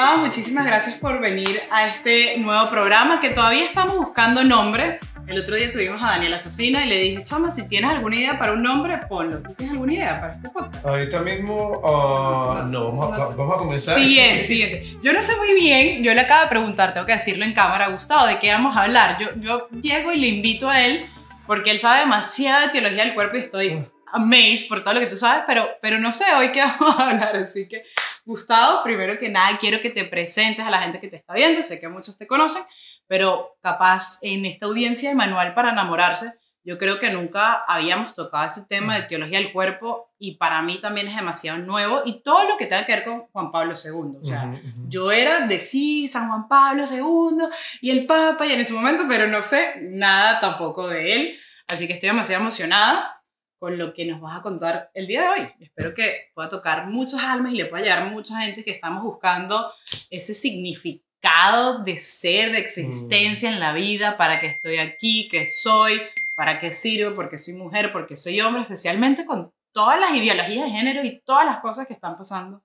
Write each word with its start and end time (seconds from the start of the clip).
Muchísimas 0.00 0.64
gracias 0.64 0.96
por 0.96 1.20
venir 1.20 1.60
a 1.70 1.86
este 1.86 2.38
nuevo 2.38 2.70
programa 2.70 3.20
que 3.20 3.30
todavía 3.30 3.66
estamos 3.66 3.96
buscando 3.96 4.42
nombre. 4.42 4.98
El 5.26 5.38
otro 5.38 5.54
día 5.56 5.70
tuvimos 5.70 6.02
a 6.02 6.12
Daniela 6.12 6.38
Sofina 6.38 6.86
y 6.86 6.88
le 6.88 6.98
dije, 6.98 7.22
chama, 7.22 7.50
si 7.50 7.68
tienes 7.68 7.90
alguna 7.90 8.16
idea 8.16 8.38
para 8.38 8.52
un 8.52 8.62
nombre, 8.62 8.98
ponlo. 9.08 9.40
¿Tú 9.40 9.52
tienes 9.52 9.74
alguna 9.74 9.92
idea 9.92 10.18
para 10.18 10.34
este 10.36 10.48
podcast? 10.48 10.86
Ahorita 10.86 11.20
mismo, 11.20 11.80
uh, 11.80 12.66
no, 12.66 12.92
vamos, 12.92 13.20
a, 13.20 13.34
vamos 13.36 13.54
a 13.54 13.58
comenzar. 13.58 13.98
Siguiente, 13.98 14.44
siguiente. 14.44 14.96
Yo 15.02 15.12
no 15.12 15.20
sé 15.20 15.36
muy 15.36 15.54
bien, 15.54 16.02
yo 16.02 16.14
le 16.14 16.20
acabo 16.22 16.44
de 16.44 16.48
preguntar, 16.48 16.94
tengo 16.94 17.06
que 17.06 17.12
decirlo 17.12 17.44
en 17.44 17.52
cámara, 17.52 17.88
Gustavo, 17.88 18.26
¿de 18.26 18.38
qué 18.38 18.50
vamos 18.50 18.74
a 18.76 18.84
hablar? 18.84 19.18
Yo, 19.18 19.28
yo 19.36 19.68
llego 19.82 20.12
y 20.12 20.18
le 20.18 20.28
invito 20.28 20.70
a 20.70 20.80
él 20.80 21.06
porque 21.46 21.72
él 21.72 21.78
sabe 21.78 22.00
demasiado 22.00 22.62
de 22.62 22.68
teología 22.70 23.04
del 23.04 23.14
cuerpo 23.14 23.36
y 23.36 23.40
estoy 23.40 23.86
amazed 24.12 24.66
por 24.68 24.82
todo 24.82 24.94
lo 24.94 25.00
que 25.00 25.06
tú 25.06 25.18
sabes, 25.18 25.42
pero, 25.46 25.68
pero 25.82 25.98
no 25.98 26.12
sé 26.12 26.24
hoy 26.34 26.52
qué 26.52 26.62
vamos 26.80 26.98
a 26.98 27.10
hablar, 27.10 27.36
así 27.36 27.68
que 27.68 27.84
Gustavo, 28.30 28.84
primero 28.84 29.18
que 29.18 29.28
nada, 29.28 29.58
quiero 29.58 29.80
que 29.80 29.90
te 29.90 30.04
presentes 30.04 30.64
a 30.64 30.70
la 30.70 30.78
gente 30.78 31.00
que 31.00 31.08
te 31.08 31.16
está 31.16 31.34
viendo, 31.34 31.64
sé 31.64 31.80
que 31.80 31.88
muchos 31.88 32.16
te 32.16 32.28
conocen, 32.28 32.62
pero 33.08 33.56
capaz 33.60 34.20
en 34.22 34.46
esta 34.46 34.66
audiencia 34.66 35.08
de 35.08 35.16
Manual 35.16 35.52
para 35.52 35.72
enamorarse, 35.72 36.32
yo 36.62 36.78
creo 36.78 37.00
que 37.00 37.10
nunca 37.10 37.64
habíamos 37.66 38.14
tocado 38.14 38.44
ese 38.44 38.66
tema 38.66 38.94
de 38.94 39.02
teología 39.02 39.38
del 39.38 39.52
cuerpo 39.52 40.12
y 40.16 40.36
para 40.36 40.62
mí 40.62 40.78
también 40.78 41.08
es 41.08 41.16
demasiado 41.16 41.58
nuevo 41.58 42.02
y 42.04 42.22
todo 42.22 42.48
lo 42.48 42.56
que 42.56 42.66
tenga 42.66 42.86
que 42.86 42.92
ver 42.92 43.04
con 43.04 43.22
Juan 43.32 43.50
Pablo 43.50 43.74
II. 43.74 44.18
O 44.22 44.24
sea, 44.24 44.54
yo 44.86 45.10
era 45.10 45.46
de 45.48 45.58
sí, 45.58 46.06
San 46.06 46.28
Juan 46.28 46.46
Pablo 46.46 46.84
II 46.88 47.48
y 47.80 47.90
el 47.90 48.06
Papa 48.06 48.46
y 48.46 48.52
en 48.52 48.60
ese 48.60 48.74
momento, 48.74 49.06
pero 49.08 49.26
no 49.26 49.42
sé 49.42 49.80
nada 49.80 50.38
tampoco 50.38 50.86
de 50.86 51.16
él. 51.16 51.38
Así 51.66 51.88
que 51.88 51.94
estoy 51.94 52.10
demasiado 52.10 52.42
emocionada 52.42 53.19
con 53.60 53.76
lo 53.76 53.92
que 53.92 54.06
nos 54.06 54.22
vas 54.22 54.38
a 54.38 54.42
contar 54.42 54.90
el 54.94 55.06
día 55.06 55.20
de 55.20 55.28
hoy. 55.28 55.48
Espero 55.60 55.92
que 55.94 56.30
pueda 56.34 56.48
tocar 56.48 56.86
muchas 56.86 57.22
almas 57.22 57.52
y 57.52 57.56
le 57.56 57.66
pueda 57.66 57.82
llegar 57.82 58.02
a 58.02 58.06
mucha 58.06 58.40
gente 58.40 58.64
que 58.64 58.70
estamos 58.70 59.04
buscando 59.04 59.70
ese 60.08 60.32
significado 60.32 61.84
de 61.84 61.98
ser, 61.98 62.52
de 62.52 62.58
existencia 62.58 63.50
en 63.50 63.60
la 63.60 63.74
vida, 63.74 64.16
para 64.16 64.40
que 64.40 64.46
estoy 64.46 64.78
aquí, 64.78 65.28
que 65.28 65.46
soy, 65.46 66.00
para 66.38 66.58
qué 66.58 66.72
sirvo, 66.72 67.14
porque 67.14 67.36
soy 67.36 67.52
mujer, 67.52 67.92
porque 67.92 68.16
soy 68.16 68.40
hombre, 68.40 68.62
especialmente 68.62 69.26
con 69.26 69.52
todas 69.72 70.00
las 70.00 70.14
ideologías 70.14 70.64
de 70.64 70.70
género 70.70 71.04
y 71.04 71.20
todas 71.20 71.44
las 71.44 71.60
cosas 71.60 71.86
que 71.86 71.92
están 71.92 72.16
pasando 72.16 72.64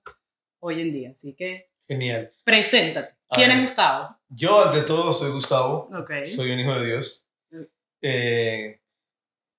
hoy 0.60 0.80
en 0.80 0.92
día. 0.94 1.10
Así 1.10 1.36
que... 1.36 1.68
Genial. 1.86 2.32
Preséntate. 2.42 3.14
¿Quién 3.28 3.50
es 3.50 3.60
Gustavo? 3.60 4.16
Yo, 4.30 4.64
ante 4.64 4.80
todo, 4.80 5.12
soy 5.12 5.30
Gustavo. 5.30 5.90
Okay. 5.92 6.24
Soy 6.24 6.52
un 6.52 6.60
hijo 6.60 6.74
de 6.74 6.86
Dios. 6.86 7.28
Eh, 8.00 8.80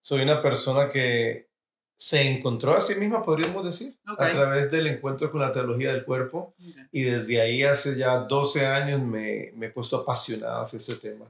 soy 0.07 0.21
una 0.21 0.41
persona 0.41 0.87
que 0.87 1.49
se 1.97 2.21
encontró 2.31 2.73
a 2.73 2.79
sí 2.79 2.95
misma, 2.95 3.25
podríamos 3.25 3.65
decir, 3.65 3.97
a 4.05 4.15
través 4.15 4.71
del 4.71 4.87
encuentro 4.87 5.29
con 5.29 5.41
la 5.41 5.51
teología 5.51 5.91
del 5.91 6.05
cuerpo. 6.05 6.55
Y 6.93 7.01
desde 7.01 7.41
ahí, 7.41 7.63
hace 7.63 7.97
ya 7.97 8.19
12 8.19 8.67
años, 8.67 9.01
me, 9.01 9.51
me 9.55 9.65
he 9.65 9.69
puesto 9.69 9.97
apasionado 9.97 10.61
hacia 10.61 10.79
ese 10.79 10.95
tema. 10.95 11.25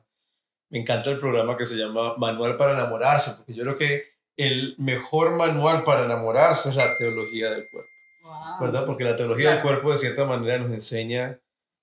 Me 0.69 0.77
encanta 0.77 1.09
el 1.09 1.19
programa 1.19 1.57
que 1.57 1.65
se 1.65 1.73
llama 1.73 2.17
Manual 2.17 2.55
para 2.55 2.73
enamorarse, 2.73 3.37
porque 3.37 3.55
yo 3.55 3.63
creo 3.63 3.77
que 3.79 4.03
el 4.35 4.75
mejor 4.77 5.31
manual 5.31 5.83
para 5.83 6.05
enamorarse 6.05 6.69
es 6.69 6.75
la 6.75 6.95
teología 6.99 7.49
del 7.49 7.67
cuerpo. 7.71 7.89
¿Verdad? 8.61 8.85
Porque 8.85 9.05
la 9.05 9.15
teología 9.15 9.53
del 9.53 9.63
cuerpo, 9.63 9.91
de 9.91 9.97
cierta 9.97 10.25
manera, 10.25 10.59
nos 10.59 10.69
enseña 10.69 11.39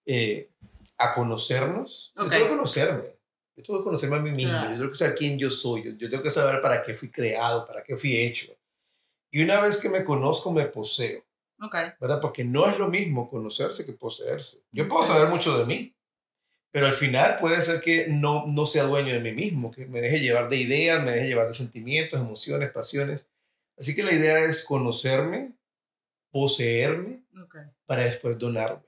eh, 0.07 0.49
a 0.97 1.13
conocernos. 1.13 2.13
Yo 2.15 2.29
tengo 2.29 2.45
que 2.45 2.51
conocerme. 2.51 3.14
Yo 3.57 3.63
tengo 3.63 3.79
que 3.79 3.85
conocerme 3.85 4.17
a 4.17 4.21
mí 4.21 4.31
mismo, 4.33 4.53
yo 4.53 4.77
tengo 4.77 4.91
que 4.91 4.97
saber 4.97 5.15
quién 5.15 5.39
yo 5.39 5.49
soy, 5.49 5.97
yo, 5.97 6.11
tengo 6.11 6.23
que 6.23 6.31
saber 6.31 6.61
para 6.61 6.83
qué 6.83 6.93
fui 6.95 7.11
creado, 7.11 7.65
para 7.67 7.85
qué 7.85 7.97
fui 7.97 8.17
hecho. 8.17 8.53
Y 9.31 9.43
una 9.43 9.61
vez 9.61 9.81
que 9.81 9.89
me 9.89 10.05
conozco, 10.05 10.53
me 10.53 10.67
poseo. 10.67 11.25
Okay. 11.61 11.91
¿Verdad? 12.01 12.21
Porque 12.21 12.45
no 12.45 12.69
es 12.69 12.79
lo 12.79 12.89
mismo 12.89 13.31
conocerse 13.31 13.87
que 13.87 13.93
poseerse. 13.93 14.65
Yo 14.73 14.89
puedo 14.89 15.05
saber 15.05 15.29
mucho 15.29 15.57
de 15.57 15.67
mí, 15.67 15.95
pero 16.73 16.87
al 16.87 16.95
final 16.95 17.37
puede 17.39 17.63
ser 17.63 17.81
que 17.81 18.09
no, 18.09 18.47
no 18.49 18.67
sea 18.67 18.85
dueño 18.85 19.15
de 19.15 19.21
mí 19.21 19.33
mismo, 19.33 19.71
que 19.71 19.87
me 19.87 20.01
deje 20.01 20.19
llevar 20.19 20.49
de 20.49 20.57
ideas, 20.57 21.03
me 21.05 21.13
deje 21.13 21.29
llevar 21.29 21.47
de 21.47 21.55
sentimientos, 21.55 22.21
emociones, 22.21 22.73
pasiones. 22.73 23.31
Así 23.79 23.95
que 23.95 24.03
la 24.03 24.13
idea 24.13 24.41
es 24.41 24.65
conocerme, 24.65 25.53
poseerme, 26.33 27.23
para 27.87 28.03
después 28.03 28.37
donarme. 28.37 28.83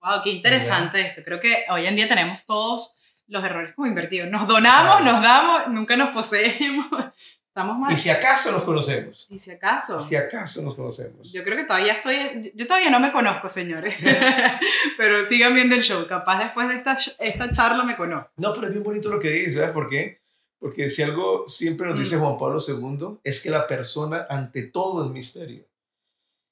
Wow, 0.00 0.22
qué 0.22 0.30
interesante 0.30 1.00
esto. 1.00 1.22
Creo 1.24 1.40
que 1.40 1.64
hoy 1.70 1.86
en 1.86 1.96
día 1.96 2.06
tenemos 2.06 2.44
todos 2.44 2.94
los 3.28 3.44
errores 3.44 3.74
como 3.74 3.86
invertidos. 3.86 4.30
Nos 4.30 4.48
donamos, 4.48 5.04
nos 5.04 5.22
damos, 5.22 5.68
nunca 5.68 5.96
nos 5.96 6.10
poseemos. 6.10 6.86
Estamos 7.48 7.78
mal. 7.78 7.92
Y 7.92 7.96
si 7.96 8.08
acaso 8.08 8.52
nos 8.52 8.62
conocemos. 8.62 9.26
Y 9.30 9.38
si 9.38 9.50
acaso. 9.50 9.98
Si 9.98 10.14
acaso 10.14 10.62
nos 10.62 10.74
conocemos. 10.74 11.32
Yo 11.32 11.42
creo 11.42 11.56
que 11.56 11.64
todavía 11.64 11.92
estoy, 11.92 12.52
yo 12.54 12.66
todavía 12.66 12.90
no 12.90 13.00
me 13.00 13.10
conozco, 13.10 13.48
señores. 13.48 13.94
pero 14.96 15.24
sigan 15.24 15.54
viendo 15.54 15.74
el 15.74 15.82
show. 15.82 16.06
Capaz 16.06 16.38
después 16.38 16.68
de 16.68 16.76
esta, 16.76 16.96
esta 17.18 17.50
charla 17.50 17.84
me 17.84 17.96
conozco. 17.96 18.30
No, 18.36 18.54
pero 18.54 18.68
es 18.68 18.72
bien 18.72 18.84
bonito 18.84 19.10
lo 19.10 19.18
que 19.18 19.30
dices, 19.30 19.56
¿sabes 19.56 19.70
por 19.70 19.88
qué? 19.88 20.20
Porque 20.60 20.88
si 20.88 21.02
algo 21.02 21.48
siempre 21.48 21.88
nos 21.88 21.98
dice 21.98 22.16
mm. 22.16 22.20
Juan 22.20 22.38
Pablo 22.38 22.58
II 22.66 23.18
es 23.24 23.40
que 23.40 23.50
la 23.50 23.66
persona 23.66 24.26
ante 24.28 24.62
todo 24.62 25.04
es 25.04 25.10
misterio. 25.10 25.66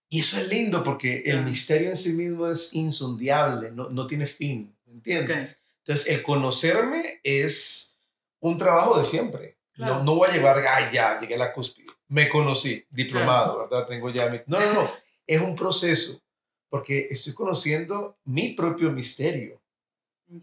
Y 0.09 0.21
eso 0.21 0.39
es 0.39 0.49
lindo 0.49 0.85
porque 0.85 1.23
el 1.27 1.43
misterio 1.43 1.91
en 1.91 1.97
sí 1.97 2.13
mismo 2.13 2.49
es 2.49 2.75
insondiable, 2.75 3.73
no, 3.73 3.91
no 3.91 4.07
tiene 4.07 4.27
fin, 4.27 4.77
¿entiendes? 4.87 5.66
Entonces, 5.87 6.09
el 6.09 6.23
conocerme 6.25 7.21
es 7.23 8.01
un 8.41 8.59
trabajo 8.59 8.99
de 8.99 9.05
siempre. 9.05 9.57
No, 9.77 10.03
no 10.03 10.17
voy 10.17 10.29
a 10.29 10.33
llevar, 10.33 10.59
ay, 10.67 10.87
ya, 10.93 11.21
llegué 11.21 11.37
a 11.37 11.39
la 11.39 11.53
cúspide. 11.53 11.87
Me 12.09 12.29
conocí, 12.29 12.85
diplomado, 12.91 13.59
¿verdad? 13.61 13.87
Tengo 13.87 14.11
ya 14.11 14.29
mi... 14.29 14.41
No, 14.47 14.59
no, 14.59 14.73
no. 14.73 14.91
Es 15.29 15.41
un 15.41 15.57
proceso, 15.57 16.21
porque 16.69 17.09
estoy 17.11 17.35
conociendo 17.35 18.17
mi 18.25 18.53
propio 18.53 18.93
misterio. 18.93 19.61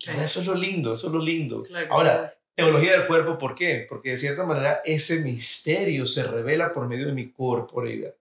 Eso 0.06 0.42
es 0.42 0.46
lo 0.46 0.56
lindo, 0.56 0.94
eso 0.94 1.08
es 1.08 1.14
lo 1.14 1.22
lindo. 1.22 1.64
Ahora, 1.90 2.38
teología 2.54 2.92
del 2.92 3.08
cuerpo, 3.08 3.38
¿por 3.38 3.56
qué? 3.56 3.86
Porque 3.88 4.10
de 4.10 4.18
cierta 4.18 4.46
manera 4.46 4.81
ese 4.84 5.22
misterio 5.22 6.06
se 6.06 6.24
revela 6.24 6.74
por 6.74 6.90
medio 6.90 7.06
de 7.06 7.14
mi 7.14 7.31
corporeidad. 7.31 8.14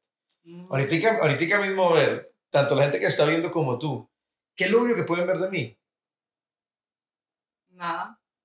Mm. 0.44 0.66
Ahorita, 0.70 1.18
ahorita 1.20 1.58
mismo, 1.58 1.88
a 1.88 1.94
ver, 1.94 2.32
tanto 2.50 2.76
la 2.76 2.82
gente 2.82 3.00
que 3.00 3.06
está 3.06 3.24
viendo 3.24 3.50
como 3.50 3.76
tú, 3.76 4.08
¿qué 4.54 4.66
es 4.66 4.70
lo 4.70 4.82
único 4.82 4.94
que 4.94 5.02
pueden 5.02 5.26
ver 5.26 5.38
de 5.38 5.50
mí? 5.50 5.76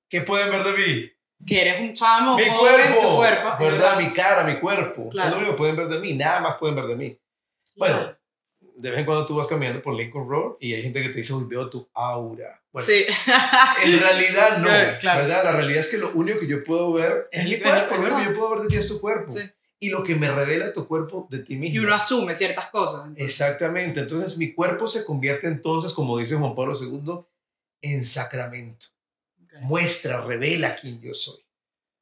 ¿Qué 0.10 0.22
pueden 0.22 0.50
ver 0.52 0.64
de 0.64 0.72
mí? 0.72 1.12
Que 1.46 1.62
eres 1.62 1.82
un 1.82 1.94
chamo. 1.94 2.36
Mi 2.36 2.46
cuerpo. 2.46 3.02
Tu 3.02 3.16
cuerpo. 3.16 3.64
¿Verdad? 3.64 3.98
Mi 4.00 4.12
cara, 4.12 4.44
mi 4.44 4.56
cuerpo. 4.56 5.10
Claro. 5.10 5.28
Es 5.28 5.34
lo 5.34 5.40
único 5.40 5.54
que 5.54 5.58
pueden 5.58 5.76
ver 5.76 5.88
de 5.88 6.00
mí. 6.00 6.14
Nada 6.14 6.40
más 6.42 6.56
pueden 6.58 6.76
ver 6.76 6.86
de 6.86 6.96
mí. 6.96 7.20
Bueno, 7.76 8.16
de 8.60 8.90
vez 8.90 9.00
en 9.00 9.06
cuando 9.06 9.26
tú 9.26 9.36
vas 9.36 9.48
caminando 9.48 9.82
por 9.82 9.94
Lincoln 9.94 10.28
Road 10.28 10.56
y 10.60 10.74
hay 10.74 10.82
gente 10.82 11.02
que 11.02 11.10
te 11.10 11.18
dice, 11.18 11.34
uy, 11.34 11.46
veo 11.48 11.70
tu 11.70 11.88
aura. 11.94 12.62
Bueno, 12.72 12.86
sí. 12.86 13.06
en 13.84 14.00
realidad 14.00 14.58
no. 14.58 14.68
¿Verdad? 14.68 15.44
La 15.44 15.52
realidad 15.52 15.80
es 15.80 15.90
que 15.90 15.98
lo 15.98 16.12
único 16.14 16.40
que 16.40 16.48
yo 16.48 16.64
puedo 16.64 16.94
ver 16.94 17.28
es, 17.32 17.46
mi 17.46 17.60
cuerpo. 17.60 17.96
Lo 17.96 18.02
único 18.02 18.18
que 18.18 18.26
yo 18.26 18.34
puedo 18.34 18.50
ver 18.52 18.62
de 18.62 18.68
ti 18.70 18.76
es 18.78 18.88
tu 18.88 19.00
cuerpo. 19.00 19.32
Sí. 19.32 19.42
Y 19.80 19.90
lo 19.90 20.04
que 20.04 20.16
me 20.16 20.32
revela 20.32 20.74
tu 20.74 20.88
cuerpo 20.88 21.28
de 21.30 21.40
ti 21.40 21.56
mismo. 21.56 21.76
Y 21.76 21.80
uno 21.80 21.94
asume 21.94 22.34
ciertas 22.34 22.68
cosas. 22.70 23.10
Exactamente. 23.16 24.00
Entonces 24.00 24.38
mi 24.40 24.54
cuerpo 24.54 24.88
se 24.88 25.06
convierte 25.06 25.46
entonces, 25.46 25.94
como 25.94 26.18
dice 26.18 26.36
Juan 26.36 26.56
Pablo 26.56 26.74
II, 26.76 27.20
en 27.82 28.04
sacramento 28.04 28.88
muestra, 29.62 30.22
revela 30.22 30.76
quién 30.76 31.02
yo 31.02 31.14
soy. 31.14 31.40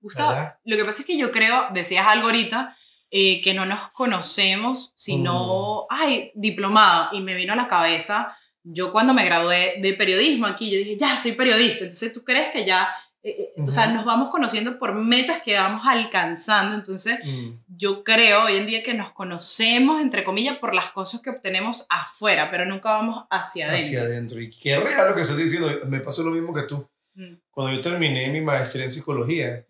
Gustavo, 0.02 0.54
lo 0.64 0.78
que 0.78 0.86
pasa 0.86 1.02
es 1.02 1.08
que 1.08 1.18
yo 1.18 1.32
creo, 1.32 1.68
decías 1.74 2.06
algo 2.06 2.28
ahorita, 2.28 2.78
eh, 3.10 3.42
que 3.42 3.54
no 3.54 3.66
nos 3.66 3.92
conocemos, 3.92 4.94
sino, 4.96 5.84
mm. 5.84 5.86
ay, 5.90 6.32
diplomado, 6.36 7.10
y 7.14 7.22
me 7.22 7.34
vino 7.34 7.54
a 7.54 7.56
la 7.56 7.68
cabeza, 7.68 8.36
yo 8.62 8.92
cuando 8.92 9.14
me 9.14 9.26
gradué 9.26 9.76
de 9.80 9.94
periodismo 9.94 10.48
aquí, 10.48 10.70
yo 10.70 10.78
dije, 10.78 10.98
ya, 10.98 11.18
soy 11.18 11.32
periodista, 11.32 11.86
entonces 11.86 12.14
tú 12.14 12.24
crees 12.24 12.52
que 12.52 12.66
ya, 12.66 12.90
eh, 13.24 13.52
eh, 13.56 13.62
o 13.62 13.72
sea, 13.72 13.88
nos 13.88 14.06
vamos 14.06 14.30
conociendo 14.32 14.78
por 14.78 14.94
metas 14.96 15.42
que 15.42 15.56
vamos 15.56 15.88
alcanzando, 15.88 16.76
entonces 16.76 17.20
mm. 17.24 17.50
yo 17.68 18.04
creo 18.04 18.44
hoy 18.44 18.58
en 18.58 18.66
día 18.66 18.84
que 18.84 18.94
nos 18.94 19.14
conocemos, 19.14 20.02
entre 20.02 20.24
comillas, 20.24 20.58
por 20.58 20.74
las 20.74 20.92
cosas 20.92 21.22
que 21.22 21.30
obtenemos 21.30 21.86
afuera, 21.90 22.50
pero 22.52 22.66
nunca 22.66 22.92
vamos 22.92 23.26
hacia 23.30 23.68
adentro. 23.68 23.86
Hacia 23.86 24.02
adentro, 24.02 24.42
y 24.42 24.50
qué 24.50 24.78
real 24.78 25.10
lo 25.10 25.16
que 25.16 25.22
estás 25.22 25.38
diciendo, 25.38 25.70
me 25.88 26.00
pasó 26.00 26.24
lo 26.24 26.32
mismo 26.32 26.54
que 26.54 26.64
tú 26.64 26.88
Mm. 27.16 27.36
Cuando 27.50 27.74
yo 27.74 27.82
terminé 27.82 28.30
mi 28.30 28.42
maestría 28.42 28.86
en 28.86 28.92
psicología, 28.92 29.66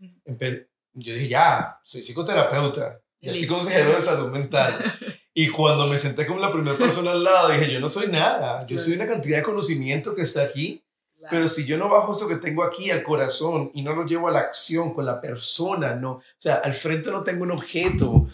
yo 0.93 1.13
dije, 1.13 1.27
ya, 1.27 1.79
soy 1.83 2.01
psicoterapeuta, 2.01 2.99
y 3.19 3.29
así 3.29 3.47
consejero 3.47 3.93
de 3.93 4.01
salud 4.01 4.29
mental. 4.29 4.79
Y 5.37 5.49
cuando 5.49 5.85
me 5.87 5.97
senté 5.97 6.25
como 6.25 6.39
la 6.39 6.49
primera 6.49 6.77
persona 6.77 7.11
al 7.11 7.21
lado, 7.21 7.49
dije, 7.49 7.69
yo 7.69 7.81
no 7.81 7.89
soy 7.89 8.07
nada, 8.07 8.65
yo 8.67 8.79
soy 8.79 8.93
una 8.93 9.05
cantidad 9.05 9.39
de 9.39 9.43
conocimiento 9.43 10.15
que 10.15 10.21
está 10.21 10.43
aquí, 10.43 10.81
pero 11.29 11.49
si 11.49 11.65
yo 11.65 11.77
no 11.77 11.89
bajo 11.89 12.13
eso 12.13 12.25
que 12.29 12.37
tengo 12.37 12.63
aquí 12.63 12.89
al 12.89 13.03
corazón 13.03 13.69
y 13.73 13.81
no 13.81 13.93
lo 13.93 14.05
llevo 14.05 14.29
a 14.29 14.31
la 14.31 14.39
acción 14.39 14.93
con 14.93 15.05
la 15.05 15.19
persona, 15.19 15.93
no, 15.93 16.11
o 16.11 16.23
sea, 16.37 16.55
al 16.55 16.73
frente 16.73 17.11
no 17.11 17.21
tengo 17.25 17.43
un 17.43 17.51
objeto 17.51 18.27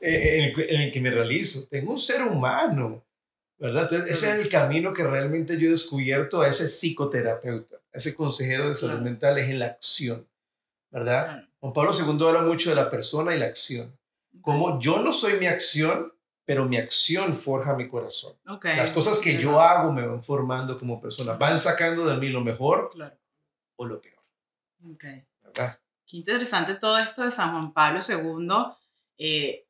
eh, 0.00 0.54
en, 0.54 0.80
el, 0.80 0.92
que 0.92 1.00
me 1.00 1.10
realizo, 1.10 1.66
tengo 1.68 1.90
un 1.90 1.98
ser 1.98 2.22
humano, 2.22 3.04
¿verdad? 3.58 3.88
Entonces, 3.90 4.12
ese 4.12 4.30
es 4.30 4.38
el 4.38 4.48
camino 4.48 4.92
que 4.92 5.02
realmente 5.02 5.58
yo 5.58 5.66
he 5.66 5.70
descubierto 5.72 6.40
a 6.40 6.46
ese 6.46 6.68
psicoterapeuta 6.68 7.80
ese 7.94 8.14
consejero 8.14 8.68
de 8.68 8.74
salud 8.74 9.00
mental 9.00 9.38
es 9.38 9.48
en 9.48 9.58
la 9.60 9.66
acción, 9.66 10.28
¿verdad? 10.90 11.44
Juan 11.60 11.72
Pablo 11.72 11.92
II 11.92 12.26
habla 12.26 12.42
mucho 12.42 12.70
de 12.70 12.76
la 12.76 12.90
persona 12.90 13.34
y 13.34 13.38
la 13.38 13.46
acción. 13.46 13.96
Como 14.42 14.78
yo 14.80 15.00
no 15.00 15.12
soy 15.12 15.38
mi 15.38 15.46
acción, 15.46 16.12
pero 16.44 16.66
mi 16.66 16.76
acción 16.76 17.34
forja 17.34 17.74
mi 17.74 17.88
corazón. 17.88 18.34
Okay. 18.46 18.76
Las 18.76 18.90
cosas 18.90 19.18
que 19.20 19.38
yo 19.38 19.60
hago 19.60 19.92
me 19.92 20.06
van 20.06 20.22
formando 20.22 20.78
como 20.78 21.00
persona, 21.00 21.34
van 21.34 21.58
sacando 21.58 22.04
de 22.06 22.16
mí 22.18 22.28
lo 22.28 22.42
mejor 22.42 22.90
Claro. 22.92 23.16
o 23.76 23.86
lo 23.86 24.00
peor. 24.00 24.22
Okay. 24.94 25.24
¿verdad? 25.42 25.78
Qué 26.06 26.18
interesante 26.18 26.74
todo 26.74 26.98
esto 26.98 27.22
de 27.22 27.30
San 27.30 27.52
Juan 27.52 27.72
Pablo 27.72 28.00
II, 28.06 28.48
eh, 29.16 29.66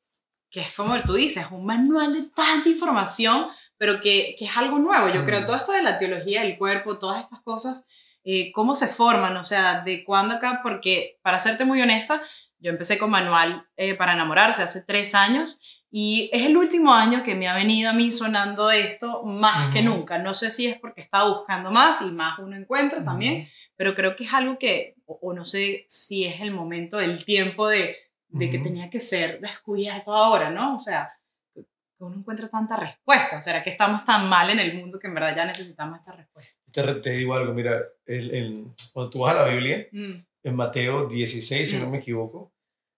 que 0.50 0.60
es 0.60 0.74
como 0.74 0.98
tú 1.02 1.14
dices, 1.14 1.46
un 1.52 1.64
manual 1.64 2.12
de 2.12 2.28
tanta 2.34 2.68
información, 2.68 3.46
pero 3.76 4.00
que, 4.00 4.34
que 4.38 4.46
es 4.46 4.56
algo 4.56 4.78
nuevo. 4.78 5.08
Yo 5.10 5.24
creo 5.24 5.42
Mm. 5.42 5.46
todo 5.46 5.56
esto 5.56 5.72
de 5.72 5.82
la 5.82 5.98
teología 5.98 6.42
del 6.42 6.56
cuerpo, 6.58 6.98
todas 6.98 7.20
estas 7.22 7.40
cosas, 7.42 7.84
eh, 8.24 8.50
cómo 8.52 8.74
se 8.74 8.86
forman, 8.88 9.36
o 9.36 9.44
sea, 9.44 9.82
de 9.82 10.02
cuándo 10.04 10.34
acá, 10.36 10.60
porque 10.62 11.18
para 11.22 11.38
serte 11.38 11.64
muy 11.64 11.80
honesta, 11.82 12.20
yo 12.58 12.70
empecé 12.70 12.96
con 12.98 13.10
manual 13.10 13.66
eh, 13.76 13.94
para 13.94 14.14
enamorarse 14.14 14.62
hace 14.62 14.82
tres 14.84 15.14
años 15.14 15.84
y 15.90 16.30
es 16.32 16.46
el 16.46 16.56
último 16.56 16.94
año 16.94 17.22
que 17.22 17.34
me 17.34 17.46
ha 17.46 17.54
venido 17.54 17.90
a 17.90 17.92
mí 17.92 18.10
sonando 18.10 18.70
esto 18.70 19.22
más 19.24 19.72
que 19.72 19.80
Ujú. 19.80 19.90
nunca. 19.90 20.18
No 20.18 20.32
sé 20.32 20.50
si 20.50 20.66
es 20.66 20.78
porque 20.78 21.02
estaba 21.02 21.28
buscando 21.28 21.70
más 21.70 22.00
y 22.02 22.10
más 22.10 22.38
uno 22.38 22.56
encuentra 22.56 23.04
también, 23.04 23.46
pero 23.76 23.94
creo 23.94 24.16
que 24.16 24.24
es 24.24 24.32
algo 24.32 24.58
que, 24.58 24.94
o, 25.04 25.18
o 25.22 25.32
no 25.34 25.44
sé 25.44 25.84
si 25.86 26.24
es 26.24 26.40
el 26.40 26.50
momento 26.52 26.96
del 26.96 27.24
tiempo 27.24 27.68
de, 27.68 27.96
de 28.28 28.50
que 28.50 28.56
Ujú. 28.56 28.64
tenía 28.64 28.88
que 28.90 29.00
ser 29.00 29.40
descubierto 29.40 30.14
ahora, 30.14 30.50
¿no? 30.50 30.76
O 30.76 30.80
sea, 30.80 31.12
que 31.54 31.62
que 31.62 32.02
uno 32.02 32.16
encuentra 32.16 32.48
tanta 32.48 32.76
respuesta. 32.76 33.38
O 33.38 33.42
sea, 33.42 33.62
que 33.62 33.70
estamos 33.70 34.04
tan 34.04 34.28
mal 34.28 34.50
en 34.50 34.58
el 34.58 34.76
mundo 34.78 34.98
que 34.98 35.06
en 35.06 35.14
verdad 35.14 35.36
ya 35.36 35.44
necesitamos 35.44 35.98
esta 35.98 36.12
respuesta. 36.12 36.52
Te, 36.74 36.82
te 36.96 37.10
digo 37.12 37.34
algo, 37.34 37.54
mira, 37.54 37.80
el, 38.06 38.34
el- 38.34 38.64
cuando 38.92 39.10
tú 39.10 39.18
vas 39.20 39.34
a 39.36 39.46
la 39.46 39.52
Biblia, 39.54 39.88
Mm, 39.92 40.12
en 40.42 40.54
Mateo 40.56 41.06
16, 41.06 41.70
si 41.70 41.76
no 41.78 41.86
Mm. 41.86 41.90
me 41.92 41.98
equivoco, 41.98 42.52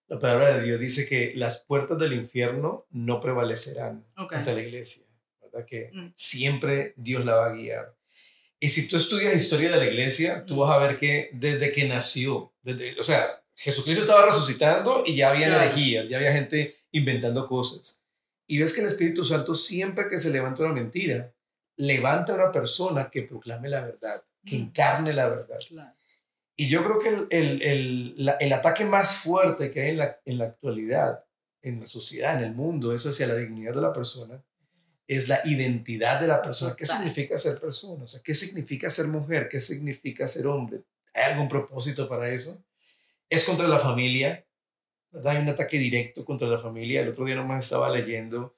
la 0.09 0.19
palabra 0.19 0.57
de 0.57 0.63
Dios 0.65 0.81
dice 0.81 1.07
que 1.07 1.33
las 1.37 1.65
puertas 1.65 1.99
del 1.99 2.13
infierno 2.15 2.87
no 2.91 3.21
prevalecerán 3.21 4.05
ok. 4.17 4.33
ante 4.35 4.53
la 4.55 4.63
iglesia, 4.63 5.05
¿verdad? 5.43 5.65
Que 5.67 5.91
Mm. 5.93 6.13
siempre 6.17 6.95
Dios 6.97 7.25
la 7.25 7.35
va 7.37 7.47
a 7.47 7.53
guiar. 7.55 7.95
Y 8.59 8.71
si 8.71 8.89
tú 8.89 8.97
estudias 8.97 9.35
historia 9.37 9.71
de 9.71 9.77
la 9.77 9.85
iglesia, 9.85 10.45
tú 10.47 10.55
Mm. 10.55 10.59
vas 10.61 10.71
a 10.75 10.79
ver 10.79 10.97
que 10.97 11.29
desde 11.35 11.71
que 11.73 11.87
nació, 11.87 12.55
desde, 12.63 12.99
o 12.99 13.05
sea, 13.05 13.43
Jesucristo 13.55 14.03
estaba 14.03 14.27
resucitando 14.27 15.03
y 15.07 15.15
ya 15.17 15.31
había 15.31 15.49
Claro. 15.49 15.65
herejías, 15.65 16.09
ya 16.09 16.17
había 16.19 16.33
gente 16.33 16.77
inventando 16.93 17.47
cosas. 17.47 18.05
Y 18.47 18.59
ves 18.59 18.73
que 18.73 18.81
el 18.81 18.87
Espíritu 18.87 19.25
Santo 19.25 19.55
siempre 19.55 20.09
que 20.09 20.19
se 20.19 20.31
levanta 20.31 20.63
una 20.63 20.73
mentira, 20.73 21.33
levanta 21.77 22.33
a 22.33 22.37
una 22.37 22.53
persona 22.53 23.11
que 23.11 23.23
proclame 23.23 23.69
la 23.69 23.85
verdad, 23.85 24.23
que 24.45 24.57
encarne 24.57 25.13
la 25.13 25.29
verdad. 25.29 25.59
Claro. 25.69 25.95
Y 26.57 26.69
yo 26.69 26.83
creo 26.85 26.99
que 26.99 27.09
el, 27.11 27.27
el, 27.31 27.63
el, 27.63 28.25
la- 28.25 28.37
el 28.41 28.53
ataque 28.53 28.85
más 28.85 29.17
fuerte 29.17 29.71
que 29.71 29.83
hay 29.83 29.91
en 29.91 29.99
la, 29.99 30.21
en 30.25 30.39
la 30.39 30.45
actualidad, 30.47 31.25
en 31.63 31.81
la 31.81 31.87
sociedad, 31.87 32.39
en 32.39 32.45
el 32.45 32.55
mundo, 32.55 32.95
es 32.95 33.05
hacia 33.05 33.27
la 33.27 33.35
dignidad 33.35 33.75
de 33.75 33.83
la 33.83 33.93
persona, 33.93 34.43
es 35.07 35.29
la 35.29 35.41
identidad 35.45 36.21
de 36.21 36.29
la 36.29 36.41
persona. 36.41 36.75
¿Qué 36.77 36.87
significa 36.87 37.37
ser 37.37 37.61
persona? 37.61 38.05
O 38.05 38.09
sea, 38.09 38.21
¿qué 38.25 38.35
significa 38.35 38.89
ser 38.89 39.09
mujer? 39.09 39.49
¿Qué 39.49 39.61
significa 39.61 40.27
ser 40.27 40.47
hombre? 40.47 40.83
¿Hay 41.13 41.33
algún 41.33 41.49
propósito 41.49 42.09
para 42.09 42.29
eso? 42.31 42.65
Es 43.29 43.45
contra 43.45 43.69
la 43.69 43.79
familia, 43.79 44.47
¿verdad? 45.11 45.37
Hay 45.37 45.43
un 45.43 45.49
ataque 45.49 45.79
directo 45.79 46.25
contra 46.25 46.49
la 46.49 46.59
familia. 46.59 47.03
El 47.03 47.09
otro 47.09 47.25
día 47.25 47.35
nomás 47.35 47.65
estaba 47.65 47.91
leyendo 47.91 48.56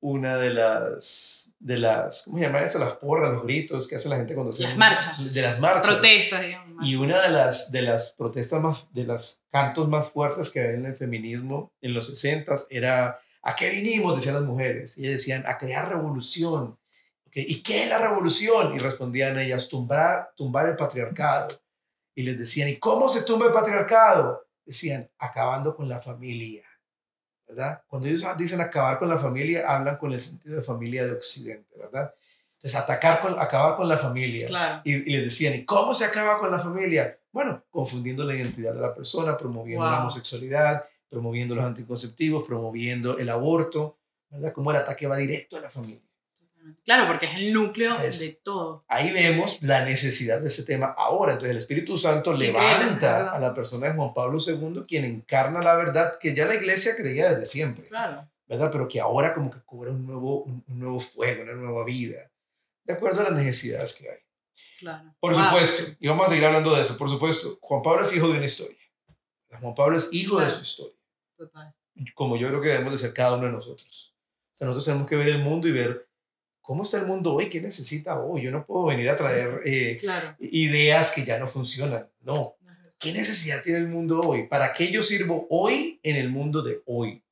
una 0.00 0.36
de 0.36 0.50
las, 0.50 1.54
de 1.58 1.78
las, 1.78 2.22
¿cómo 2.22 2.38
se 2.38 2.44
llama 2.44 2.60
eso? 2.60 2.78
Las 2.78 2.94
porras, 2.94 3.32
los 3.32 3.44
gritos 3.44 3.88
que 3.88 3.96
hace 3.96 4.08
la 4.08 4.16
gente 4.16 4.34
cuando 4.34 4.52
se... 4.52 4.62
Las 4.62 4.76
marchas. 4.76 5.34
De 5.34 5.42
las 5.42 5.60
marchas. 5.60 5.86
Protestas, 5.86 6.42
digamos. 6.42 6.86
Y 6.86 6.96
una 6.96 7.20
de 7.22 7.30
las, 7.30 7.72
de 7.72 7.82
las 7.82 8.12
protestas 8.12 8.62
más, 8.62 8.86
de 8.92 9.04
los 9.04 9.42
cantos 9.50 9.88
más 9.88 10.10
fuertes 10.10 10.50
que 10.50 10.60
había 10.60 10.74
en 10.74 10.86
el 10.86 10.96
feminismo 10.96 11.72
en 11.80 11.94
los 11.94 12.06
60 12.06 12.54
era, 12.70 13.18
¿a 13.42 13.56
qué 13.56 13.70
vinimos? 13.70 14.16
Decían 14.16 14.36
las 14.36 14.44
mujeres. 14.44 14.96
Y 14.98 15.06
decían, 15.06 15.44
a 15.46 15.58
crear 15.58 15.88
revolución. 15.88 16.78
¿Y 17.32 17.62
qué 17.62 17.84
es 17.84 17.88
la 17.88 17.98
revolución? 17.98 18.74
Y 18.74 18.78
respondían 18.78 19.38
ellas, 19.38 19.68
tumbar, 19.68 20.32
tumbar 20.36 20.68
el 20.68 20.76
patriarcado. 20.76 21.60
Y 22.14 22.22
les 22.22 22.38
decían, 22.38 22.68
¿y 22.68 22.76
cómo 22.76 23.08
se 23.08 23.22
tumba 23.22 23.46
el 23.46 23.52
patriarcado? 23.52 24.46
Decían, 24.64 25.10
acabando 25.18 25.74
con 25.76 25.88
la 25.88 26.00
familia. 26.00 26.67
¿Verdad? 27.48 27.82
Cuando 27.88 28.08
ellos 28.08 28.22
dicen 28.36 28.60
acabar 28.60 28.98
con 28.98 29.08
la 29.08 29.18
familia, 29.18 29.64
hablan 29.66 29.96
con 29.96 30.12
el 30.12 30.20
sentido 30.20 30.56
de 30.56 30.62
familia 30.62 31.06
de 31.06 31.12
Occidente, 31.12 31.74
¿verdad? 31.78 32.12
Entonces, 32.56 32.78
atacar 32.78 33.20
con, 33.20 33.38
acabar 33.38 33.76
con 33.76 33.88
la 33.88 33.96
familia. 33.96 34.48
Claro. 34.48 34.82
Y, 34.84 34.94
y 34.94 35.16
les 35.16 35.24
decían, 35.24 35.54
¿y 35.54 35.64
cómo 35.64 35.94
se 35.94 36.04
acaba 36.04 36.38
con 36.38 36.50
la 36.50 36.58
familia? 36.58 37.18
Bueno, 37.32 37.64
confundiendo 37.70 38.24
la 38.24 38.34
identidad 38.34 38.74
de 38.74 38.80
la 38.80 38.94
persona, 38.94 39.38
promoviendo 39.38 39.86
la 39.86 40.00
homosexualidad, 40.00 40.84
promoviendo 41.08 41.54
los 41.54 41.64
anticonceptivos, 41.64 42.44
promoviendo 42.44 43.16
el 43.16 43.30
aborto, 43.30 43.98
¿verdad? 44.28 44.52
Como 44.52 44.70
el 44.70 44.76
ataque 44.76 45.06
va 45.06 45.16
directo 45.16 45.56
a 45.56 45.60
la 45.60 45.70
familia. 45.70 46.07
Claro, 46.84 47.06
porque 47.06 47.26
es 47.26 47.36
el 47.36 47.52
núcleo 47.52 47.94
Es- 47.94 48.20
de 48.20 48.40
todo. 48.42 48.84
Ahí 48.88 49.12
vemos 49.12 49.62
la 49.62 49.84
necesidad 49.84 50.40
de 50.40 50.48
ese 50.48 50.64
tema 50.64 50.86
ahora. 50.96 51.32
Entonces 51.32 51.50
el 51.52 51.58
Espíritu 51.58 51.96
Santo 51.96 52.32
levanta 52.32 53.30
a 53.30 53.38
la 53.38 53.52
persona 53.54 53.88
de 53.88 53.94
Juan 53.94 54.12
Pablo 54.14 54.38
II, 54.44 54.84
quien 54.86 55.04
encarna 55.04 55.60
la 55.62 55.76
verdad 55.76 56.18
que 56.18 56.34
ya 56.34 56.46
la 56.46 56.54
iglesia 56.54 56.92
creía 56.96 57.30
desde 57.30 57.46
siempre, 57.46 57.88
Claro. 57.88 58.28
¿verdad? 58.46 58.70
Pero 58.72 58.88
que 58.88 59.00
ahora 59.00 59.34
como 59.34 59.50
que 59.50 59.58
cobra 59.64 59.90
un 59.90 60.06
nuevo, 60.06 60.42
un, 60.44 60.64
un 60.66 60.78
nuevo 60.78 61.00
fuego, 61.00 61.42
una 61.42 61.52
nueva 61.54 61.84
vida, 61.84 62.30
de 62.84 62.94
acuerdo 62.94 63.20
a 63.20 63.24
las 63.24 63.32
necesidades 63.34 63.94
que 63.94 64.08
hay. 64.10 64.18
Claro. 64.80 65.14
Por 65.20 65.34
Wow. 65.34 65.44
supuesto, 65.44 65.96
y 66.00 66.08
vamos 66.08 66.26
a 66.26 66.28
seguir 66.30 66.44
hablando 66.46 66.74
de 66.74 66.82
eso, 66.82 66.96
por 66.96 67.08
supuesto, 67.10 67.58
Juan 67.60 67.82
Pablo 67.82 68.02
es 68.02 68.16
hijo 68.16 68.28
de 68.28 68.34
una 68.38 68.44
historia. 68.46 68.76
Juan 69.60 69.74
Pablo 69.74 69.96
es 69.96 70.12
hijo 70.12 70.36
de 70.38 70.44
Claro. 70.46 70.56
su 70.56 70.62
historia, 70.62 70.96
Total. 71.36 71.74
como 72.14 72.36
yo 72.36 72.48
creo 72.48 72.60
que 72.60 72.68
debemos 72.68 72.92
de 72.92 72.98
ser 72.98 73.12
cada 73.12 73.34
uno 73.34 73.46
de 73.46 73.52
nosotros. 73.52 74.14
O 74.52 74.56
sea, 74.58 74.66
nosotros 74.66 74.84
tenemos 74.86 75.08
que 75.08 75.16
ver 75.16 75.28
el 75.28 75.38
mundo 75.38 75.68
y 75.68 75.72
ver 75.72 76.07
cómo 76.68 76.82
está 76.82 76.98
el 76.98 77.06
mundo 77.06 77.32
hoy, 77.32 77.48
qué 77.48 77.62
necesita 77.62 78.20
hoy. 78.20 78.42
Yo 78.42 78.50
no 78.50 78.66
puedo 78.66 78.84
venir 78.84 79.08
a 79.08 79.16
traer 79.16 79.62
eh, 79.64 79.96
Claro. 79.98 80.36
ideas 80.38 81.14
que 81.14 81.24
ya 81.24 81.38
no 81.38 81.46
funcionan, 81.46 82.06
no. 82.20 82.56
¿Qué 83.00 83.10
necesidad 83.10 83.62
tiene 83.64 83.78
el 83.78 83.88
mundo 83.88 84.20
hoy? 84.20 84.48
¿Para 84.48 84.74
qué 84.74 84.90
yo 84.92 85.02
sirvo 85.02 85.46
hoy 85.48 85.98
en 86.02 86.16
el 86.16 86.28
mundo 86.28 86.60
de 86.60 86.82
hoy? 86.84 87.24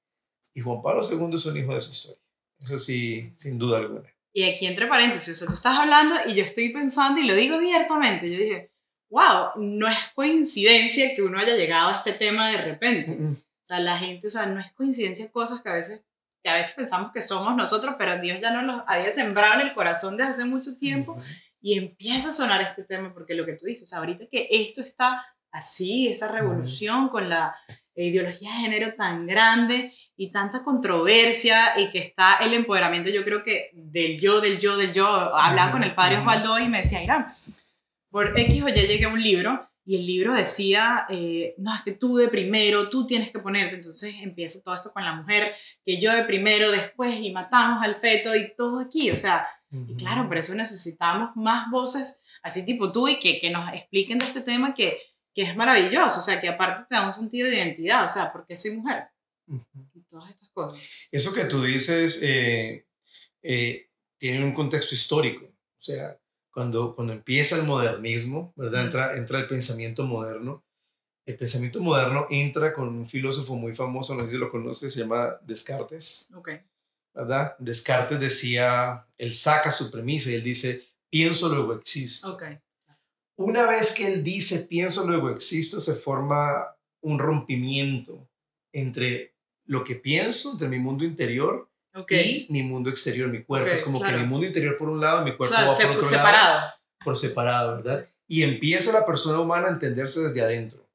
Y 0.55 0.62
Juan 0.62 0.81
Pablo 0.81 1.03
II 1.03 1.35
es 1.35 1.44
un 1.44 1.55
hijo 1.59 1.75
de 1.75 1.83
su 1.83 1.93
historia. 1.93 2.23
Eso 2.65 2.79
sí, 2.79 3.31
sin 3.35 3.59
duda 3.59 3.77
alguna. 3.77 4.11
Y 4.33 4.44
aquí 4.44 4.65
entre 4.65 4.87
paréntesis, 4.87 5.35
o 5.35 5.37
sea, 5.37 5.49
tú 5.49 5.55
estás 5.55 5.79
hablando 5.79 6.15
y 6.27 6.33
yo 6.33 6.43
estoy 6.43 6.71
pensando 6.71 7.21
y 7.21 7.27
lo 7.27 7.35
digo 7.35 7.56
abiertamente. 7.56 8.33
Yo 8.33 8.38
dije, 8.38 8.71
wow, 9.11 9.50
no 9.56 9.87
es 9.87 9.99
coincidencia 10.15 11.15
que 11.15 11.21
uno 11.21 11.38
haya 11.38 11.55
llegado 11.56 11.91
a 11.91 11.97
este 11.97 12.15
tema 12.15 12.50
de 12.50 12.56
repente. 12.62 13.12
Mm, 13.12 13.23
mm. 13.23 13.33
O 13.35 13.67
sea, 13.67 13.81
la 13.81 13.99
gente, 13.99 14.29
o 14.29 14.31
sea, 14.31 14.47
no 14.47 14.61
es 14.61 14.73
coincidencia 14.73 15.31
cosas 15.31 15.61
que 15.61 15.69
a 15.69 15.75
veces, 15.75 16.06
que 16.47 16.51
a 16.51 16.55
veces 16.55 16.75
pensamos 16.75 17.11
que 17.11 17.23
somos 17.23 17.57
nosotros, 17.57 17.97
pero 17.99 18.21
Dios 18.21 18.41
ya 18.41 18.53
nos 18.53 18.62
los 18.62 18.85
había 18.87 19.11
sembrado 19.11 19.55
en 19.55 19.67
el 19.67 19.75
corazón 19.75 20.17
desde 20.17 20.31
hace 20.31 20.45
mucho 20.45 20.79
tiempo 20.79 21.21
y 21.61 21.76
empieza 21.76 22.29
a 22.29 22.33
sonar 22.33 22.62
este 22.62 22.85
tema 22.85 23.12
porque 23.12 23.35
lo 23.35 23.45
que 23.45 23.55
tú 23.55 23.67
dices, 23.67 23.93
ahorita 23.93 24.26
que 24.31 24.47
esto 24.49 24.81
está 24.81 25.26
así, 25.50 26.07
esa 26.07 26.31
revolución 26.31 27.09
con 27.09 27.29
la 27.29 27.57
ideología 27.97 28.53
de 28.53 28.59
género 28.59 28.95
tan 28.95 29.26
grande 29.26 29.93
y 30.17 30.31
tanta 30.31 30.62
controversia 30.62 31.81
y 31.81 31.91
que 31.91 31.99
está 31.99 32.37
el 32.37 32.55
empoderamiento, 32.55 33.11
yo 33.11 33.25
creo 33.25 33.43
que 33.43 33.71
del 33.73 34.17
yo, 34.21 34.41
del 34.41 34.61
yo, 34.61 34.76
del 34.76 34.93
yo, 34.93 35.09
hablaba 35.09 35.73
con 35.73 35.83
el 35.83 35.97
padre. 35.97 36.19
Osvaldo 36.19 36.61
y 36.61 36.69
me 36.69 36.79
decía, 36.79 37.03
Irán, 37.03 37.26
por 38.09 38.38
X 38.38 38.62
o 38.62 38.69
Y 38.69 38.73
llegué 38.73 39.07
a 39.07 39.09
un 39.09 39.21
libro 39.21 39.69
y 39.87 39.97
el 39.97 40.05
libro 40.05 40.35
decía, 40.35 41.07
eh, 41.09 41.55
no, 41.59 41.73
es 41.73 41.83
que 41.83 41.93
tú 41.93 42.16
de 42.16 42.26
primero, 42.26 42.90
tú 42.90 43.07
tienes 43.07 43.31
que 43.31 43.38
ponerte, 43.38 43.76
entonces 43.76 44.16
empieza 44.21 44.61
todo 44.61 44.75
esto 44.75 44.93
con 44.93 45.05
la 45.05 45.14
mujer, 45.14 45.55
que 45.85 46.00
yo 46.00 46.12
de 46.12 46.25
primero, 46.25 46.73
después 46.73 47.21
y 47.21 47.31
matamos 47.31 47.83
al 47.85 47.95
feto 47.95 48.35
y 48.35 48.52
todo 48.57 48.81
aquí, 48.81 49.12
o 49.12 49.16
sea, 49.16 49.47
y 49.71 49.95
claro, 49.95 50.26
por 50.26 50.38
eso 50.38 50.55
necesitamos 50.55 51.31
más 51.37 51.71
voces 51.71 52.21
así 52.43 52.66
tipo 52.66 52.90
tú 52.90 53.09
y 53.09 53.19
que, 53.21 53.38
que 53.38 53.50
nos 53.50 53.73
expliquen 53.73 54.19
de 54.19 54.26
este 54.26 54.40
tema 54.40 54.75
que, 54.75 54.99
que 55.33 55.43
es 55.43 55.57
maravilloso, 55.57 56.19
o 56.19 56.23
sea, 56.23 56.40
que 56.40 56.49
aparte 56.49 56.85
te 56.88 56.97
da 56.97 57.07
un 57.07 57.12
sentido 57.12 57.49
de 57.49 57.57
identidad, 57.57 58.05
o 58.05 58.09
sea, 58.09 58.33
porque 58.33 58.57
soy 58.57 58.76
mujer 58.76 59.05
Ujú. 59.47 59.88
y 59.95 60.02
todas 60.02 60.31
estas 60.31 60.49
cosas. 60.50 60.83
Eso 61.12 61.33
que 61.33 61.45
tú 61.45 61.62
dices 61.62 62.21
eh, 62.23 62.87
eh, 63.43 63.90
tiene 64.19 64.45
un 64.45 64.52
contexto 64.52 64.95
histórico. 64.97 65.45
O 65.45 65.83
sea, 65.83 66.19
cuando, 66.57 66.95
cuando 66.95 67.13
empieza 67.13 67.57
el 67.57 67.65
modernismo, 67.65 68.55
¿verdad? 68.57 68.87
Entra, 68.87 69.17
entra 69.19 69.41
el 69.41 69.47
pensamiento 69.47 70.05
moderno. 70.05 70.65
El 71.27 71.37
pensamiento 71.37 71.83
moderno 71.83 72.27
entra 72.31 72.73
con 72.73 72.89
un 72.89 73.07
filósofo 73.07 73.57
muy 73.57 73.75
famoso, 73.75 74.15
no 74.15 74.25
sé 74.25 74.31
si 74.31 74.39
lo 74.39 74.51
conoces, 74.51 74.91
se 74.91 75.01
llama 75.01 75.39
Descartes, 75.43 76.31
¿verdad? 77.13 77.57
Descartes 77.59 78.19
decía, 78.19 79.07
él 79.19 79.35
saca 79.35 79.71
su 79.71 79.91
premisa 79.91 80.31
y 80.31 80.35
él 80.37 80.43
dice, 80.43 80.89
pienso, 81.11 81.51
luego 81.51 81.75
existo. 81.75 82.39
Una 83.37 83.67
vez 83.67 83.93
que 83.93 84.11
él 84.11 84.25
dice, 84.25 84.61
pienso, 84.61 85.07
luego 85.07 85.29
existo, 85.29 85.79
se 85.79 85.93
forma 85.93 86.75
un 87.03 87.19
rompimiento 87.19 88.31
entre 88.73 89.37
lo 89.67 89.85
que 89.85 89.97
pienso, 89.97 90.53
entre 90.53 90.69
mi 90.69 90.79
mundo 90.79 91.05
interior 91.05 91.69
ok. 91.97 92.12
y 92.12 92.47
mi 92.50 92.62
mundo 92.62 92.91
exterior, 92.91 93.29
mi 93.29 93.43
cuerpo. 93.43 93.69
Ok, 93.69 93.75
es 93.75 93.83
como 93.83 93.99
claro. 94.00 94.17
que 94.17 94.23
mi 94.23 94.29
mundo 94.29 94.47
interior 94.47 94.76
por 94.79 94.88
un 94.88 95.00
lado, 95.00 95.23
mi 95.25 95.37
cuerpo 95.37 95.55
Claro, 95.55 95.71
va 95.71 95.76
por 95.76 95.87
otro 95.87 96.03
lado, 96.03 96.11
separado. 96.11 96.71
por 97.05 97.17
separado, 97.17 97.76
¿verdad? 97.76 98.07
Y 98.29 98.43
empieza 98.43 98.93
la 98.93 99.05
persona 99.07 99.38
humana 99.41 99.69
a 99.69 99.73
entenderse 99.73 100.21
desde 100.21 100.43
adentro, 100.43 100.87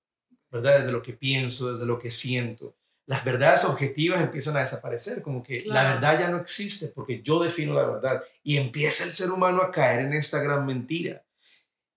¿verdad? 0.52 0.80
Desde 0.80 0.92
lo 0.92 1.02
que 1.02 1.14
pienso, 1.14 1.72
desde 1.72 1.86
lo 1.86 2.00
que 2.00 2.12
siento. 2.12 2.76
las 3.08 3.26
verdades 3.26 3.66
objetivas 3.66 4.22
empiezan 4.22 4.56
a 4.56 4.62
desaparecer, 4.62 5.22
como 5.22 5.44
que 5.44 5.64
la 5.66 5.82
Claro. 5.82 5.90
verdad 5.96 6.20
ya 6.20 6.30
no 6.30 6.38
existe 6.38 6.92
porque 6.96 7.22
yo 7.22 7.44
defino 7.44 7.74
la 7.74 7.84
verdad 7.86 8.24
y 8.42 8.56
empieza 8.56 9.04
el 9.04 9.12
ser 9.12 9.32
humano 9.32 9.62
a 9.62 9.72
caer 9.72 10.06
en 10.06 10.14
esta 10.14 10.40
gran 10.42 10.66
mentira. 10.66 11.22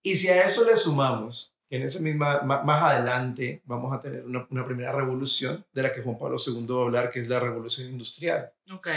Y 0.03 0.15
si 0.15 0.27
a 0.27 0.43
eso 0.43 0.65
le 0.65 0.75
sumamos 0.75 1.54
que 1.69 1.77
en 1.77 1.83
ese 1.83 1.99
misma, 2.01 2.41
ma- 2.41 2.63
más 2.63 2.83
adelante 2.83 3.61
vamos 3.65 3.93
a 3.93 3.99
tener 3.99 4.23
una, 4.25 4.45
una 4.49 4.65
primera 4.65 4.91
revolución 4.91 5.65
de 5.73 5.83
la 5.83 5.91
que 5.93 6.01
Juan 6.01 6.17
Pablo 6.17 6.37
II 6.45 6.65
va 6.69 6.79
a 6.81 6.83
hablar, 6.83 7.09
que 7.11 7.19
es 7.19 7.27
la 7.29 7.39
revolución 7.39 7.89
industrial. 7.89 8.51
Ok. 8.71 8.87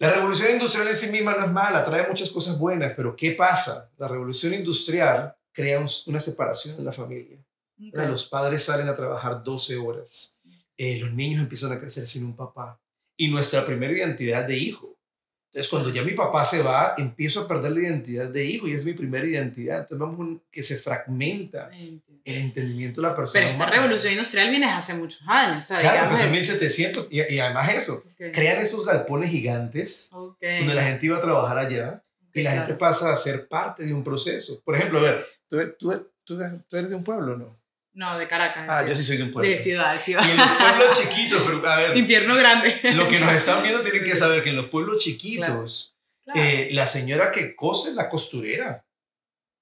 La 0.00 0.12
revolución 0.12 0.50
industrial 0.52 0.88
en 0.88 0.96
sí 0.96 1.10
misma 1.10 1.34
no 1.36 1.44
es 1.46 1.52
mala, 1.52 1.84
trae 1.84 2.06
muchas 2.08 2.30
cosas 2.30 2.58
buenas, 2.58 2.92
pero 2.96 3.14
¿qué 3.16 3.32
pasa? 3.32 3.90
La 3.96 4.08
revolución 4.08 4.52
industrial 4.54 5.34
crea 5.52 5.78
un- 5.80 5.88
una 6.06 6.20
separación 6.20 6.78
en 6.78 6.84
la 6.84 6.92
familia. 6.92 7.38
Los 8.08 8.26
padres 8.28 8.64
salen 8.64 8.88
a 8.88 8.96
trabajar 8.96 9.42
12 9.42 9.76
horas, 9.76 10.40
eh, 10.76 10.98
los 10.98 11.12
niños 11.12 11.40
empiezan 11.40 11.72
a 11.72 11.78
crecer 11.80 12.06
sin 12.08 12.24
un 12.24 12.36
papá 12.36 12.80
y 13.16 13.28
nuestra 13.28 13.64
primera 13.64 13.92
identidad 13.92 14.44
de 14.44 14.56
hijo. 14.56 14.97
Entonces, 15.50 15.70
cuando 15.70 15.88
ya 15.90 16.02
mi 16.02 16.12
papá 16.12 16.44
se 16.44 16.62
va, 16.62 16.94
empiezo 16.98 17.40
a 17.40 17.48
perder 17.48 17.72
la 17.72 17.80
identidad 17.80 18.28
de 18.28 18.44
hijo 18.44 18.68
y 18.68 18.72
es 18.72 18.84
mi 18.84 18.92
primera 18.92 19.26
identidad. 19.26 19.78
Entonces, 19.80 19.98
vamos 19.98 20.18
un- 20.20 20.42
que 20.52 20.62
se 20.62 20.76
fragmenta 20.76 21.70
el 21.72 22.36
entendimiento 22.36 23.00
de 23.00 23.08
la 23.08 23.16
persona. 23.16 23.40
Pero 23.40 23.50
esta 23.52 23.64
humana. 23.64 23.76
revolución 23.82 24.12
industrial 24.12 24.50
viene 24.50 24.66
hace 24.66 24.92
muchos 24.94 25.22
años. 25.26 25.64
O 25.64 25.66
sea, 25.68 25.80
Claro, 25.80 26.08
pues 26.08 26.20
en 26.20 26.26
el- 26.26 26.32
1700 26.32 27.08
y, 27.10 27.22
y 27.34 27.38
además 27.40 27.70
eso, 27.72 27.94
Ok. 28.04 28.32
crean 28.34 28.58
esos 28.60 28.84
galpones 28.84 29.30
gigantes 29.30 30.10
Ok. 30.12 30.36
donde 30.58 30.74
la 30.74 30.82
gente 30.84 31.06
iba 31.06 31.16
a 31.16 31.20
trabajar 31.22 31.56
allá 31.58 32.02
y 32.34 32.42
la 32.42 32.50
Claro. 32.52 32.66
gente 32.66 32.78
pasa 32.78 33.12
a 33.12 33.16
ser 33.16 33.48
parte 33.48 33.84
de 33.84 33.94
un 33.94 34.04
proceso. 34.04 34.60
Por 34.62 34.76
ejemplo, 34.76 34.98
a 34.98 35.02
ver, 35.02 35.26
¿tú, 35.48 35.56
tú, 35.78 36.06
tú, 36.24 36.38
tú 36.68 36.76
eres 36.76 36.90
de 36.90 36.94
un 36.96 37.04
pueblo 37.04 37.36
no? 37.38 37.57
No, 37.98 38.16
de 38.16 38.28
Caracas. 38.28 38.64
Ah, 38.68 38.86
yo 38.86 38.94
sí 38.94 39.02
soy 39.02 39.16
de 39.16 39.24
un 39.24 39.32
pueblo. 39.32 39.50
De 39.50 39.58
ciudad, 39.58 39.92
de 39.92 39.98
ciudad. 39.98 40.24
Y 40.24 40.30
en 40.30 40.36
los 40.36 40.46
pueblos 40.46 41.00
chiquitos, 41.00 41.42
pero 41.44 41.68
a 41.68 41.76
ver, 41.78 41.96
Infierno 41.96 42.36
grande. 42.36 42.80
lo 42.94 43.08
que 43.08 43.18
nos 43.18 43.32
están 43.34 43.60
viendo 43.62 43.80
tienen 43.82 44.04
que 44.04 44.14
saber 44.14 44.44
que 44.44 44.50
en 44.50 44.56
los 44.56 44.68
pueblos 44.68 45.02
chiquitos, 45.02 45.96
Claro. 46.24 46.40
eh, 46.40 46.68
la 46.70 46.86
señora 46.86 47.32
que 47.32 47.56
cose 47.56 47.90
es 47.90 47.96
la 47.96 48.08
costurera. 48.08 48.86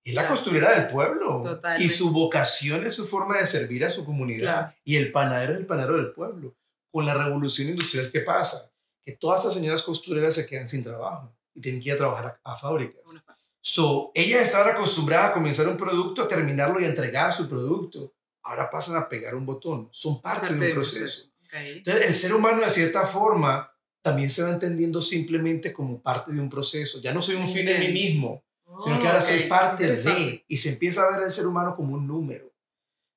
Es 0.05 0.13
la 0.13 0.23
Claro. 0.23 0.35
costurera 0.37 0.79
del 0.79 0.89
pueblo. 0.89 1.41
Totalmente. 1.43 1.83
Y 1.85 1.89
su 1.89 2.11
vocación 2.13 2.85
es 2.87 2.95
su 2.95 3.07
forma 3.07 3.39
de 3.39 3.47
servir 3.47 3.85
a 3.87 3.91
su 3.91 4.05
comunidad. 4.05 4.75
Y 4.85 4.97
el 4.97 5.11
panadero 5.13 5.55
es 5.55 5.59
el 5.61 5.67
panadero 5.67 5.97
del 5.97 6.13
pueblo. 6.13 6.55
Con 6.93 7.07
la 7.07 7.15
revolución 7.15 7.69
industrial, 7.71 8.11
¿qué 8.13 8.21
pasa? 8.21 8.71
Que 9.03 9.13
todas 9.13 9.41
estas 9.41 9.55
señoras 9.55 9.83
costureras 9.83 10.35
se 10.35 10.47
quedan 10.47 10.69
sin 10.69 10.85
trabajo 10.85 11.35
y 11.55 11.61
tienen 11.63 11.81
que 11.81 11.89
ir 11.89 11.95
a 11.95 11.99
trabajar 11.99 12.39
a, 12.45 12.53
a 12.53 12.57
fábricas. 12.57 13.01
Una 13.07 13.23
So, 13.63 14.13
ellas 14.15 14.43
estaban 14.43 14.75
acostumbradas 14.77 15.31
a 15.31 15.33
comenzar 15.33 15.67
un 15.67 15.77
producto, 15.77 16.23
a 16.23 16.29
terminarlo 16.29 16.79
y 16.81 16.85
a 16.85 16.89
entregar 16.89 17.33
su 17.33 17.49
producto. 17.49 18.13
Ahora 18.47 18.71
pasan 18.71 18.97
a 18.97 19.09
pegar 19.09 19.35
un 19.35 19.45
botón. 19.45 19.89
Son 19.93 20.21
parte, 20.23 20.41
parte 20.41 20.55
de 20.55 20.61
un 20.61 20.67
del 20.67 20.75
proceso. 20.75 21.31
Ok. 21.45 21.53
Entonces, 21.55 22.07
el 22.07 22.15
ser 22.15 22.33
humano, 22.35 22.63
de 22.63 22.71
cierta 22.71 23.05
forma, 23.07 23.71
también 24.03 24.31
se 24.31 24.43
va 24.43 24.51
entendiendo 24.51 25.01
simplemente 25.01 25.73
como 25.73 26.01
parte 26.01 26.33
de 26.33 26.41
un 26.41 26.49
proceso. 26.49 27.01
Ya 27.01 27.13
no 27.13 27.23
soy 27.23 27.35
un 27.37 27.49
fin 27.49 27.67
en 27.69 27.81
mí 27.81 27.89
mismo, 27.93 28.45
sino 28.85 28.99
que 29.01 29.07
ahora 29.09 29.21
soy 29.21 29.41
Ok, 29.43 29.49
parte 29.49 29.87
de. 29.97 30.45
Y 30.47 30.57
se 30.59 30.71
empieza 30.71 31.03
a 31.03 31.11
ver 31.11 31.25
al 31.25 31.33
ser 31.33 31.47
humano 31.47 31.75
como 31.75 31.95
un 31.95 32.07
número. 32.07 32.53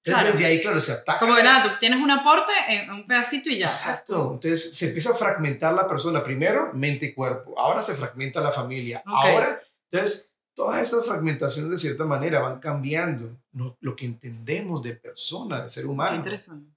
Entonces, 0.04 0.24
Claro. 0.24 0.32
desde 0.32 0.46
ahí, 0.46 0.62
claro, 0.62 0.80
se 0.80 0.94
ataca. 0.94 1.20
Como 1.20 1.36
que 1.36 1.44
nada, 1.44 1.62
tú 1.64 1.70
tienes 1.80 2.02
un 2.02 2.10
aporte 2.10 2.52
en 2.70 2.90
un 2.90 3.06
pedacito 3.06 3.50
y 3.50 3.60
ya. 3.60 3.66
Exacto. 3.68 4.32
Entonces, 4.34 4.74
se 4.76 4.88
empieza 4.88 5.12
a 5.12 5.16
fragmentar 5.16 5.74
la 5.74 5.88
persona. 5.88 6.24
Primero, 6.24 6.72
mente 6.74 7.08
y 7.08 7.14
cuerpo. 7.14 7.54
Ahora 7.60 7.82
se 7.82 7.94
fragmenta 7.96 8.40
la 8.42 8.52
familia. 8.52 9.04
Ok. 9.06 9.14
Ahora, 9.14 9.62
entonces, 9.92 10.34
todas 10.60 10.82
estas 10.82 11.06
fragmentaciones, 11.06 11.72
de 11.72 11.78
cierta 11.78 12.04
manera, 12.04 12.42
van 12.42 12.60
cambiando 12.60 13.40
¿no? 13.54 13.78
lo 13.80 13.96
que 13.96 14.04
entendemos 14.04 14.84
de 14.84 14.94
persona, 14.94 15.64
de 15.64 15.70
ser 15.70 15.84
Qué 15.86 15.90
humano. 15.90 16.18
interesante. 16.18 16.70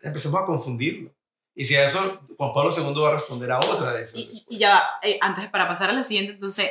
Empezamos 0.00 0.40
a 0.40 0.46
confundirlo. 0.46 1.12
Y 1.52 1.64
si 1.64 1.74
a 1.74 1.84
eso 1.84 1.98
Juan 2.38 2.52
Pablo 2.52 2.70
II 2.76 2.94
va 3.02 3.08
a 3.08 3.14
responder 3.14 3.50
a 3.50 3.58
otra 3.58 3.92
de 3.92 4.04
esas. 4.04 4.16
Y, 4.20 4.44
y 4.50 4.58
ya 4.58 4.80
eh, 5.02 5.18
antes 5.20 5.48
para 5.48 5.66
pasar 5.66 5.90
a 5.90 5.94
la 5.94 6.04
siguiente, 6.04 6.30
entonces, 6.30 6.70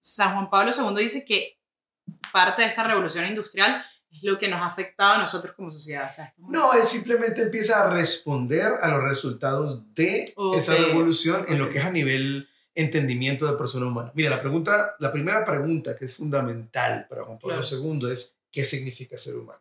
San 0.00 0.34
Juan 0.34 0.50
Pablo 0.50 0.72
II 0.76 1.00
dice 1.00 1.24
que 1.24 1.60
parte 2.32 2.62
de 2.62 2.68
esta 2.68 2.82
revolución 2.82 3.24
industrial 3.26 3.80
es 4.10 4.24
lo 4.24 4.36
que 4.36 4.48
nos 4.48 4.60
ha 4.62 4.66
afectado 4.66 5.12
a 5.14 5.18
nosotros 5.18 5.54
como 5.54 5.70
sociedad. 5.70 6.08
O 6.10 6.12
sea, 6.12 6.34
No, 6.38 6.72
él 6.72 6.82
simplemente 6.88 7.42
empieza 7.42 7.86
a 7.86 7.90
responder 7.94 8.66
a 8.82 8.88
los 8.88 9.04
resultados 9.04 9.94
de 9.94 10.32
Ok. 10.34 10.56
esa 10.56 10.74
revolución 10.74 11.44
en 11.48 11.58
lo 11.60 11.70
que 11.70 11.78
es 11.78 11.84
a 11.84 11.90
nivel 11.92 12.48
entendimiento 12.74 13.50
de 13.50 13.56
persona 13.58 13.86
humana. 13.86 14.12
Mira, 14.14 14.30
la 14.30 14.40
pregunta, 14.40 14.94
la 14.98 15.12
primera 15.12 15.44
pregunta 15.44 15.96
que 15.96 16.04
es 16.04 16.14
fundamental 16.14 17.06
para 17.08 17.24
Juan 17.24 17.38
Pablo 17.38 17.62
II 17.62 18.12
es 18.12 18.38
¿qué 18.50 18.64
significa 18.64 19.18
ser 19.18 19.36
humano? 19.36 19.60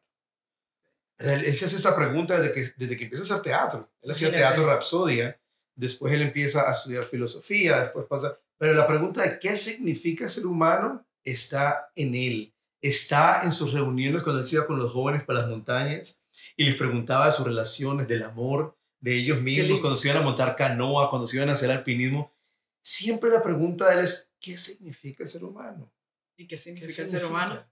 Él, 1.17 1.43
él 1.45 1.53
se 1.53 1.65
hace 1.65 1.75
esta 1.75 1.95
pregunta 1.95 2.39
desde 2.39 2.53
que, 2.53 2.73
desde 2.77 2.97
que 2.97 3.03
empieza 3.05 3.23
a 3.23 3.37
hacer 3.37 3.43
teatro. 3.43 3.91
Él 4.01 4.11
hacía 4.11 4.31
teatro 4.31 4.65
Rapsodia, 4.65 5.39
después 5.75 6.13
él 6.13 6.21
empieza 6.21 6.69
a 6.69 6.73
estudiar 6.73 7.03
filosofía, 7.03 7.81
después 7.81 8.05
pasa... 8.05 8.39
Pero 8.57 8.73
la 8.73 8.87
pregunta 8.87 9.23
de 9.23 9.39
qué 9.39 9.55
significa 9.55 10.27
ser 10.27 10.45
humano 10.45 11.05
está 11.23 11.91
en 11.95 12.15
él. 12.15 12.53
Está 12.81 13.41
en 13.43 13.51
sus 13.51 13.73
reuniones 13.73 14.21
cuando 14.23 14.41
él 14.41 14.47
se 14.47 14.57
iba 14.57 14.67
con 14.67 14.79
los 14.79 14.91
jóvenes 14.91 15.23
para 15.23 15.41
las 15.41 15.49
montañas 15.49 16.21
y 16.55 16.65
les 16.65 16.75
preguntaba 16.75 17.27
de 17.27 17.31
sus 17.31 17.45
relaciones, 17.45 18.07
del 18.07 18.23
amor, 18.23 18.77
de 18.99 19.15
ellos 19.15 19.41
mismos, 19.41 19.79
cuando 19.79 19.95
se 19.95 20.09
iban 20.09 20.21
a 20.21 20.25
montar 20.25 20.55
canoa, 20.55 21.09
cuando 21.09 21.27
se 21.27 21.37
iban 21.37 21.49
a 21.49 21.53
hacer 21.53 21.71
alpinismo. 21.71 22.33
Siempre 22.81 23.29
la 23.29 23.43
pregunta 23.43 23.87
de 23.87 23.93
él 23.99 23.99
es, 24.05 24.33
¿qué 24.39 24.57
significa 24.57 25.27
ser 25.27 25.43
humano? 25.43 25.91
¿Y 26.37 26.47
qué 26.47 26.55
¿Qué 26.55 26.61
significa 26.61 26.87
el 26.87 26.93
significa? 26.93 27.19
ser 27.21 27.29
humano? 27.29 27.65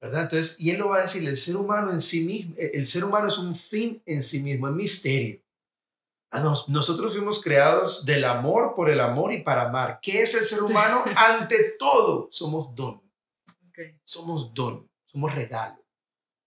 ¿Verdad? 0.00 0.22
Entonces, 0.22 0.60
y 0.60 0.70
él 0.70 0.78
lo 0.78 0.88
va 0.88 0.98
a 0.98 1.02
decir, 1.02 1.26
el 1.28 1.36
ser 1.36 1.56
humano 1.56 1.90
en 1.90 2.00
sí 2.00 2.24
mismo, 2.24 2.54
eh, 2.58 2.72
el 2.74 2.86
ser 2.86 3.04
humano 3.04 3.28
es 3.28 3.38
un 3.38 3.54
fin 3.56 4.02
en 4.06 4.22
sí 4.22 4.40
mismo, 4.42 4.68
es 4.68 4.74
misterio. 4.74 5.40
Ah, 6.30 6.40
nos- 6.42 6.68
Nosotros 6.68 7.12
fuimos 7.14 7.40
creados 7.42 8.04
del 8.04 8.24
amor 8.24 8.74
por 8.74 8.90
el 8.90 9.00
amor 9.00 9.32
y 9.32 9.42
para 9.42 9.62
amar. 9.68 9.98
¿Qué 10.02 10.22
es 10.22 10.34
el 10.34 10.44
ser 10.44 10.62
humano? 10.62 11.02
Ante 11.16 11.76
todo, 11.78 12.28
somos 12.30 12.74
don. 12.74 13.00
Somos 14.04 14.52
don, 14.54 14.88
somos 15.06 15.34
regalo. 15.34 15.82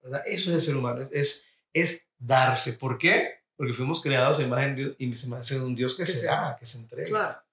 ¿verdad? 0.01 0.24
Eso 0.25 0.50
es 0.50 0.56
el 0.56 0.62
ser 0.62 0.75
humano, 0.78 1.01
es, 1.12 1.48
es, 1.74 2.08
darse. 2.18 2.74
¿Por 2.74 2.98
qué? 2.98 3.42
Porque 3.56 3.74
fuimos 3.74 4.01
creados 4.01 4.39
en 4.39 4.48
imagen 4.48 4.75
de, 4.75 4.96
y 4.98 5.13
semejanza 5.16 5.56
de 5.56 5.62
un 5.62 5.75
Dios 5.75 5.96
que, 5.96 6.04
Que 6.04 6.12
se 6.12 6.20
se 6.20 6.25
da, 6.28 6.56
que 6.58 6.66
se 6.66 6.78
entrega. 6.80 7.10
Claro. 7.10 7.28
¿verdad? 7.30 7.42
Qué 7.42 7.44
Pero 7.44 7.44
bonito. 7.44 7.48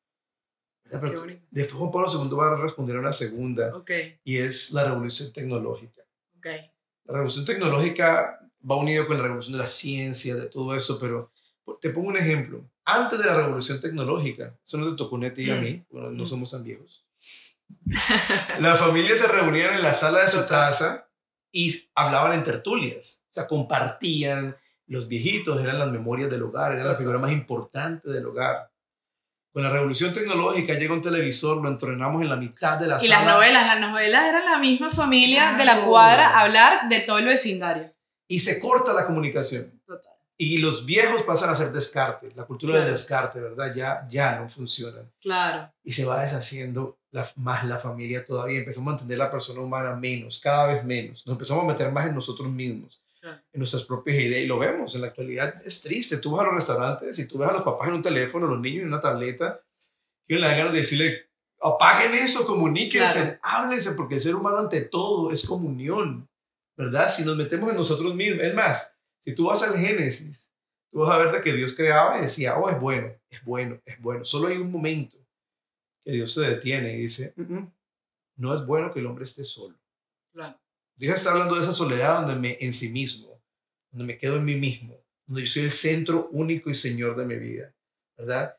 Después 1.51 1.73
Juan 1.73 1.91
Pablo 1.91 2.09
II 2.13 2.37
va 2.37 2.53
a 2.53 2.57
responder 2.63 2.97
a 2.97 3.01
una 3.01 3.13
segunda 3.13 3.75
Ok. 3.77 3.91
y 4.25 4.39
es 4.39 4.73
la 4.73 4.85
revolución 4.85 5.33
tecnológica. 5.33 6.03
Ok. 6.39 6.47
La 7.05 7.13
revolución 7.15 7.45
tecnológica 7.45 8.41
va 8.69 8.77
unido 8.77 9.07
con 9.07 9.17
la 9.17 9.23
revolución 9.25 9.53
de 9.53 9.59
la 9.59 9.67
ciencia, 9.69 10.35
de 10.35 10.47
todo 10.47 10.75
eso, 10.75 10.99
pero 11.01 11.31
te 11.81 11.91
pongo 11.91 12.09
un 12.09 12.17
ejemplo. 12.17 12.65
Antes 12.85 13.19
de 13.19 13.25
la 13.27 13.35
revolución 13.35 13.81
tecnológica, 13.81 14.57
eso 14.65 14.79
no 14.79 14.91
te 14.91 14.97
tocó 14.97 15.17
a 15.17 15.33
ti 15.35 15.43
y 15.45 15.51
a 15.51 15.57
Mm. 15.57 15.61
mí, 15.63 15.85
bueno, 15.91 16.11
no 16.11 16.25
Mm. 16.25 16.27
somos 16.29 16.51
tan 16.51 16.63
viejos. 16.65 17.05
Las 18.61 18.79
familias 18.79 19.19
se 19.19 19.27
reunían 19.27 19.75
en 19.75 19.83
la 19.83 19.95
sala 19.95 20.23
de 20.23 20.29
su 20.29 20.47
casa 20.47 21.09
y 21.53 21.73
hablaban 21.95 22.33
en 22.33 22.45
tertulias, 22.45 23.25
o 23.31 23.35
sea, 23.35 23.47
compartían. 23.47 24.57
Los 24.89 25.09
viejitos 25.09 25.61
eran 25.61 25.79
las 25.81 25.91
memorias 25.91 26.31
del 26.31 26.45
hogar, 26.45 26.73
era 26.75 26.85
la 26.85 26.95
figura 26.95 27.19
más 27.19 27.33
importante 27.33 28.09
del 28.11 28.27
hogar. 28.27 28.71
Con 29.57 29.63
la 29.63 29.71
revolución 29.71 30.13
tecnológica 30.13 30.75
llega 30.75 30.93
un 30.93 31.01
televisor, 31.01 31.63
lo 31.63 31.71
entrenamos 31.71 32.21
en 32.21 32.29
la 32.29 32.37
mitad 32.37 32.77
de 32.79 32.89
la 32.89 32.99
Y 33.03 33.07
sala. 33.09 33.25
las 33.25 33.35
novelas, 33.37 33.67
las 33.67 33.81
novelas 33.81 34.29
eran 34.29 34.45
la 34.45 34.59
misma 34.59 34.91
familia 34.91 35.55
de 35.57 35.65
la 35.65 35.87
cuadra 35.87 36.39
hablar 36.41 36.91
de 36.91 37.01
todo 37.01 37.17
el 37.17 37.25
vecindario. 37.25 37.91
Y 38.29 38.41
se 38.41 38.61
corta 38.61 38.93
la 38.93 39.07
comunicación. 39.07 39.81
Total. 39.87 40.13
Y 40.37 40.59
los 40.59 40.85
viejos 40.85 41.23
pasan 41.23 41.49
a 41.49 41.57
ser 41.57 41.73
descarte, 41.73 42.31
la 42.37 42.45
cultura 42.45 42.75
del 42.75 42.83
Claro. 42.83 42.93
descarte, 42.99 43.41
¿verdad? 43.41 43.73
Ya, 43.75 44.07
ya 44.11 44.39
no 44.39 44.47
funcionan. 44.51 45.11
Claro. 45.23 45.73
Y 45.83 45.93
se 45.93 46.05
va 46.05 46.23
deshaciendo 46.23 46.99
la- 47.11 47.27
más 47.37 47.65
la 47.65 47.79
familia 47.79 48.27
todavía. 48.27 48.59
Empezamos 48.59 48.91
a 48.91 48.97
entender 48.97 49.17
la 49.17 49.31
persona 49.31 49.63
humana 49.63 49.95
menos, 49.95 50.39
cada 50.39 50.67
vez 50.67 50.85
menos. 50.85 51.27
Nos 51.27 51.33
empezamos 51.33 51.65
a 51.65 51.69
meter 51.69 51.91
más 51.91 52.07
en 52.07 52.15
nosotros 52.15 52.51
mismos. 52.51 53.01
En 53.31 53.59
nuestras 53.59 53.85
propias 53.85 54.17
ideas. 54.19 54.43
Y 54.43 54.47
lo 54.47 54.59
vemos, 54.59 54.95
en 54.95 55.01
la 55.03 55.09
actualidad 55.09 55.61
es 55.67 55.83
triste. 55.83 56.19
Tú 56.19 56.33
vas 56.33 56.43
a 56.43 56.47
los 56.47 56.55
restaurantes 56.55 57.19
y 57.19 57.27
tú 57.27 57.39
ves 57.39 57.49
a 57.49 57.53
los 57.53 57.63
papás 57.63 57.89
en 57.89 57.95
un 57.95 58.03
teléfono, 58.03 58.47
los 58.47 58.61
niños 58.61 58.83
en 58.83 58.89
una 58.89 59.01
tableta, 59.01 59.61
y 60.29 60.35
le 60.35 60.41
dan 60.47 60.59
ganas 60.59 60.73
de 60.73 60.79
decirle, 60.81 61.29
apaguen 61.61 62.15
eso, 62.15 62.47
comuníquense, 62.47 63.21
Claro. 63.23 63.39
háblense, 63.43 63.93
porque 63.97 64.17
el 64.17 64.21
ser 64.21 64.35
humano 64.35 64.59
ante 64.59 64.83
todo 64.83 65.31
es 65.31 65.45
comunión, 65.47 66.29
¿verdad? 66.77 67.09
Si 67.11 67.25
nos 67.25 67.37
metemos 67.37 67.71
en 67.71 67.77
nosotros 67.77 68.15
mismos, 68.15 68.43
es 68.45 68.55
más, 68.55 68.97
si 69.25 69.35
tú 69.35 69.47
vas 69.47 69.63
al 69.63 69.77
Génesis, 69.79 70.53
tú 70.93 71.01
vas 71.01 71.15
a 71.15 71.19
ver 71.19 71.33
de 71.33 71.41
que 71.41 71.53
Dios 71.53 71.75
creaba 71.75 72.19
y 72.19 72.23
decía, 72.23 72.57
oh, 72.59 72.69
es 72.71 72.79
bueno, 72.81 73.13
es 73.31 73.45
bueno, 73.45 73.81
es 73.85 74.01
bueno. 74.01 74.25
Solo 74.25 74.49
hay 74.49 74.57
un 74.59 74.71
momento 74.71 75.17
que 76.05 76.13
Dios 76.13 76.33
se 76.33 76.43
detiene 76.43 76.95
y 76.95 77.03
dice, 77.03 77.33
"Mm, 77.37 77.55
mm, 77.55 77.73
no 78.37 78.55
es 78.55 78.65
bueno 78.67 78.93
que 78.93 79.01
el 79.01 79.07
hombre 79.07 79.25
esté 79.25 79.45
solo. 79.45 79.77
Claro. 80.33 80.59
Dios 80.97 81.15
está 81.15 81.31
hablando 81.33 81.55
de 81.55 81.61
esa 81.63 81.73
soledad 81.73 82.21
donde 82.21 82.37
me 82.37 82.57
en 82.61 82.73
sí 82.73 82.89
mismo, 82.89 83.41
donde 83.91 84.13
me 84.13 84.19
quedo 84.19 84.37
en 84.37 84.45
mí 84.45 84.55
mismo, 84.55 84.99
donde 85.27 85.43
yo 85.45 85.47
soy 85.53 85.63
el 85.65 85.71
centro 85.73 86.29
único 86.33 86.71
y 86.71 86.75
señor 86.75 87.17
de 87.17 87.27
mi 87.27 87.37
vida, 87.37 87.75
¿verdad? 88.17 88.57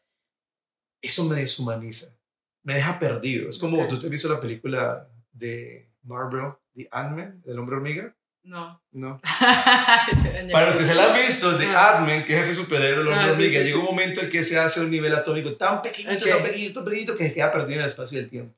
Eso 1.01 1.25
me 1.25 1.37
deshumaniza, 1.37 2.17
me 2.63 2.75
deja 2.75 2.99
perdido. 2.99 3.49
Es 3.49 3.57
como 3.57 3.81
Ok. 3.81 3.89
tú 3.89 3.99
te 3.99 4.07
has 4.07 4.11
visto 4.11 4.29
la 4.29 4.39
película 4.41 5.09
de 5.31 5.89
Marvel, 6.03 6.53
The 6.75 6.87
Ant-Man, 6.91 7.41
del 7.43 7.59
hombre 7.59 7.75
hormiga. 7.77 8.15
No. 8.43 8.81
No. 8.91 9.19
Para 10.51 10.67
los 10.67 10.77
que 10.77 10.85
se 10.85 10.95
la 10.95 11.13
han 11.13 11.25
visto, 11.27 11.57
de. 11.57 11.65
Adman, 11.67 12.23
que 12.23 12.37
es 12.39 12.47
ese 12.47 12.55
superhéroe, 12.55 13.03
los 13.03 13.13
Ah, 13.13 13.25
sí, 13.25 13.29
hormiga, 13.31 13.59
sí, 13.59 13.65
llega 13.65 13.79
un 13.79 13.85
momento 13.85 14.21
en 14.21 14.29
que 14.29 14.41
se 14.43 14.57
hace 14.57 14.79
un 14.79 14.89
nivel 14.89 15.13
atómico 15.13 15.55
tan 15.57 15.81
pequeñito, 15.81 16.25
tan 16.25 16.43
pequeñito, 16.43 16.73
tan 16.79 16.85
pequeñito, 16.85 17.17
que 17.17 17.27
se 17.27 17.33
queda 17.33 17.51
perdido 17.51 17.79
en 17.79 17.81
el 17.81 17.87
espacio 17.89 18.17
y 18.17 18.21
el 18.23 18.29
tiempo. 18.29 18.56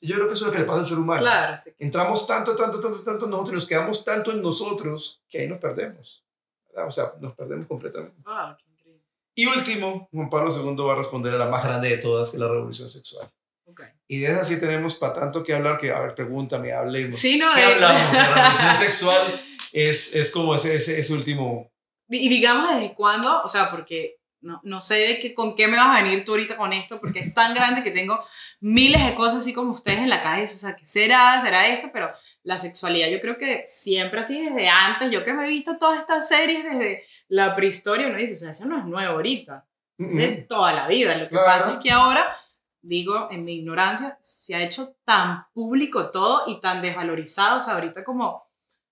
Yo 0.00 0.14
creo 0.16 0.28
que 0.28 0.34
eso 0.34 0.44
es 0.44 0.48
lo 0.48 0.52
que 0.52 0.58
le 0.60 0.64
pasa 0.66 0.80
al 0.80 0.86
ser 0.86 0.98
humano. 0.98 1.20
Claro, 1.22 1.56
sí. 1.56 1.70
Entramos 1.78 2.26
tanto, 2.26 2.54
tanto, 2.54 2.78
tanto, 2.80 3.02
tanto 3.02 3.24
en 3.24 3.30
nosotros, 3.30 3.52
y 3.52 3.54
nos 3.56 3.66
quedamos 3.66 4.04
tanto 4.04 4.30
en 4.30 4.42
nosotros, 4.42 5.22
que 5.28 5.38
ahí 5.40 5.48
nos 5.48 5.58
perdemos. 5.58 6.24
¿verdad? 6.68 6.86
O 6.88 6.90
sea, 6.90 7.12
nos 7.20 7.34
perdemos 7.34 7.66
completamente. 7.66 8.14
Wow, 8.24 8.56
qué 8.58 8.64
increíble. 8.70 9.02
Y 9.34 9.46
último, 9.46 10.08
Juan 10.12 10.28
Pablo 10.30 10.50
II 10.54 10.76
va 10.84 10.92
a 10.92 10.96
responder 10.96 11.34
a 11.34 11.38
la 11.38 11.46
más 11.48 11.64
grande 11.64 11.88
de 11.88 11.98
todas, 11.98 12.30
que 12.30 12.36
es 12.36 12.40
la 12.40 12.48
revolución 12.48 12.90
sexual. 12.90 13.26
Ok. 13.64 13.82
Y 14.06 14.20
de 14.20 14.26
esas 14.32 14.46
sí 14.48 14.60
tenemos 14.60 14.94
para 14.94 15.14
tanto 15.14 15.42
que 15.42 15.54
hablar, 15.54 15.78
que, 15.80 15.90
a 15.90 15.98
ver, 16.00 16.14
pregúntame, 16.14 16.72
hablemos. 16.72 17.18
Sí, 17.18 17.36
no, 17.38 17.46
¿Qué 17.54 17.60
de- 17.60 17.66
hablamos? 17.66 18.12
La 18.12 18.34
revolución 18.34 18.74
sexual 18.76 19.40
es, 19.72 20.14
es 20.14 20.30
como 20.30 20.54
ese, 20.54 20.76
ese, 20.76 21.00
ese 21.00 21.12
último... 21.14 21.70
Y 22.08 22.28
digamos 22.28 22.68
desde 22.72 22.94
cuándo, 22.94 23.42
o 23.42 23.48
sea, 23.48 23.68
porque 23.70 24.18
no, 24.40 24.60
no 24.64 24.80
sé 24.80 24.94
de 24.94 25.18
qué, 25.18 25.34
con 25.34 25.54
qué 25.56 25.66
me 25.68 25.76
vas 25.76 25.98
a 25.98 26.02
venir 26.02 26.24
tú 26.24 26.32
ahorita 26.32 26.56
con 26.56 26.72
esto, 26.72 27.00
porque 27.00 27.20
es 27.20 27.34
tan 27.34 27.54
grande 27.54 27.82
que 27.82 27.90
tengo 27.90 28.22
miles 28.60 29.04
de 29.04 29.14
cosas 29.14 29.38
así 29.38 29.52
como 29.52 29.72
ustedes 29.72 29.98
en 30.00 30.10
la 30.10 30.22
cabeza, 30.22 30.54
o 30.54 30.58
sea, 30.58 30.76
¿qué 30.76 30.86
será? 30.86 31.40
¿Será 31.42 31.66
esto? 31.68 31.88
Pero 31.92 32.10
la 32.42 32.56
sexualidad 32.58 33.08
yo 33.08 33.20
creo 33.20 33.38
que 33.38 33.62
siempre 33.66 34.20
así 34.20 34.44
desde 34.44 34.68
antes, 34.68 35.10
yo 35.10 35.24
que 35.24 35.32
me 35.32 35.46
he 35.46 35.50
visto 35.50 35.78
todas 35.78 35.98
estas 35.98 36.28
series 36.28 36.62
desde 36.64 37.04
la 37.28 37.56
prehistoria, 37.56 38.06
uno 38.08 38.18
dice, 38.18 38.34
o 38.34 38.38
sea, 38.38 38.50
eso 38.50 38.66
no 38.66 38.78
es 38.78 38.84
nuevo 38.84 39.14
ahorita, 39.14 39.66
de 39.98 40.28
toda 40.48 40.72
la 40.72 40.86
vida. 40.86 41.14
Lo 41.16 41.24
que 41.24 41.30
Claro. 41.30 41.46
pasa 41.46 41.72
es 41.72 41.78
que 41.78 41.90
ahora, 41.90 42.36
digo, 42.82 43.28
en 43.32 43.44
mi 43.44 43.54
ignorancia, 43.56 44.16
se 44.20 44.54
ha 44.54 44.62
hecho 44.62 44.94
tan 45.04 45.46
público 45.54 46.10
todo 46.10 46.44
y 46.46 46.60
tan 46.60 46.82
desvalorizado. 46.82 47.58
O 47.58 47.60
sea, 47.60 47.74
ahorita 47.74 48.04
como, 48.04 48.42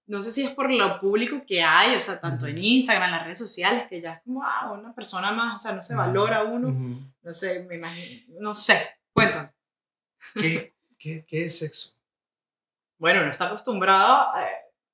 no 0.07 0.21
sé 0.23 0.31
si 0.31 0.45
es 0.45 0.51
por 0.51 0.71
lo 0.71 1.01
público 1.01 1.43
que 1.47 1.63
hay, 1.63 1.95
o 1.97 2.01
sea, 2.01 2.21
tanto 2.21 2.47
en 2.47 2.55
Ujú. 2.55 2.63
Instagram, 2.65 3.05
en 3.09 3.11
las 3.13 3.23
redes 3.25 3.39
sociales, 3.39 3.87
que 3.89 4.01
ya 4.01 4.15
es 4.15 4.23
como, 4.23 4.43
ah, 4.45 4.71
una 4.73 4.95
persona 4.95 5.33
más, 5.33 5.57
o 5.57 5.59
sea, 5.63 5.73
no 5.73 5.83
se 5.83 5.95
valora 5.95 6.43
uno. 6.45 6.69
Ujú. 6.69 7.01
No 7.23 7.33
sé, 7.35 7.65
me 7.69 7.77
imagino, 7.77 8.35
no 8.41 8.55
sé, 8.55 8.99
cuéntame. 9.13 9.51
¿Qué, 10.35 10.75
qué, 10.99 11.25
qué 11.27 11.47
es 11.47 11.59
sexo? 11.59 11.93
Bueno, 12.99 13.21
uno 13.23 13.31
está 13.31 13.47
acostumbrado, 13.47 14.37
eh, 14.39 14.47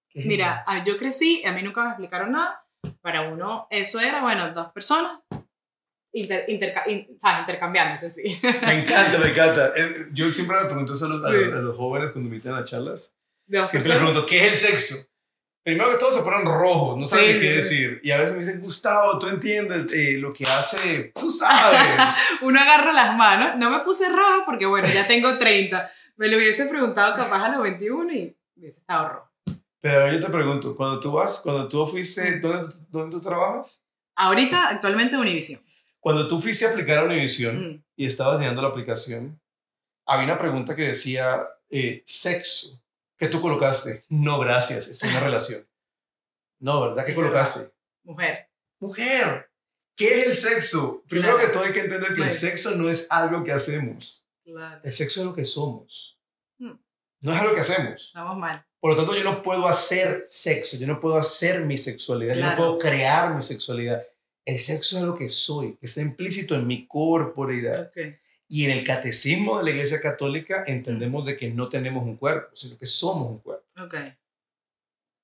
¿Qué 0.09 0.21
es 0.21 0.27
mira, 0.27 0.65
ah, 0.67 0.83
yo 0.85 0.97
crecí, 0.97 1.45
a 1.45 1.53
mí 1.53 1.63
nunca 1.63 1.83
me 1.85 1.89
explicaron 1.91 2.33
nada. 2.33 2.65
Para 3.03 3.23
uno, 3.31 3.67
eso 3.71 4.01
era, 4.01 4.23
bueno, 4.23 4.53
dos 4.53 4.73
personas 4.73 5.21
inter- 6.13 6.47
interca- 6.49 6.85
in- 6.89 7.07
¿sabes? 7.21 7.41
intercambiándose, 7.41 8.11
sí. 8.11 8.41
Me 8.67 8.81
encanta, 8.83 9.19
me 9.19 9.29
encanta. 9.29 9.71
Yo 10.13 10.29
siempre 10.31 10.57
le 10.61 10.67
pregunto 10.67 10.95
eso 10.95 11.07
a 11.07 11.09
los, 11.11 11.25
a 11.25 11.31
Sí. 11.31 11.37
a 11.45 11.57
los 11.61 11.77
jóvenes 11.77 12.11
cuando 12.13 12.31
me 12.31 12.37
invitan 12.37 12.55
a 12.57 12.65
charlas. 12.65 13.15
Dos 13.51 13.69
Siempre 13.71 13.89
les 13.89 13.99
pregunto, 13.99 14.27
¿qué 14.27 14.47
es 14.47 14.53
el 14.53 14.71
sexo? 14.71 14.95
Primero 15.63 15.91
que 15.91 15.99
todo 15.99 16.13
se 16.13 16.23
ponen 16.23 16.47
rojos, 16.47 16.97
no 16.99 17.07
saben 17.07 17.35
Sí, 17.35 17.41
qué 17.41 17.53
decir. 17.53 18.01
Y 18.03 18.11
a 18.13 18.17
veces 18.19 18.33
me 18.33 18.39
dicen, 18.39 18.61
Gustavo, 18.61 19.19
tú 19.19 19.29
entiendes 19.29 19.93
eh, 19.93 20.17
lo 20.19 20.33
que 20.33 20.45
hace, 20.45 21.13
tú 21.15 21.31
sabes. 21.31 21.81
uno 22.43 22.59
agarra 22.61 22.93
las 22.93 23.17
manos. 23.17 23.57
No 23.59 23.71
me 23.71 23.81
puse 23.81 24.09
roja 24.09 24.45
porque, 24.47 24.67
bueno, 24.67 24.89
ya 24.89 25.07
tengo 25.07 25.37
30. 25.37 25.91
Me 26.17 26.29
lo 26.29 26.37
hubiese 26.39 26.67
preguntado 26.67 27.15
capaz 27.15 27.45
a 27.45 27.49
los 27.51 27.63
21 27.63 28.13
y 28.13 28.37
hubiese 28.57 28.81
estado 28.81 29.09
rojo. 29.09 29.31
Pero 29.83 30.13
yo 30.13 30.21
te 30.21 30.31
pregunto, 30.31 30.77
cuando 30.77 31.01
tú 31.01 31.13
vas, 31.13 31.41
cuando 31.43 31.69
tú 31.69 31.87
fuiste, 31.87 32.39
¿dónde, 32.39 32.75
dónde 32.89 33.17
tú 33.17 33.21
trabajas? 33.21 33.83
Ahorita, 34.17 34.69
actualmente, 34.69 35.17
Univision. 35.17 35.61
Cuando 35.99 36.27
tú 36.29 36.41
fuiste 36.41 36.67
a 36.67 36.71
aplicar 36.71 36.99
a 36.99 37.05
Univision 37.05 37.73
Mm. 37.75 37.85
y 37.97 38.07
estabas 38.07 38.39
llenando 38.39 38.63
la 38.63 38.69
aplicación, 38.69 39.41
había 40.07 40.25
una 40.25 40.39
pregunta 40.39 40.75
que 40.75 40.89
decía 40.89 41.47
eh, 41.71 42.03
sexo. 42.07 42.80
¿Qué 43.21 43.29
tú 43.29 43.43
colocaste? 43.43 44.03
No, 44.09 44.39
gracias, 44.41 44.89
estoy 44.89 45.11
en 45.11 45.17
una 45.17 45.25
relación. 45.25 45.61
No, 46.59 46.81
¿verdad? 46.81 47.05
¿Qué 47.05 47.15
colocaste? 47.15 47.71
Mujer. 48.03 48.49
Mujer. 48.81 49.51
¿Qué 49.95 50.21
es 50.23 50.27
el 50.29 50.35
sexo? 50.35 51.05
Primero 51.07 51.35
Claro. 51.37 51.47
que 51.47 51.53
todo 51.53 51.65
hay 51.65 51.73
que 51.75 51.81
entender 51.81 52.09
que 52.09 52.15
el 52.15 52.29
Claro. 52.29 52.33
sexo 52.33 52.71
no 52.77 52.89
es 52.89 53.09
algo 53.13 53.45
que 53.45 53.53
hacemos. 53.53 54.27
Claro. 54.43 54.81
El 54.83 54.91
sexo 54.93 55.21
es 55.21 55.27
lo 55.27 55.35
que 55.35 55.45
somos. 55.45 56.19
Mm. 56.59 56.73
No 57.21 57.33
es 57.35 57.39
algo 57.41 57.55
que 57.55 57.61
hacemos. 57.61 58.07
Estamos 58.07 58.39
mal. 58.39 58.67
Por 58.81 58.93
lo 58.93 58.97
tanto, 58.97 59.15
yo 59.15 59.23
no 59.25 59.43
puedo 59.43 59.69
hacer 59.69 60.25
sexo, 60.27 60.79
yo 60.79 60.87
no 60.87 60.99
puedo 60.99 61.19
hacer 61.19 61.67
mi 61.67 61.77
sexualidad, 61.77 62.35
yo 62.35 62.47
no 62.47 62.57
puedo 62.57 62.79
crear 62.79 63.35
mi 63.35 63.43
sexualidad. 63.43 64.03
El 64.47 64.59
sexo 64.59 64.97
es 64.97 65.03
lo 65.03 65.15
que 65.15 65.29
soy, 65.29 65.77
que 65.77 65.85
está 65.85 66.01
implícito 66.01 66.55
en 66.55 66.67
mi 66.67 66.89
corporeidad. 66.89 67.89
Ok. 67.89 67.99
Y 68.53 68.65
en 68.65 68.73
el 68.73 68.85
catecismo 68.85 69.59
de 69.59 69.65
la 69.65 69.71
Iglesia 69.71 70.01
Católica 70.01 70.65
entendemos 70.67 71.25
de 71.25 71.37
que 71.37 71.51
no 71.51 71.69
tenemos 71.69 72.03
un 72.05 72.17
cuerpo, 72.17 72.55
sino 72.57 72.77
que 72.77 72.87
somos 72.87 73.31
un 73.31 73.39
cuerpo. 73.39 73.65
Ok. 73.81 73.95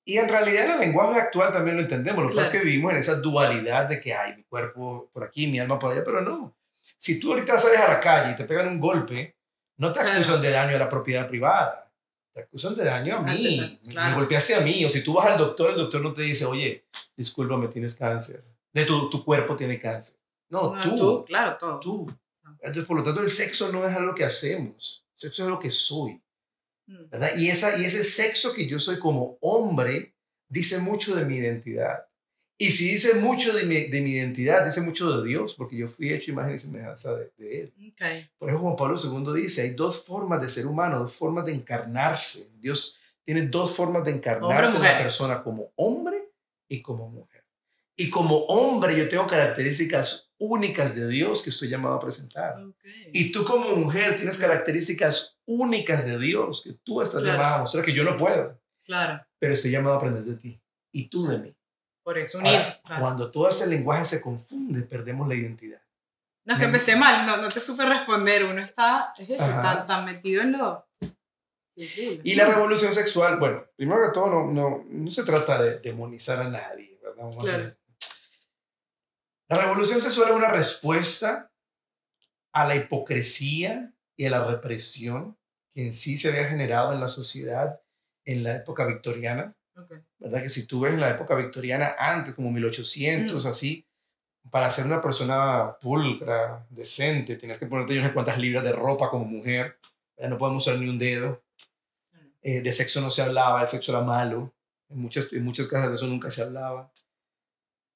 Y 0.05 0.17
en 0.17 0.29
realidad 0.29 0.63
en 0.65 0.71
el 0.71 0.79
lenguaje 0.79 1.19
actual 1.19 1.51
también 1.51 1.75
lo 1.75 1.83
entendemos. 1.83 2.23
Lo 2.23 2.29
que 2.29 2.35
pasa 2.35 2.45
es 2.45 2.51
Claro. 2.51 2.63
que 2.63 2.69
vivimos 2.69 2.91
en 2.93 2.97
esa 2.99 3.15
dualidad 3.19 3.89
de 3.89 3.99
que 3.99 4.13
hay 4.13 4.37
mi 4.37 4.43
cuerpo 4.43 5.09
por 5.11 5.25
aquí, 5.25 5.47
mi 5.47 5.59
alma 5.59 5.77
por 5.77 5.91
allá, 5.91 6.03
pero 6.05 6.21
no. 6.21 6.55
Si 6.97 7.19
tú 7.19 7.33
ahorita 7.33 7.59
sales 7.59 7.79
a 7.79 7.87
la 7.89 7.99
calle 7.99 8.31
y 8.31 8.35
te 8.37 8.45
pegan 8.45 8.69
un 8.69 8.79
golpe, 8.79 9.35
no 9.75 9.91
te 9.91 9.99
Claro. 9.99 10.15
acusan 10.15 10.41
de 10.41 10.49
daño 10.51 10.75
a 10.77 10.79
la 10.79 10.87
propiedad 10.87 11.27
privada. 11.27 11.91
Te 12.33 12.43
acusan 12.43 12.75
de 12.75 12.85
daño 12.85 13.17
a 13.17 13.21
mí. 13.23 13.79
Claro. 13.89 14.09
Me 14.11 14.15
golpeaste 14.15 14.55
a 14.55 14.61
mí. 14.61 14.85
O 14.85 14.89
si 14.89 15.03
tú 15.03 15.13
vas 15.15 15.27
al 15.27 15.37
doctor, 15.37 15.71
el 15.71 15.75
doctor 15.77 16.01
no 16.01 16.13
te 16.13 16.21
dice, 16.21 16.45
oye, 16.45 16.85
discúlpame, 17.17 17.67
tienes 17.67 17.95
cáncer. 17.97 18.45
De 18.71 18.85
tu, 18.85 19.09
tu 19.09 19.25
cuerpo 19.25 19.57
tiene 19.57 19.77
cáncer. 19.79 20.17
No, 20.49 20.73
No, 20.73 20.81
tú. 20.81 20.95
tú, 20.95 21.25
claro, 21.25 21.57
todo. 21.59 21.79
Tú. 21.81 22.07
Entonces, 22.61 22.85
por 22.85 22.97
lo 22.97 23.03
tanto, 23.03 23.21
el 23.21 23.29
sexo 23.29 23.71
no 23.71 23.87
es 23.87 23.95
algo 23.95 24.15
que 24.15 24.23
hacemos. 24.23 25.05
El 25.13 25.19
sexo 25.19 25.43
es 25.43 25.49
lo 25.49 25.59
que 25.59 25.71
soy. 25.71 26.21
Mm. 26.87 27.09
¿verdad? 27.09 27.29
Y, 27.37 27.49
esa, 27.49 27.77
y 27.77 27.85
ese 27.85 28.03
sexo 28.03 28.53
que 28.53 28.67
yo 28.67 28.79
soy 28.79 28.99
como 28.99 29.37
hombre 29.41 30.15
dice 30.47 30.79
mucho 30.79 31.15
de 31.15 31.25
mi 31.25 31.37
identidad. 31.37 32.05
Y 32.59 32.71
si 32.71 32.89
dice 32.89 33.15
mucho 33.15 33.53
de 33.53 33.65
mi, 33.65 33.83
de 33.83 34.01
mi 34.01 34.13
identidad, 34.13 34.65
dice 34.65 34.81
mucho 34.81 35.15
de 35.15 35.27
Dios, 35.27 35.53
porque 35.55 35.77
yo 35.77 35.87
fui 35.87 36.11
hecho 36.11 36.31
imagen 36.31 36.55
y 36.55 36.59
semejanza 36.59 37.15
de, 37.15 37.31
de 37.37 37.61
Él. 37.61 37.73
Ok. 37.91 38.29
Por 38.39 38.49
eso 38.49 38.59
Juan 38.59 38.75
Pablo 38.75 38.97
II 38.99 39.41
dice, 39.41 39.61
hay 39.61 39.69
dos 39.71 40.03
formas 40.03 40.41
de 40.41 40.49
ser 40.49 40.65
humano, 40.65 40.97
dos 40.97 41.13
formas 41.13 41.45
de 41.45 41.51
encarnarse. 41.51 42.49
Dios 42.57 42.97
tiene 43.23 43.43
dos 43.43 43.75
formas 43.75 44.05
de 44.05 44.11
encarnarse 44.11 44.77
en 44.77 44.83
la 44.83 44.97
persona, 44.97 45.43
como 45.43 45.71
hombre 45.75 46.31
y 46.67 46.81
como 46.81 47.09
mujer. 47.09 47.36
Y 47.99 48.09
como 48.11 48.37
hombre 48.45 48.95
yo 48.95 49.09
tengo 49.09 49.25
características 49.25 50.31
únicas 50.37 50.95
de 50.95 51.07
Dios 51.07 51.41
que 51.41 51.49
estoy 51.49 51.67
llamado 51.67 51.95
a 51.95 51.99
presentar. 51.99 52.63
Ok. 52.63 52.75
Y 53.11 53.31
tú 53.31 53.43
como 53.43 53.75
mujer 53.75 54.15
tienes 54.15 54.37
características 54.37 55.39
únicas 55.45 56.05
de 56.05 56.19
Dios 56.19 56.61
que 56.63 56.73
tú 56.83 57.01
estás 57.01 57.21
Claro. 57.21 57.37
llamada 57.37 57.55
a 57.55 57.59
mostrar 57.61 57.83
que 57.83 57.93
yo 57.93 58.03
no 58.03 58.15
puedo, 58.15 58.61
Claro. 58.85 59.25
pero 59.39 59.53
estoy 59.53 59.71
llamado 59.71 59.95
a 59.95 59.97
aprender 59.97 60.23
de 60.23 60.35
ti 60.35 60.61
y 60.91 61.09
tú 61.09 61.25
de 61.27 61.39
mí. 61.39 61.55
Por 62.03 62.17
eso 62.19 62.37
Ahora, 62.37 62.51
unirse. 62.51 62.77
claro. 62.85 63.01
Cuando 63.01 63.31
todo 63.31 63.49
este 63.49 63.65
lenguaje 63.67 64.05
se 64.05 64.21
confunde, 64.21 64.83
perdemos 64.83 65.27
la 65.27 65.33
identidad. 65.35 65.81
No, 66.45 66.53
es 66.53 66.59
que 66.59 66.65
empecé 66.65 66.95
mal, 66.95 67.25
no, 67.25 67.35
no 67.37 67.49
te 67.49 67.59
supe 67.59 67.83
responder. 67.83 68.45
Uno 68.45 68.63
está, 68.63 69.11
es 69.17 69.29
eso, 69.29 69.45
tan, 69.61 69.85
tan 69.87 70.05
metido 70.05 70.41
en 70.43 70.53
lo. 70.57 70.87
Y 71.75 72.35
la 72.35 72.45
revolución 72.45 72.93
sexual, 72.93 73.37
bueno, 73.39 73.65
primero 73.75 73.99
que 74.01 74.13
todo, 74.13 74.27
no, 74.29 74.51
no, 74.53 74.83
no 74.87 75.11
se 75.11 75.23
trata 75.23 75.61
de 75.61 75.79
demonizar 75.79 76.39
a 76.39 76.49
nadie, 76.49 76.97
¿verdad? 77.01 77.17
Vamos 77.17 77.37
a 77.39 77.41
Claro. 77.55 77.73
La 79.49 79.57
revolución 79.61 80.01
sexual 80.01 80.29
es 80.29 80.35
una 80.35 80.49
respuesta 80.51 81.51
a 82.51 82.65
la 82.67 82.75
hipocresía 82.75 83.93
y 84.15 84.25
a 84.25 84.29
la 84.31 84.43
represión 84.45 85.37
que 85.71 85.85
en 85.85 85.93
sí 85.93 86.17
se 86.17 86.29
había 86.29 86.45
generado 86.49 86.93
en 86.93 86.99
la 86.99 87.07
sociedad 87.07 87.79
en 88.25 88.43
la 88.43 88.55
época 88.55 88.85
victoriana. 88.85 89.55
Ok. 89.75 89.93
¿verdad? 90.19 90.41
Que 90.41 90.49
si 90.49 90.65
tú 90.65 90.81
ves 90.81 90.93
en 90.93 90.99
la 90.99 91.11
época 91.11 91.35
victoriana, 91.35 91.95
antes, 91.99 92.33
como 92.33 92.51
1800, 92.51 93.45
Mm. 93.45 93.47
así, 93.47 93.87
para 94.49 94.71
ser 94.71 94.85
una 94.85 95.01
persona 95.01 95.77
pulcra, 95.79 96.65
decente, 96.69 97.35
tienes 97.35 97.59
que 97.59 97.67
ponerte 97.67 97.99
unas 97.99 98.11
cuantas 98.11 98.39
libras 98.39 98.63
de 98.63 98.71
ropa 98.71 99.09
como 99.09 99.25
mujer, 99.25 99.77
¿verdad? 100.17 100.31
no 100.31 100.37
podemos 100.37 100.65
usar 100.67 100.79
ni 100.79 100.89
un 100.89 100.97
dedo. 100.97 101.43
Eh, 102.41 102.61
de 102.61 102.73
sexo 102.73 103.01
no 103.01 103.09
se 103.11 103.21
hablaba, 103.21 103.61
el 103.61 103.67
sexo 103.67 103.91
era 103.91 104.01
malo. 104.01 104.53
En 104.89 104.99
muchas, 104.99 105.31
en 105.33 105.43
muchas 105.43 105.67
casas 105.67 105.89
de 105.89 105.95
eso 105.95 106.07
nunca 106.07 106.31
se 106.31 106.41
hablaba. 106.41 106.91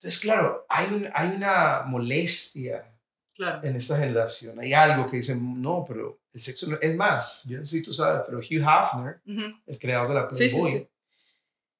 Entonces, 0.02 0.20
claro, 0.20 0.66
hay, 0.68 0.88
un- 0.94 1.10
hay 1.14 1.30
una 1.36 1.84
molestia 1.86 2.88
Claro. 3.36 3.64
en 3.64 3.76
esta 3.76 3.98
generación. 4.00 4.60
Hay 4.60 4.74
algo 4.74 5.10
que 5.10 5.18
dicen, 5.18 5.62
no, 5.62 5.86
pero 5.88 6.20
el 6.34 6.42
sexo 6.42 6.68
no... 6.68 6.78
Es 6.82 6.96
más, 6.96 7.46
yo 7.48 7.60
no 7.60 7.66
sé 7.66 7.78
si 7.78 7.84
tú 7.84 7.94
sabes, 7.94 8.24
pero 8.26 8.40
Hugh 8.40 8.64
Hefner, 8.68 9.22
Ujú. 9.28 9.58
el 9.68 9.80
creador 9.80 10.08
de 10.10 10.14
la 10.16 10.30
Sí, 10.30 10.36
sí, 10.36 10.50
Playboy, 10.50 10.72
sí. 10.72 10.88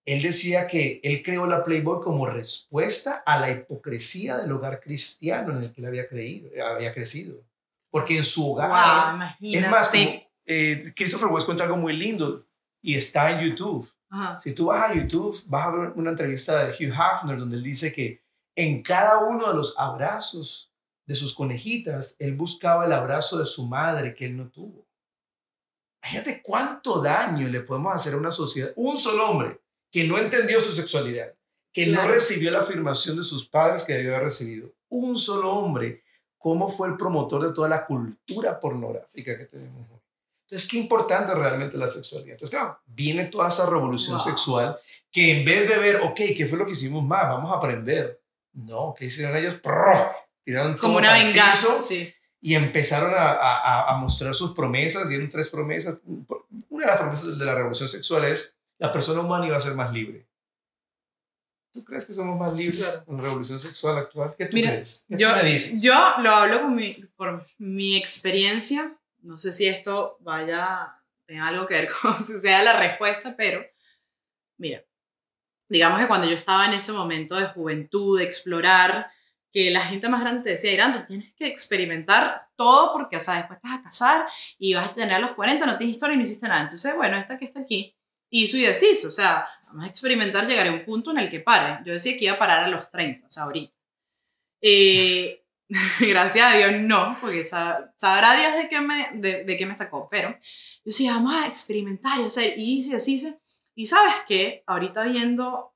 él 0.06 0.22
decía 0.22 0.68
que 0.68 1.00
él 1.04 1.22
creó 1.24 1.46
la 1.48 1.64
Playboy 1.64 2.00
como 2.02 2.26
respuesta 2.28 3.24
a 3.26 3.40
la 3.40 3.52
hipocresía 3.52 4.38
del 4.38 4.52
hogar 4.52 4.80
cristiano 4.82 5.56
en 5.58 5.64
el 5.64 5.72
que 5.74 5.82
él 5.82 5.88
había, 5.88 6.08
creído, 6.08 6.50
había 6.66 6.94
crecido. 6.94 7.44
Porque 7.90 8.18
en 8.18 8.24
su 8.24 8.52
hogar, 8.54 8.70
Wow, 8.70 9.16
imagínate. 9.16 9.66
es 9.66 9.72
más, 9.72 9.90
como, 9.90 10.04
eh, 10.46 10.94
Christopher 10.96 11.28
West 11.30 11.46
cuenta 11.46 11.64
algo 11.64 11.78
muy 11.78 11.94
lindo 11.98 12.46
y 12.82 12.96
está 12.96 13.32
en 13.32 13.50
YouTube. 13.50 13.88
Ajá. 14.12 14.40
Si 14.42 14.54
tú 14.54 14.68
vas 14.68 14.92
a 14.92 14.94
YouTube, 14.94 15.36
vas 15.48 15.68
a 15.68 15.72
ver 15.72 15.94
una 15.96 16.12
entrevista 16.12 16.66
de 16.66 16.74
Hugh 16.74 16.94
Hefner 16.94 17.40
donde 17.40 17.56
él 17.56 17.64
dice 17.64 17.92
que 17.92 18.22
en 18.56 18.84
cada 18.84 19.26
uno 19.28 19.48
de 19.48 19.56
los 19.56 19.80
abrazos 19.80 20.72
de 21.06 21.16
sus 21.16 21.34
conejitas, 21.34 22.16
él 22.20 22.36
buscaba 22.36 22.86
el 22.86 22.92
abrazo 22.92 23.40
de 23.40 23.46
su 23.46 23.68
madre 23.68 24.14
que 24.14 24.26
él 24.26 24.38
no 24.38 24.50
tuvo. 24.50 24.86
Imagínate 26.04 26.42
cuánto 26.42 27.02
daño 27.02 27.48
le 27.48 27.62
podemos 27.62 27.94
hacer 27.96 28.14
a 28.14 28.18
una 28.18 28.32
sociedad. 28.32 28.74
Un 28.76 28.98
solo 28.98 29.30
hombre 29.30 29.62
que 29.92 30.06
no 30.06 30.18
entendió 30.18 30.60
su 30.60 30.72
sexualidad, 30.72 31.34
que 31.72 31.88
no 31.88 32.08
recibió 32.08 32.52
la 32.52 32.62
afirmación 32.62 33.18
de 33.18 33.24
sus 33.24 33.48
padres 33.48 33.84
que 33.84 33.94
debió 33.94 34.12
haber 34.12 34.26
recibido. 34.26 34.74
Un 34.90 35.18
solo 35.18 35.54
hombre, 35.54 36.04
¿cómo 36.38 36.70
fue 36.70 36.90
el 36.90 36.98
promotor 36.98 37.48
de 37.48 37.54
toda 37.54 37.70
la 37.70 37.86
cultura 37.86 38.60
pornográfica 38.60 39.38
que 39.38 39.46
tenemos 39.46 39.90
hoy? 39.92 40.01
Entonces, 40.52 40.70
qué 40.70 40.80
importante 40.80 41.34
realmente 41.34 41.78
la 41.78 41.88
sexualidad. 41.88 42.34
Entonces, 42.34 42.60
claro, 42.60 42.78
viene 42.86 43.24
toda 43.26 43.48
esa 43.48 43.70
revolución 43.70 44.20
sexual 44.20 44.78
que 45.10 45.38
en 45.38 45.46
vez 45.46 45.70
de 45.70 45.78
ver, 45.78 46.02
ok, 46.04 46.20
¿qué 46.36 46.46
fue 46.46 46.58
lo 46.58 46.66
que 46.66 46.74
hicimos 46.74 47.06
más? 47.06 47.30
Vamos 47.30 47.54
a 47.54 47.56
aprender. 47.56 48.22
No, 48.52 48.94
¿qué 48.98 49.06
hicieron 49.06 49.38
ellos? 49.38 49.62
Tiraron 50.44 50.78
Como 50.78 50.98
una 50.98 51.14
venganza, 51.14 51.82
sí. 51.82 52.14
Y 52.42 52.56
empezaron 52.56 53.14
a, 53.14 53.32
a, 53.32 53.94
a, 53.94 53.96
mostrar 53.96 54.36
sus 54.36 54.54
promesas, 54.54 55.08
dieron 55.08 55.30
tres 55.30 55.48
promesas. 55.48 56.00
Una 56.68 56.86
de 56.86 56.92
las 56.92 57.00
promesas 57.00 57.40
de 57.40 57.46
la 57.46 57.56
revolución 57.56 57.88
sexual 57.88 58.26
es 58.26 58.58
la 58.78 58.92
persona 58.92 59.22
humana 59.22 59.48
iba 59.48 59.56
a 59.56 59.62
ser 59.62 59.76
más 59.76 59.94
libre. 59.94 60.28
¿Tú 61.72 61.86
crees 61.86 62.04
que 62.04 62.14
somos 62.14 62.38
más 62.38 62.52
libres 62.54 63.06
en 63.08 63.16
la 63.16 63.24
revolución 63.24 63.58
sexual 63.58 63.98
actual? 63.98 64.36
¿Qué 64.38 64.48
tú 64.48 64.58
crees? 64.58 65.06
yo, 65.08 65.30
yo 65.76 66.14
lo 66.22 66.32
hablo 66.32 66.68
mi, 66.68 66.94
por 67.16 67.42
mi 67.58 67.96
experiencia. 67.96 68.98
No 69.22 69.38
sé 69.38 69.52
si 69.52 69.68
esto 69.68 70.18
vaya, 70.22 70.96
tenga 71.26 71.48
algo 71.48 71.66
que 71.68 71.76
ver 71.76 71.90
con 72.02 72.22
si 72.22 72.40
sea 72.40 72.64
la 72.64 72.74
respuesta, 72.74 73.36
pero 73.38 73.64
mira, 74.58 74.84
digamos 75.70 76.02
que 76.02 76.08
cuando 76.08 76.28
yo 76.28 76.36
estaba 76.36 76.66
en 76.66 76.74
ese 76.74 76.92
momento 76.92 77.36
de 77.36 77.48
juventud, 77.48 78.18
de 78.20 78.26
explorar, 78.26 79.12
que 79.52 79.70
la 79.70 79.82
gente 79.82 80.08
más 80.08 80.22
grande 80.22 80.44
te 80.44 80.50
decía, 80.52 80.72
Irán, 80.72 80.94
tú 80.94 81.06
tienes 81.06 81.34
que 81.34 81.46
experimentar 81.46 82.48
todo 82.56 82.94
porque, 82.94 83.18
o 83.18 83.20
sea, 83.20 83.36
después 83.36 83.60
te 83.60 83.68
vas 83.68 83.80
a 83.80 83.84
casar 83.84 84.26
y 84.58 84.74
vas 84.74 84.90
a 84.90 84.94
tener 84.94 85.14
a 85.14 85.20
los 85.20 85.32
40, 85.32 85.66
no 85.66 85.78
tienes 85.78 85.96
historia 85.96 86.16
y 86.16 86.18
no 86.18 86.24
hiciste 86.24 86.48
nada. 86.48 86.62
Entonces, 86.62 86.96
bueno, 86.96 87.18
esta 87.18 87.38
que 87.38 87.46
está 87.46 87.60
aquí 87.60 87.94
hizo 88.30 88.56
y 88.56 88.62
deshizo, 88.62 89.10
o 89.10 89.12
sea, 89.12 89.46
vamos 89.68 89.86
a 89.86 89.88
experimentar, 89.90 90.48
llegaré 90.48 90.70
a 90.70 90.74
un 90.74 90.86
punto 90.86 91.12
en 91.12 91.18
el 91.18 91.30
que 91.30 91.42
pare. 91.42 91.84
Yo 91.86 91.92
decía 91.92 92.18
que 92.18 92.26
iba 92.26 92.36
a 92.36 92.40
parar 92.40 92.64
a 92.64 92.70
los 92.70 92.90
30, 92.90 93.28
o 93.28 93.30
sea, 93.30 93.44
ahorita. 93.44 93.74
Eh, 94.62 95.41
gracias 96.02 96.54
a 96.54 96.58
Dios 96.58 96.82
no, 96.82 97.16
porque 97.22 97.46
sabrá 97.46 98.34
Dios 98.36 98.56
de 98.56 98.70
qué, 98.70 98.82
me, 98.82 99.10
de, 99.14 99.44
de 99.46 99.58
qué 99.58 99.66
me 99.66 99.76
sacó, 99.76 100.06
pero 100.10 100.30
yo 100.32 100.38
decía, 100.84 101.14
vamos 101.14 101.34
a 101.36 101.48
experimentar, 101.48 102.20
o 102.20 102.30
sea, 102.30 102.46
y 102.46 102.80
hice, 102.80 102.96
así, 102.96 103.22
y 103.76 103.86
sabes 103.86 104.16
qué, 104.28 104.64
ahorita 104.68 105.04
viendo 105.04 105.74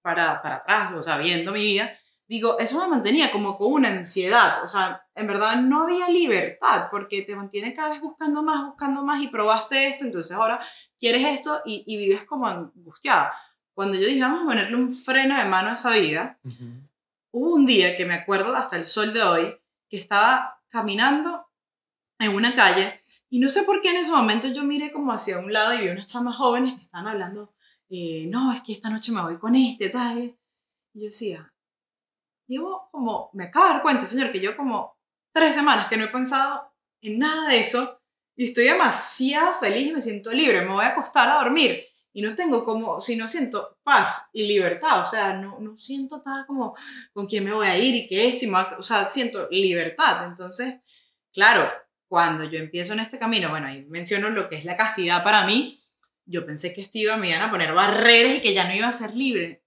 para, 0.00 0.40
para 0.42 0.56
atrás, 0.56 0.92
o 0.92 1.02
sea, 1.02 1.18
viendo 1.18 1.50
mi 1.52 1.62
vida, 1.62 1.92
digo, 2.28 2.58
eso 2.58 2.80
me 2.80 2.88
mantenía 2.88 3.30
como 3.30 3.58
con 3.58 3.72
una 3.72 3.88
ansiedad, 3.88 4.62
o 4.62 4.68
sea, 4.68 5.02
en 5.14 5.26
verdad 5.26 5.56
no 5.56 5.82
había 5.82 6.08
libertad, 6.08 6.88
porque 6.90 7.22
te 7.22 7.34
mantiene 7.34 7.74
cada 7.74 7.90
vez 7.90 8.00
buscando 8.00 8.42
más, 8.42 8.64
buscando 8.64 9.02
más, 9.02 9.20
y 9.20 9.28
probaste 9.28 9.88
esto, 9.88 10.04
entonces 10.04 10.36
ahora 10.36 10.60
quieres 11.00 11.26
esto 11.26 11.62
y, 11.64 11.82
y 11.86 11.96
vives 11.96 12.24
como 12.24 12.46
angustiada. 12.46 13.32
Cuando 13.74 13.98
yo 13.98 14.06
dije, 14.06 14.20
vamos 14.20 14.42
a 14.42 14.46
ponerle 14.46 14.76
un 14.76 14.94
freno 14.94 15.36
de 15.36 15.46
mano 15.46 15.70
a 15.70 15.74
esa 15.74 15.90
vida, 15.90 16.38
hubo 17.32 17.54
un 17.54 17.66
día 17.66 17.96
que 17.96 18.06
me 18.06 18.14
acuerdo 18.14 18.54
hasta 18.54 18.76
el 18.76 18.84
sol 18.84 19.12
de 19.12 19.22
hoy, 19.22 19.56
que 19.88 19.96
estaba 19.96 20.62
caminando 20.68 21.46
en 22.18 22.34
una 22.34 22.54
calle 22.54 23.00
y 23.28 23.38
no 23.38 23.48
sé 23.48 23.62
por 23.62 23.80
qué 23.80 23.90
en 23.90 23.96
ese 23.96 24.12
momento 24.12 24.46
yo 24.48 24.62
miré 24.62 24.92
como 24.92 25.12
hacia 25.12 25.38
un 25.38 25.52
lado 25.52 25.74
y 25.74 25.80
vi 25.80 25.88
unas 25.88 26.06
chamas 26.06 26.36
jóvenes 26.36 26.74
que 26.74 26.84
estaban 26.84 27.08
hablando, 27.08 27.54
eh, 27.88 28.26
no, 28.28 28.52
es 28.52 28.60
que 28.60 28.72
esta 28.72 28.90
noche 28.90 29.10
me 29.10 29.22
voy 29.22 29.38
con 29.38 29.56
este, 29.56 29.88
tal. 29.88 30.36
Y 30.92 31.00
yo 31.00 31.06
decía, 31.06 31.52
llevo 32.46 32.88
como, 32.90 33.30
me 33.32 33.44
acabo 33.44 33.66
de 33.66 33.72
dar 33.72 33.82
cuenta, 33.82 34.04
señor, 34.04 34.32
que 34.32 34.40
yo 34.40 34.54
como 34.54 34.98
tres 35.32 35.54
semanas 35.54 35.88
que 35.88 35.96
no 35.96 36.04
he 36.04 36.08
pensado 36.08 36.74
en 37.00 37.18
nada 37.18 37.48
de 37.48 37.60
eso 37.60 38.02
y 38.36 38.44
estoy 38.44 38.64
demasiado 38.64 39.54
feliz 39.54 39.88
y 39.88 39.92
me 39.92 40.02
siento 40.02 40.30
libre, 40.30 40.60
me 40.60 40.72
voy 40.72 40.84
a 40.84 40.88
acostar 40.88 41.30
a 41.30 41.42
dormir 41.42 41.82
y 42.12 42.22
no 42.22 42.34
tengo 42.34 42.64
como, 42.64 43.00
si 43.00 43.16
no 43.16 43.26
siento 43.26 43.78
paz 43.82 44.28
y 44.32 44.42
libertad, 44.42 45.00
o 45.00 45.04
sea, 45.04 45.32
no, 45.32 45.58
no 45.60 45.76
siento 45.76 46.22
nada 46.24 46.46
como 46.46 46.76
con 47.12 47.26
quién 47.26 47.44
me 47.44 47.52
voy 47.52 47.66
a 47.66 47.78
ir 47.78 47.94
y 47.94 48.06
que 48.06 48.28
esto, 48.28 48.44
y 48.44 48.50
o 48.50 48.82
sea, 48.82 49.06
siento 49.06 49.48
libertad. 49.50 50.26
Entonces, 50.26 50.76
claro, 51.32 51.70
cuando 52.06 52.44
yo 52.44 52.58
empiezo 52.58 52.92
en 52.92 53.00
este 53.00 53.18
camino, 53.18 53.48
bueno, 53.48 53.68
ahí 53.68 53.86
menciono 53.86 54.28
lo 54.28 54.48
que 54.48 54.56
es 54.56 54.64
la 54.66 54.76
castidad 54.76 55.24
para 55.24 55.46
mí, 55.46 55.78
yo 56.26 56.44
pensé 56.44 56.74
que 56.74 56.86
iba, 56.92 57.16
me 57.16 57.30
iban 57.30 57.42
a 57.42 57.50
poner 57.50 57.72
barreras 57.72 58.36
y 58.36 58.42
que 58.42 58.54
ya 58.54 58.68
no 58.68 58.74
iba 58.74 58.88
a 58.88 58.92
ser 58.92 59.14
libre. 59.14 59.64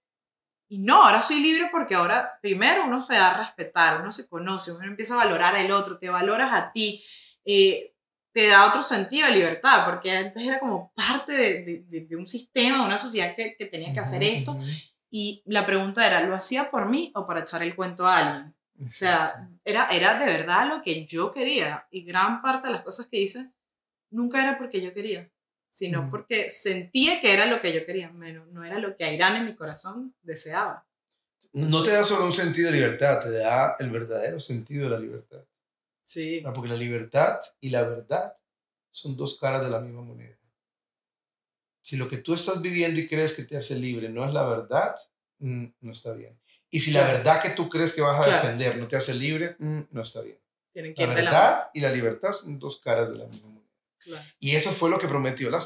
Y 0.68 0.78
no, 0.78 1.04
ahora 1.04 1.22
soy 1.22 1.40
libre 1.40 1.68
porque 1.70 1.94
ahora 1.94 2.38
primero 2.40 2.86
uno 2.86 3.02
se 3.02 3.14
da 3.14 3.30
a 3.30 3.38
respetar, 3.38 4.00
uno 4.00 4.10
se 4.10 4.28
conoce, 4.28 4.72
uno 4.72 4.84
empieza 4.84 5.14
a 5.14 5.24
valorar 5.24 5.54
al 5.56 5.70
otro, 5.70 5.98
te 5.98 6.08
valoras 6.08 6.52
a 6.52 6.72
ti. 6.72 7.04
Eh, 7.44 7.95
te 8.36 8.48
da 8.48 8.68
otro 8.68 8.82
sentido 8.82 9.28
de 9.28 9.34
libertad, 9.34 9.86
porque 9.86 10.10
antes 10.10 10.46
era 10.46 10.58
como 10.58 10.92
parte 10.94 11.32
de, 11.32 12.04
de, 12.06 12.16
un 12.16 12.28
sistema, 12.28 12.80
de 12.80 12.84
una 12.84 12.98
sociedad 12.98 13.34
que, 13.34 13.56
que 13.56 13.64
tenía 13.64 13.94
que 13.94 14.00
hacer 14.00 14.22
esto. 14.22 14.58
Y 15.10 15.42
la 15.46 15.64
pregunta 15.64 16.06
era, 16.06 16.20
¿lo 16.20 16.34
hacía 16.34 16.70
por 16.70 16.86
mí 16.86 17.10
o 17.14 17.26
para 17.26 17.40
echar 17.40 17.62
el 17.62 17.74
cuento 17.74 18.06
a 18.06 18.18
alguien? 18.18 18.54
O 18.86 18.92
sea, 18.92 19.48
era, 19.64 19.88
era 19.88 20.18
de 20.18 20.26
verdad 20.26 20.68
lo 20.68 20.82
que 20.82 21.06
yo 21.06 21.30
quería. 21.30 21.86
Y 21.90 22.04
gran 22.04 22.42
parte 22.42 22.66
de 22.66 22.74
las 22.74 22.82
cosas 22.82 23.06
que 23.06 23.22
hice 23.22 23.52
nunca 24.10 24.42
era 24.42 24.58
porque 24.58 24.82
yo 24.82 24.92
quería, 24.92 25.30
sino 25.70 26.10
porque 26.10 26.50
sentía 26.50 27.22
que 27.22 27.32
era 27.32 27.46
lo 27.46 27.62
que 27.62 27.72
yo 27.72 27.86
quería, 27.86 28.12
pero 28.20 28.44
no 28.52 28.64
era 28.64 28.78
lo 28.78 28.98
que 28.98 29.14
Irán 29.14 29.36
en 29.36 29.46
mi 29.46 29.54
corazón 29.54 30.14
deseaba. 30.20 30.86
No 31.54 31.82
te 31.82 31.92
da 31.92 32.04
solo 32.04 32.26
un 32.26 32.32
sentido 32.32 32.70
de 32.70 32.76
libertad, 32.76 33.18
te 33.22 33.30
da 33.30 33.76
el 33.78 33.88
verdadero 33.88 34.40
sentido 34.40 34.84
de 34.84 34.90
la 34.90 35.00
libertad. 35.00 35.42
Sí. 36.06 36.40
Porque 36.54 36.68
la 36.68 36.76
libertad 36.76 37.40
y 37.60 37.70
la 37.70 37.82
verdad 37.82 38.36
son 38.90 39.16
dos 39.16 39.38
caras 39.38 39.62
de 39.62 39.70
la 39.70 39.80
misma 39.80 40.02
moneda. 40.02 40.38
Si 41.82 41.96
lo 41.96 42.08
que 42.08 42.18
tú 42.18 42.32
estás 42.32 42.62
viviendo 42.62 43.00
y 43.00 43.08
crees 43.08 43.34
que 43.34 43.42
te 43.42 43.56
hace 43.56 43.76
libre 43.78 44.08
no 44.08 44.24
es 44.24 44.32
la 44.32 44.44
verdad, 44.46 44.94
mm, 45.38 45.66
no 45.80 45.92
está 45.92 46.14
bien. 46.14 46.38
Y 46.70 46.80
si 46.80 46.92
la 46.92 47.04
verdad 47.04 47.42
que 47.42 47.50
tú 47.50 47.68
crees 47.68 47.92
que 47.92 48.02
vas 48.02 48.24
a 48.24 48.30
defender 48.30 48.76
no 48.78 48.86
te 48.86 48.96
hace 48.96 49.14
libre, 49.14 49.56
mm, 49.58 49.80
no 49.90 50.02
está 50.02 50.22
bien. 50.22 50.38
la 50.74 51.06
verdad 51.06 51.70
y 51.74 51.80
la 51.80 51.90
libertad 51.90 52.32
son 52.32 52.58
dos 52.58 52.78
caras 52.78 53.10
de 53.10 53.16
la 53.16 53.26
misma 53.26 53.48
moneda. 53.48 54.26
Y 54.38 54.54
eso 54.54 54.70
fue 54.70 54.88
lo 54.88 55.00
que 55.00 55.08
prometió 55.08 55.50
la, 55.50 55.58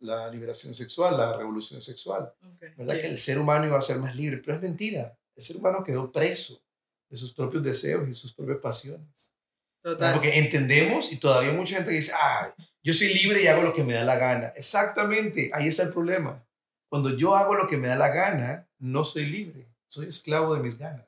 la, 0.00 0.28
liberación 0.28 0.74
sexual, 0.74 1.16
la 1.16 1.36
revolución 1.36 1.80
sexual. 1.80 2.30
¿Verdad? 2.76 3.00
Que 3.00 3.06
el 3.06 3.18
ser 3.18 3.38
humano 3.38 3.66
iba 3.66 3.78
a 3.78 3.82
ser 3.82 3.96
más 3.98 4.14
libre, 4.14 4.38
pero 4.38 4.56
es 4.56 4.62
mentira. 4.62 5.16
El 5.34 5.42
ser 5.42 5.56
humano 5.56 5.82
quedó 5.82 6.12
preso 6.12 6.62
de 7.08 7.16
sus 7.16 7.32
propios 7.32 7.62
deseos 7.62 8.06
y 8.06 8.12
sus 8.12 8.34
propias 8.34 8.58
pasiones. 8.58 9.34
Porque 9.82 10.38
entendemos 10.38 11.12
y 11.12 11.16
todavía 11.16 11.52
mucha 11.52 11.76
gente 11.76 11.90
dice, 11.90 12.12
ah, 12.14 12.54
yo 12.82 12.92
soy 12.92 13.14
libre 13.14 13.42
y 13.42 13.46
hago 13.46 13.62
lo 13.62 13.72
que 13.72 13.84
me 13.84 13.94
da 13.94 14.04
la 14.04 14.16
gana. 14.16 14.52
Exactamente, 14.56 15.50
ahí 15.52 15.68
está 15.68 15.84
el 15.84 15.92
problema. 15.92 16.44
Cuando 16.88 17.16
yo 17.16 17.36
hago 17.36 17.54
lo 17.54 17.68
que 17.68 17.76
me 17.76 17.88
da 17.88 17.96
la 17.96 18.08
gana, 18.08 18.68
no 18.78 19.04
soy 19.04 19.26
libre, 19.26 19.68
soy 19.86 20.08
esclavo 20.08 20.54
de 20.54 20.62
mis 20.62 20.78
ganas. 20.78 21.06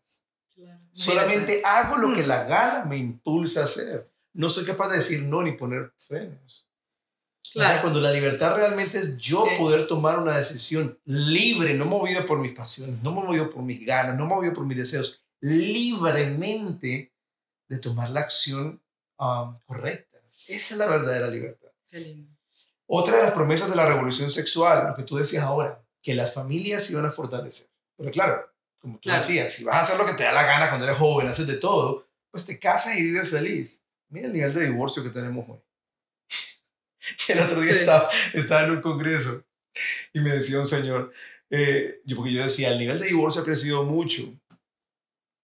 Solamente 0.92 1.62
hago 1.64 1.96
lo 1.96 2.14
que 2.14 2.22
mm. 2.22 2.26
la 2.26 2.44
gana 2.44 2.84
me 2.84 2.96
impulsa 2.96 3.62
a 3.62 3.64
hacer. 3.64 4.10
No 4.34 4.48
soy 4.48 4.64
capaz 4.64 4.90
de 4.90 4.96
decir 4.96 5.22
no 5.22 5.42
ni 5.42 5.52
poner 5.52 5.92
frenos. 5.96 6.68
Claro. 7.52 7.82
Cuando 7.82 8.00
la 8.00 8.12
libertad 8.12 8.56
realmente 8.56 8.98
es 8.98 9.18
yo 9.18 9.44
poder 9.58 9.86
tomar 9.86 10.18
una 10.18 10.38
decisión 10.38 10.98
libre, 11.04 11.74
no 11.74 11.84
movido 11.84 12.24
por 12.26 12.38
mis 12.38 12.52
pasiones, 12.52 13.02
no 13.02 13.12
movido 13.12 13.50
por 13.50 13.62
mis 13.62 13.84
ganas, 13.84 14.16
no 14.16 14.24
movido 14.24 14.54
por 14.54 14.64
mis 14.64 14.78
deseos, 14.78 15.22
libremente 15.40 17.11
de 17.72 17.78
tomar 17.78 18.10
la 18.10 18.20
acción 18.20 18.82
um, 19.18 19.58
correcta. 19.64 20.18
Esa 20.46 20.74
es 20.74 20.78
la 20.78 20.86
verdadera 20.86 21.28
libertad. 21.28 21.70
Otra 22.86 23.16
de 23.16 23.22
las 23.22 23.32
promesas 23.32 23.70
de 23.70 23.76
la 23.76 23.86
revolución 23.86 24.30
sexual, 24.30 24.88
lo 24.88 24.94
que 24.94 25.04
tú 25.04 25.16
decías 25.16 25.42
ahora, 25.42 25.82
que 26.02 26.14
las 26.14 26.34
familias 26.34 26.84
se 26.84 26.92
iban 26.92 27.06
a 27.06 27.10
fortalecer. 27.10 27.68
Pero 27.96 28.10
claro, 28.10 28.52
como 28.78 28.98
tú 28.98 29.08
decías, 29.08 29.54
si 29.54 29.64
vas 29.64 29.76
a 29.76 29.80
hacer 29.80 29.96
lo 29.96 30.04
que 30.04 30.12
te 30.12 30.24
da 30.24 30.32
la 30.32 30.42
gana 30.42 30.68
cuando 30.68 30.86
eres 30.86 30.98
joven, 30.98 31.28
haces 31.28 31.46
de 31.46 31.56
todo, 31.56 32.06
pues 32.30 32.44
te 32.44 32.58
casas 32.58 32.98
y 32.98 33.04
vives 33.04 33.30
feliz. 33.30 33.82
Mira 34.10 34.26
el 34.26 34.34
nivel 34.34 34.52
de 34.52 34.66
divorcio 34.66 35.02
que 35.02 35.08
tenemos 35.08 35.48
hoy. 35.48 35.60
el 37.28 37.38
otro 37.38 37.58
día 37.58 37.72
estaba, 37.72 38.10
estaba, 38.34 38.64
en 38.64 38.72
un 38.72 38.82
congreso 38.82 39.44
y 40.12 40.20
me 40.20 40.30
decía 40.30 40.60
un 40.60 40.68
señor, 40.68 41.10
eh, 41.48 42.02
yo, 42.04 42.16
porque 42.16 42.34
yo 42.34 42.42
decía, 42.42 42.70
el 42.70 42.78
nivel 42.78 42.98
de 42.98 43.06
divorcio 43.06 43.40
ha 43.40 43.44
crecido 43.46 43.84
mucho 43.84 44.24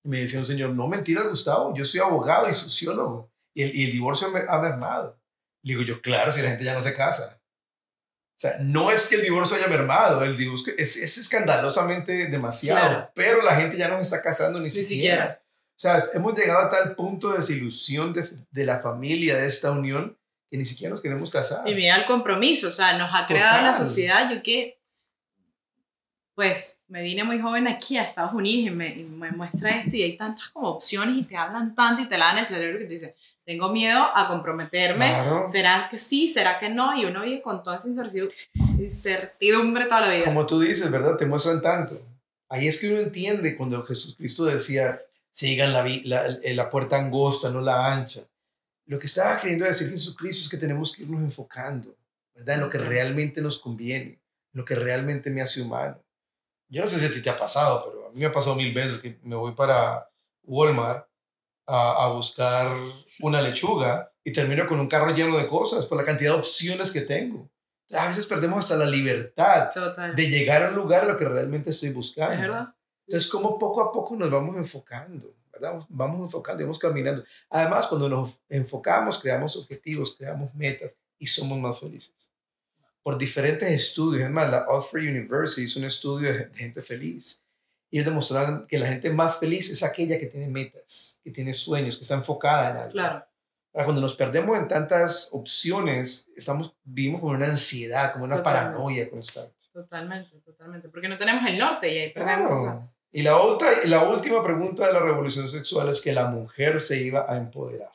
me 0.05 0.21
decía 0.21 0.39
un 0.39 0.47
señor, 0.47 0.71
no 0.71 0.87
mentiras, 0.87 1.29
Gustavo, 1.29 1.75
yo 1.75 1.85
soy 1.85 2.01
abogado 2.01 2.49
y 2.51 2.55
sociólogo 2.55 3.31
y 3.55 3.63
el, 3.63 3.77
y 3.77 3.85
el 3.85 3.93
divorcio 3.93 4.29
ha 4.49 4.59
mermado. 4.59 5.21
Le 5.63 5.75
digo 5.75 5.83
yo, 5.83 6.01
claro, 6.01 6.33
si 6.33 6.43
la 6.43 6.51
gente 6.51 6.65
ya 6.65 6.75
no 6.75 6.83
se 6.83 6.95
casa. 6.95 7.41
O 8.39 8.41
sea, 8.41 8.57
no 8.61 8.93
es 8.93 9.09
que 9.09 9.17
el 9.17 9.23
divorcio 9.23 9.57
haya 9.57 9.67
mermado, 9.67 10.23
el 10.23 10.37
divorcio 10.37 10.73
es, 10.79 10.97
es 10.97 11.19
escandalosamente 11.19 12.29
demasiado, 12.29 13.11
pero 13.13 13.43
la 13.43 13.57
gente 13.57 13.77
ya 13.77 13.89
no 13.89 13.97
se 13.97 14.03
está 14.03 14.23
casando 14.23 14.61
ni, 14.61 14.71
siquiera. 14.71 15.43
O 15.43 15.81
sea, 15.81 15.99
hemos 16.15 16.39
llegado 16.39 16.61
a 16.61 16.69
tal 16.69 16.95
punto 16.95 17.33
de 17.33 17.39
desilusión 17.39 18.13
de, 18.13 18.29
de, 18.53 18.65
la 18.65 18.79
familia, 18.79 19.37
de 19.37 19.49
esta 19.49 19.73
unión, 19.73 20.17
que 20.49 20.57
ni 20.57 20.65
siquiera 20.65 20.93
nos 20.93 21.01
queremos 21.01 21.33
casar. 21.33 21.69
Y 21.69 21.75
mira 21.75 21.97
el 21.97 22.07
compromiso, 22.07 22.69
o 22.69 22.71
sea, 22.71 22.97
nos 22.97 23.11
ha 23.13 23.27
creado 23.27 23.61
la 23.61 23.75
sociedad, 23.75 24.31
yo 24.33 24.41
que 24.41 24.78
pues 26.39 26.83
me 26.87 27.03
vine 27.03 27.25
muy 27.25 27.41
joven 27.41 27.67
aquí 27.67 27.97
a 27.97 28.03
Estados 28.05 28.33
Unidos 28.33 28.69
y 28.69 28.71
me, 28.71 28.89
y 28.97 29.03
me 29.03 29.33
muestra 29.33 29.77
esto 29.77 29.97
y 29.97 30.05
hay 30.05 30.17
tantas 30.17 30.51
como 30.51 30.69
opciones 30.69 31.19
y 31.19 31.25
te 31.25 31.37
hablan 31.37 31.75
tanto 31.75 32.01
y 32.03 32.09
te 32.09 32.17
lavan 32.17 32.39
el 32.39 32.47
cerebro 32.47 32.79
que 32.79 32.85
tú 32.85 32.93
dices, 32.93 33.13
tengo 33.45 33.73
miedo 33.73 34.01
a 34.15 34.29
comprometerme, 34.29 35.09
Claro. 35.09 35.49
¿será 35.49 35.89
que 35.91 35.99
sí? 35.99 36.29
¿Será 36.29 36.57
que 36.61 36.69
no? 36.69 36.97
Y 36.97 37.07
uno 37.07 37.23
vive 37.25 37.43
con 37.43 37.61
toda 37.65 37.75
esa 37.75 37.89
incertidu- 37.89 38.31
incertidumbre 38.79 39.87
toda 39.87 40.03
la 40.03 40.15
vida. 40.15 40.25
Como 40.27 40.47
tú 40.47 40.61
dices, 40.61 40.89
¿verdad? 40.93 41.17
Te 41.17 41.27
muestran 41.27 41.61
tanto. 41.61 42.01
Ahí 42.49 42.69
es 42.69 42.79
que 42.79 42.89
uno 42.93 43.01
entiende 43.01 43.57
cuando 43.57 43.83
Jesucristo 43.85 44.45
decía, 44.45 45.01
sigan 45.33 45.73
la, 45.73 45.85
la, 46.05 46.39
la 46.41 46.71
puerta 46.71 46.99
angosta, 46.99 47.51
no 47.51 47.61
la 47.61 47.93
ancha. 47.93 48.21
Lo 48.87 49.01
que 49.01 49.07
estaba 49.07 49.41
queriendo 49.41 49.65
decir 49.65 49.91
Jesucristo 49.91 50.45
es 50.45 50.49
que 50.49 50.57
tenemos 50.57 50.93
que 50.95 51.03
irnos 51.03 51.21
enfocando, 51.21 51.97
¿verdad? 52.33 52.55
En 52.55 52.61
lo 52.61 52.71
que 52.71 52.79
realmente 52.79 53.41
nos 53.41 53.59
conviene, 53.59 54.11
en 54.13 54.21
lo 54.53 54.65
que 54.65 54.77
realmente 54.77 55.31
me 55.31 55.43
hace 55.43 55.61
humano. 55.63 55.99
Yo 56.69 56.83
no 56.83 56.89
sé 56.89 56.99
si 56.99 57.07
a 57.07 57.13
ti 57.13 57.23
te 57.23 57.31
ha 57.31 57.39
pasado, 57.39 57.85
pero 57.87 58.09
a 58.09 58.13
mí 58.13 58.21
me 58.21 58.27
ha 58.27 58.33
pasado 58.33 58.57
mil 58.57 58.73
veces 58.75 58.99
que 58.99 59.19
me 59.23 59.37
voy 59.37 59.55
para 59.55 60.11
Walmart 60.43 61.07
a, 61.67 62.05
a 62.05 62.13
buscar 62.13 62.77
una 63.21 63.43
lechuga 63.43 64.13
y 64.25 64.33
termino 64.33 64.67
con 64.67 64.81
un 64.81 64.89
carro 64.89 65.15
lleno 65.15 65.37
de 65.37 65.49
cosas 65.49 65.87
por 65.87 65.99
la 65.99 66.05
cantidad 66.05 66.33
de 66.33 66.39
opciones 66.39 66.93
que 66.93 67.03
tengo. 67.03 67.51
A 67.93 68.09
veces 68.09 68.27
perdemos 68.27 68.59
hasta 68.59 68.77
la 68.77 68.91
libertad 68.91 69.71
Total. 69.73 70.15
de 70.15 70.29
llegar 70.29 70.63
a 70.63 70.69
un 70.69 70.75
lugar 70.75 71.05
a 71.05 71.07
lo 71.07 71.17
que 71.17 71.25
realmente 71.25 71.71
estoy 71.71 71.91
buscando. 71.91 72.35
¿Es 72.35 72.41
verdad? 72.41 72.75
Entonces, 73.07 73.31
como 73.31 73.59
poco 73.59 73.81
a 73.81 73.91
poco 73.91 74.15
nos 74.15 74.31
vamos 74.31 74.57
enfocando, 74.59 75.35
¿verdad? 75.51 75.83
Vamos 75.89 76.21
enfocando 76.21 76.63
y 76.63 76.67
vamos 76.67 76.79
caminando. 76.79 77.25
Además, 77.49 77.87
cuando 77.87 78.09
nos 78.09 78.39
enfocamos, 78.51 79.19
creamos 79.19 79.57
objetivos, 79.57 80.15
creamos 80.17 80.55
metas 80.55 80.95
y 81.19 81.27
somos 81.27 81.59
más 81.59 81.81
felices. 81.81 82.28
Por 83.09 83.17
diferentes 83.17 83.71
estudios, 83.71 84.25
es 84.25 84.31
más, 84.31 84.51
la 84.51 84.67
Oxford 84.69 85.01
University 85.01 85.63
hizo 85.63 85.79
un 85.79 85.87
estudio 85.87 86.31
de, 86.31 86.51
gente 86.55 86.83
feliz. 86.83 87.43
Y 87.91 87.97
ellos 87.97 88.11
demostraron 88.11 88.67
que 88.67 88.79
la 88.79 88.87
gente 88.87 89.09
más 89.09 89.39
feliz 89.39 89.71
es 89.71 89.83
aquella 89.83 90.19
que 90.19 90.27
tiene 90.27 90.47
metas, 90.47 91.23
que 91.25 91.31
tiene 91.31 91.55
sueños, 91.55 91.97
que 91.97 92.03
está 92.03 92.17
enfocada 92.17 92.71
en 92.71 92.77
algo. 92.77 92.93
Claro. 92.93 93.25
Ahora, 93.73 93.85
cuando 93.87 94.03
nos 94.03 94.15
perdemos 94.15 94.59
en 94.59 94.69
tantas 94.69 95.31
opciones, 95.33 96.35
estamos, 96.37 96.77
vivimos 96.85 97.23
con 97.23 97.35
una 97.35 97.47
ansiedad, 97.47 98.13
como 98.13 98.27
una 98.27 98.37
Totalmente. 98.37 98.73
paranoia 98.77 99.09
constante. 99.09 99.57
Totalmente, 99.73 100.39
totalmente. 100.41 100.91
Porque 100.91 101.09
no 101.09 101.17
tenemos 101.17 101.47
el 101.49 101.57
norte 101.57 101.91
y 101.91 101.99
ahí 102.01 102.13
perdemos. 102.13 102.63
Claro. 102.63 102.93
Y 103.11 103.23
la, 103.23 103.39
otra, 103.39 103.71
la 103.87 104.07
última 104.07 104.43
pregunta 104.43 104.87
de 104.87 104.93
la 104.93 105.01
revolución 105.01 105.49
sexual 105.49 105.89
es 105.89 106.03
que 106.03 106.13
la 106.13 106.27
mujer 106.27 106.79
se 106.79 107.01
iba 107.01 107.25
a 107.27 107.39
empoderar. 107.39 107.89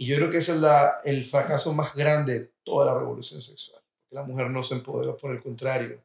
Y 0.00 0.06
yo 0.06 0.16
creo 0.16 0.30
que 0.30 0.38
ese 0.38 0.52
es 0.52 0.58
la, 0.60 0.98
el 1.04 1.26
fracaso 1.26 1.74
más 1.74 1.94
grande 1.94 2.38
de 2.38 2.52
toda 2.64 2.86
la 2.86 2.98
revolución 2.98 3.42
sexual. 3.42 3.82
La 4.08 4.22
mujer 4.22 4.48
no 4.50 4.62
se 4.62 4.74
empoderó, 4.74 5.14
por 5.16 5.30
el 5.30 5.42
contrario, 5.42 6.02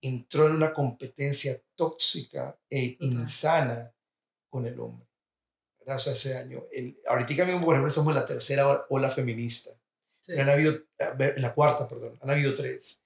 entró 0.00 0.46
en 0.46 0.54
una 0.54 0.72
competencia 0.72 1.54
tóxica 1.74 2.58
e 2.70 2.92
Total. 2.92 3.08
insana 3.12 3.92
con 4.48 4.64
el 4.66 4.80
hombre. 4.80 5.06
¿verdad? 5.80 5.96
O 5.96 5.98
sea, 5.98 6.14
ese 6.14 6.38
año, 6.38 6.64
el, 6.72 6.98
ahorita 7.06 7.44
mismo, 7.44 7.60
por 7.64 7.74
ejemplo, 7.74 7.88
estamos 7.88 8.08
en 8.08 8.20
la 8.20 8.24
tercera 8.26 8.86
ola 8.88 9.10
feminista. 9.10 9.70
sí. 10.20 10.32
Han 10.40 10.48
habido, 10.48 10.72
en 10.98 11.42
la 11.42 11.52
cuarta, 11.54 11.86
perdón, 11.86 12.18
han 12.22 12.30
habido 12.30 12.54
tres. 12.54 13.04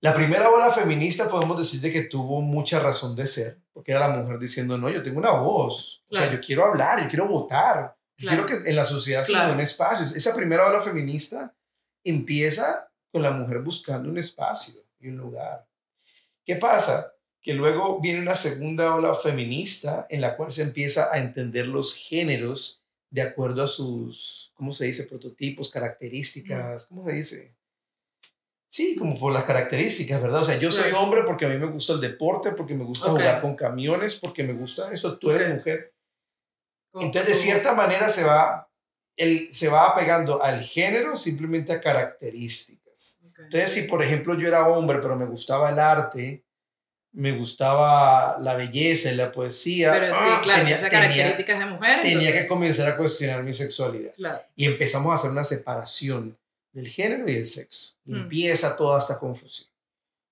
La 0.00 0.12
primera 0.14 0.50
ola 0.50 0.70
feminista 0.70 1.28
podemos 1.30 1.56
decir 1.58 1.80
de 1.80 1.90
que 1.90 2.02
tuvo 2.02 2.42
mucha 2.42 2.80
razón 2.80 3.16
de 3.16 3.26
ser, 3.26 3.62
porque 3.72 3.92
era 3.92 4.06
la 4.08 4.14
mujer 4.18 4.38
diciendo, 4.38 4.76
no, 4.76 4.90
yo 4.90 5.02
tengo 5.02 5.18
una 5.18 5.30
voz, 5.32 6.04
o 6.10 6.14
sea, 6.14 6.24
Claro. 6.26 6.36
yo 6.38 6.46
quiero 6.46 6.64
hablar, 6.66 7.02
yo 7.02 7.08
quiero 7.08 7.26
votar, 7.26 7.95
yo 8.18 8.28
Claro. 8.28 8.46
quiero 8.46 8.62
que 8.64 8.70
en 8.70 8.76
la 8.76 8.86
sociedad 8.86 9.24
se 9.24 9.32
me 9.32 9.38
Claro. 9.38 9.52
den 9.52 9.60
espacios. 9.60 10.14
Esa 10.16 10.34
primera 10.34 10.66
ola 10.66 10.80
feminista 10.80 11.54
empieza 12.04 12.90
con 13.12 13.22
la 13.22 13.30
mujer 13.30 13.60
buscando 13.60 14.08
un 14.08 14.18
espacio 14.18 14.80
y 15.00 15.08
un 15.08 15.16
lugar. 15.18 15.66
¿Qué 16.44 16.56
pasa? 16.56 17.12
Que 17.42 17.54
luego 17.54 18.00
viene 18.00 18.20
una 18.20 18.36
segunda 18.36 18.94
ola 18.94 19.14
feminista 19.14 20.06
en 20.10 20.20
la 20.20 20.36
cual 20.36 20.52
se 20.52 20.62
empieza 20.62 21.12
a 21.12 21.18
entender 21.18 21.66
los 21.66 21.94
géneros 21.94 22.82
de 23.10 23.22
acuerdo 23.22 23.62
a 23.62 23.68
sus, 23.68 24.50
¿cómo 24.54 24.72
se 24.72 24.86
dice? 24.86 25.04
Prototipos, 25.04 25.70
características, 25.70 26.86
¿cómo 26.86 27.06
se 27.08 27.14
dice? 27.14 27.56
Sí, 28.68 28.96
como 28.96 29.18
por 29.18 29.32
las 29.32 29.44
características, 29.44 30.20
¿verdad? 30.20 30.42
O 30.42 30.44
sea, 30.44 30.58
yo 30.58 30.70
soy 30.70 30.90
Claro. 30.90 31.04
hombre 31.04 31.22
porque 31.24 31.46
a 31.46 31.48
mí 31.48 31.56
me 31.56 31.66
gusta 31.70 31.94
el 31.94 32.00
deporte, 32.00 32.50
porque 32.52 32.74
me 32.74 32.84
gusta 32.84 33.06
Ok. 33.10 33.18
jugar 33.18 33.40
con 33.40 33.54
camiones, 33.56 34.16
porque 34.16 34.42
me 34.42 34.52
gusta 34.52 34.90
eso, 34.92 35.16
tú 35.18 35.30
eres 35.30 35.48
Ok. 35.50 35.56
mujer. 35.58 35.94
Entonces, 37.02 37.28
de 37.28 37.34
cierta 37.34 37.72
manera 37.74 38.08
se 38.08 38.24
va, 38.24 38.68
el, 39.16 39.52
se 39.54 39.68
va 39.68 39.88
apegando 39.88 40.42
al 40.42 40.62
género 40.62 41.16
simplemente 41.16 41.72
a 41.72 41.80
características. 41.80 43.20
Ok. 43.28 43.38
Entonces, 43.44 43.70
si 43.72 43.82
por 43.82 44.02
ejemplo 44.02 44.36
yo 44.38 44.48
era 44.48 44.66
hombre, 44.68 44.98
pero 45.00 45.16
me 45.16 45.26
gustaba 45.26 45.70
el 45.70 45.78
arte, 45.78 46.44
me 47.12 47.32
gustaba 47.32 48.38
la 48.40 48.56
belleza 48.56 49.10
y 49.10 49.16
la 49.16 49.32
poesía, 49.32 49.92
Pero 49.92 50.12
sí, 50.14 50.20
ah, 50.22 50.40
claro, 50.42 50.60
tenía, 50.62 50.76
esas 50.76 50.90
tenía- 50.90 51.02
características 51.08 51.58
de 51.58 51.64
mujer. 51.66 52.00
tenía 52.02 52.18
entonces- 52.18 52.42
que 52.42 52.46
comenzar 52.48 52.88
a 52.92 52.96
cuestionar 52.96 53.42
mi 53.42 53.54
sexualidad. 53.54 54.14
Claro. 54.16 54.40
Y 54.54 54.66
empezamos 54.66 55.10
a 55.12 55.14
hacer 55.14 55.30
una 55.30 55.44
separación 55.44 56.36
del 56.72 56.88
género 56.88 57.28
y 57.30 57.36
el 57.36 57.46
sexo. 57.46 57.94
Y 58.04 58.12
Mm. 58.12 58.16
empieza 58.16 58.76
toda 58.76 58.98
esta 58.98 59.18
confusión, 59.18 59.68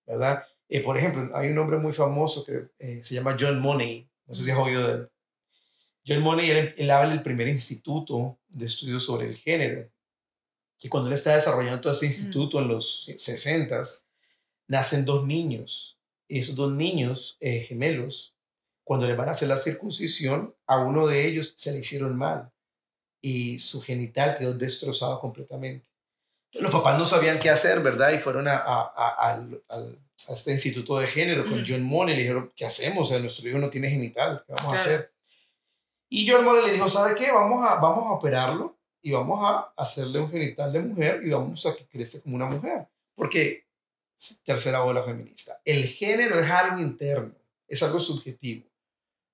¿verdad? 0.06 0.44
Eh, 0.68 0.80
por 0.80 0.98
ejemplo, 0.98 1.34
hay 1.34 1.48
un 1.48 1.58
hombre 1.58 1.78
muy 1.78 1.92
famoso 1.92 2.44
que 2.44 2.66
eh, 2.78 3.00
se 3.02 3.14
llama 3.14 3.34
John 3.38 3.60
Money, 3.60 4.06
no 4.26 4.34
sé 4.34 4.44
si 4.44 4.50
has 4.50 4.58
oído 4.58 4.86
de 4.86 4.92
él. 4.94 5.10
John 6.06 6.20
Money, 6.20 6.50
él, 6.50 6.74
él 6.76 6.90
habla 6.90 7.10
del 7.10 7.22
primer 7.22 7.48
instituto 7.48 8.38
de 8.48 8.66
estudios 8.66 9.04
sobre 9.04 9.26
el 9.28 9.36
género. 9.36 9.88
Y 10.82 10.88
cuando 10.88 11.08
él 11.08 11.14
está 11.14 11.34
desarrollando 11.34 11.80
todo 11.80 11.92
este 11.92 12.06
instituto 12.06 12.60
en 12.60 12.68
los 12.68 13.08
60s, 13.08 14.04
nacen 14.68 15.04
dos 15.04 15.26
niños. 15.26 15.98
Y 16.28 16.40
esos 16.40 16.54
dos 16.54 16.72
niños 16.72 17.36
eh, 17.40 17.60
gemelos, 17.60 18.34
cuando 18.82 19.06
le 19.06 19.14
van 19.14 19.28
a 19.28 19.32
hacer 19.32 19.48
la 19.48 19.56
circuncisión, 19.56 20.54
a 20.66 20.76
uno 20.78 21.06
de 21.06 21.26
ellos 21.26 21.54
se 21.56 21.72
le 21.72 21.78
hicieron 21.78 22.16
mal 22.16 22.50
y 23.22 23.58
su 23.58 23.80
genital 23.80 24.36
quedó 24.38 24.52
destrozado 24.52 25.18
completamente. 25.20 25.86
Los 26.52 26.70
papás 26.70 26.98
no 26.98 27.06
sabían 27.06 27.38
qué 27.40 27.48
hacer, 27.50 27.80
¿verdad? 27.80 28.12
Y 28.12 28.18
fueron 28.18 28.46
a, 28.48 28.56
a- 28.56 28.92
a- 28.94 29.48
a 29.70 30.32
este 30.32 30.52
instituto 30.52 30.98
de 30.98 31.08
género 31.08 31.44
con 31.44 31.54
Ujú. 31.54 31.64
John 31.66 31.82
Money 31.82 32.12
y 32.14 32.16
le 32.16 32.22
dijeron, 32.22 32.52
¿qué 32.54 32.66
hacemos? 32.66 33.04
O 33.04 33.06
sea, 33.06 33.18
nuestro 33.20 33.48
hijo 33.48 33.58
no 33.58 33.70
tiene 33.70 33.88
genital, 33.90 34.44
¿qué 34.46 34.52
vamos 34.52 34.74
a 34.74 34.76
Claro. 34.76 34.82
hacer? 34.96 35.13
Y 36.16 36.30
John 36.30 36.44
Money 36.44 36.64
le 36.66 36.72
dijo, 36.74 36.88
¿sabe 36.88 37.16
qué? 37.16 37.32
Vamos 37.32 37.68
a, 37.68 37.74
vamos 37.80 38.06
a 38.06 38.12
operarlo 38.12 38.78
y 39.02 39.10
vamos 39.10 39.40
a 39.42 39.72
hacerle 39.76 40.20
un 40.20 40.30
genital 40.30 40.72
de 40.72 40.78
mujer 40.78 41.20
y 41.24 41.30
vamos 41.30 41.66
a 41.66 41.74
que 41.74 41.88
crezca 41.88 42.22
como 42.22 42.36
una 42.36 42.46
mujer. 42.46 42.86
Porque, 43.16 43.66
tercera 44.44 44.84
ola 44.84 45.02
feminista, 45.02 45.60
el 45.64 45.88
género 45.88 46.38
es 46.38 46.48
algo 46.48 46.78
interno, 46.78 47.34
es 47.66 47.82
algo 47.82 47.98
subjetivo, 47.98 48.64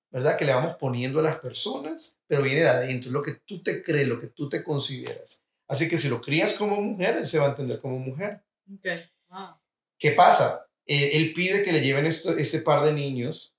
¿verdad? 0.09 0.35
Que 0.39 0.45
le 0.45 0.55
vamos 0.55 0.75
poniendo 0.77 1.19
a 1.19 1.21
las 1.21 1.37
personas, 1.37 2.19
pero 2.25 2.41
viene 2.41 2.61
de 2.61 2.69
adentro, 2.69 3.11
lo 3.11 3.21
que 3.21 3.35
tú 3.35 3.61
te 3.61 3.83
crees, 3.83 4.07
lo 4.07 4.19
que 4.19 4.29
tú 4.29 4.49
te 4.49 4.63
consideras. 4.63 5.45
Así 5.67 5.87
que 5.87 5.99
si 5.99 6.09
lo 6.09 6.19
crías 6.19 6.55
como 6.55 6.81
mujer, 6.81 7.17
él 7.17 7.27
se 7.27 7.37
va 7.37 7.45
a 7.45 7.49
entender 7.49 7.79
como 7.79 7.99
mujer. 7.99 8.43
Ok. 8.73 8.87
Ah, 9.29 9.61
¿Qué 9.99 10.13
pasa? 10.13 10.65
Eh, 10.87 11.11
él 11.13 11.31
pide 11.33 11.61
que 11.61 11.73
le 11.73 11.81
lleven 11.81 12.07
esto, 12.07 12.35
este 12.35 12.61
par 12.61 12.83
de 12.83 12.91
niños 12.91 13.55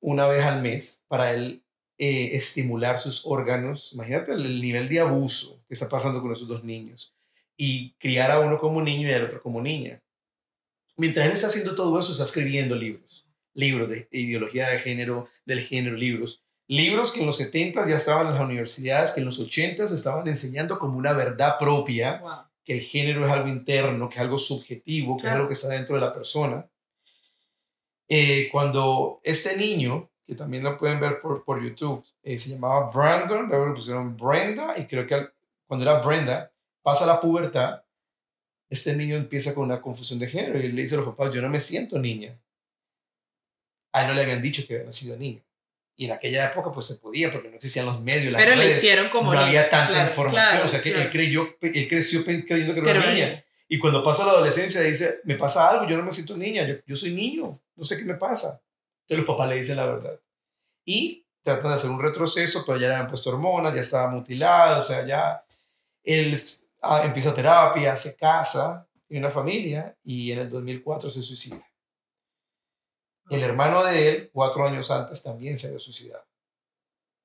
una 0.00 0.26
vez 0.26 0.44
al 0.44 0.60
mes 0.60 1.04
para 1.06 1.32
él 1.32 1.64
eh, 1.98 2.30
estimular 2.32 2.98
sus 2.98 3.26
órganos. 3.26 3.92
Imagínate 3.92 4.32
el, 4.32 4.46
el 4.46 4.60
nivel 4.60 4.88
de 4.88 5.00
abuso 5.00 5.64
que 5.68 5.74
está 5.74 5.88
pasando 5.88 6.22
con 6.22 6.32
esos 6.32 6.48
dos 6.48 6.64
niños. 6.64 7.14
Y 7.56 7.94
criar 7.94 8.30
a 8.30 8.40
uno 8.40 8.58
como 8.58 8.80
niño 8.80 9.08
y 9.08 9.12
al 9.12 9.24
otro 9.24 9.42
como 9.42 9.60
niña. 9.60 10.00
Mientras 10.96 11.26
él 11.26 11.32
está 11.32 11.46
haciendo 11.46 11.74
todo 11.74 11.98
eso, 11.98 12.12
está 12.12 12.24
escribiendo 12.24 12.74
libros. 12.74 13.28
Libros 13.54 13.88
de 13.88 14.08
ideología 14.10 14.68
de 14.68 14.78
género, 14.78 15.28
del 15.44 15.60
género, 15.60 15.96
libros. 15.96 16.42
Libros 16.66 17.12
que 17.12 17.20
en 17.20 17.26
los 17.26 17.36
70 17.38 17.88
ya 17.88 17.96
estaban 17.96 18.26
en 18.26 18.34
las 18.34 18.44
universidades, 18.44 19.12
que 19.12 19.20
en 19.20 19.26
los 19.26 19.38
80 19.38 19.84
estaban 19.84 20.28
enseñando 20.28 20.78
como 20.78 20.98
una 20.98 21.14
verdad 21.14 21.56
propia 21.58 22.18
wow. 22.18 22.30
que 22.62 22.74
el 22.74 22.80
género 22.82 23.24
es 23.24 23.30
algo 23.32 23.48
interno, 23.48 24.08
que 24.08 24.16
es 24.16 24.20
algo 24.20 24.38
subjetivo, 24.38 25.16
que 25.16 25.28
es 25.28 25.32
algo 25.32 25.46
que 25.46 25.54
está 25.54 25.68
dentro 25.68 25.94
de 25.94 26.00
la 26.02 26.12
persona. 26.12 26.68
Eh, 28.08 28.48
cuando 28.50 29.20
este 29.22 29.56
niño, 29.56 30.10
que 30.28 30.34
también 30.34 30.62
lo 30.62 30.76
pueden 30.76 31.00
ver 31.00 31.22
por, 31.22 31.42
por 31.42 31.62
YouTube, 31.62 32.04
eh, 32.22 32.36
se 32.38 32.50
llamaba 32.50 32.90
Brandon, 32.90 33.48
luego 33.48 33.68
le 33.68 33.72
pusieron 33.74 34.14
Brenda, 34.14 34.74
y 34.78 34.84
creo 34.86 35.06
que 35.06 35.14
al- 35.14 35.32
cuando 35.66 35.88
era 35.90 36.00
Brenda, 36.00 36.52
pasa 36.82 37.06
la 37.06 37.18
pubertad, 37.18 37.82
este 38.68 38.94
niño 38.94 39.16
empieza 39.16 39.54
con 39.54 39.64
una 39.64 39.80
confusión 39.80 40.18
de 40.18 40.26
género 40.28 40.58
y 40.58 40.70
le 40.70 40.82
dice 40.82 40.96
a 40.96 40.98
los 40.98 41.06
papás, 41.06 41.32
yo 41.34 41.40
no 41.40 41.48
me 41.48 41.60
siento 41.60 41.98
niña. 41.98 42.38
A 43.94 44.02
él 44.02 44.08
no 44.08 44.14
le 44.14 44.22
habían 44.22 44.42
dicho 44.42 44.66
que 44.66 44.74
había 44.74 44.86
nacido 44.86 45.16
niño. 45.16 45.40
Y 45.96 46.04
en 46.04 46.12
aquella 46.12 46.50
época 46.52 46.70
pues 46.72 46.86
se 46.86 46.96
podía 46.96 47.32
porque 47.32 47.48
no 47.48 47.56
existían 47.56 47.86
los 47.86 48.00
medios, 48.02 48.30
las 48.32 48.40
Pero 48.42 48.54
le 48.54 48.62
redes 48.64 48.76
hicieron 48.76 49.08
como 49.08 49.32
no 49.32 49.40
había 49.40 49.68
tanta 49.70 49.92
Claro, 49.94 50.08
información, 50.10 50.50
claro, 50.50 50.64
o 50.66 50.68
sea 50.68 50.82
que 50.82 50.90
claro. 50.92 51.04
él, 51.06 51.10
creyó, 51.10 51.56
él 51.62 51.88
creció 51.88 52.22
creyendo 52.24 52.74
que 52.74 52.80
era 52.90 53.00
una 53.00 53.12
niña. 53.14 53.26
niña. 53.28 53.44
Y 53.66 53.78
cuando 53.78 54.04
pasa 54.04 54.24
la 54.26 54.32
adolescencia 54.32 54.82
dice, 54.82 55.20
me 55.24 55.36
pasa 55.36 55.68
algo, 55.70 55.88
yo 55.88 55.96
no 55.96 56.02
me 56.04 56.12
siento 56.12 56.36
niña, 56.36 56.66
yo, 56.68 56.74
yo 56.86 56.94
soy 56.96 57.14
niño, 57.14 57.58
no 57.76 57.84
sé 57.84 57.96
qué 57.96 58.04
me 58.04 58.14
pasa. 58.14 58.62
Entonces 59.08 59.26
los 59.26 59.36
papás 59.36 59.48
le 59.48 59.56
dicen 59.56 59.76
la 59.76 59.86
verdad. 59.86 60.20
Y 60.84 61.24
tratan 61.42 61.70
de 61.70 61.76
hacer 61.76 61.90
un 61.90 62.02
retroceso, 62.02 62.62
pero 62.66 62.78
ya 62.78 62.88
le 62.88 62.94
habían 62.94 63.08
puesto 63.08 63.30
hormonas, 63.30 63.74
ya 63.74 63.80
estaba 63.80 64.10
mutilado, 64.10 64.80
o 64.80 64.82
sea, 64.82 65.06
ya 65.06 65.42
él 66.04 66.38
ah, 66.82 67.02
empieza 67.04 67.34
terapia, 67.34 67.96
se 67.96 68.16
casa, 68.16 68.86
tiene 69.06 69.24
una 69.24 69.32
familia 69.32 69.96
y 70.04 70.30
en 70.30 70.40
el 70.40 70.50
2004 70.50 71.08
se 71.08 71.22
suicida. 71.22 71.66
El 73.30 73.42
hermano 73.42 73.82
de 73.82 74.08
él, 74.08 74.30
cuatro 74.30 74.66
años 74.66 74.90
antes, 74.90 75.22
también 75.22 75.56
se 75.56 75.68
había 75.68 75.78
suicidado. 75.78 76.24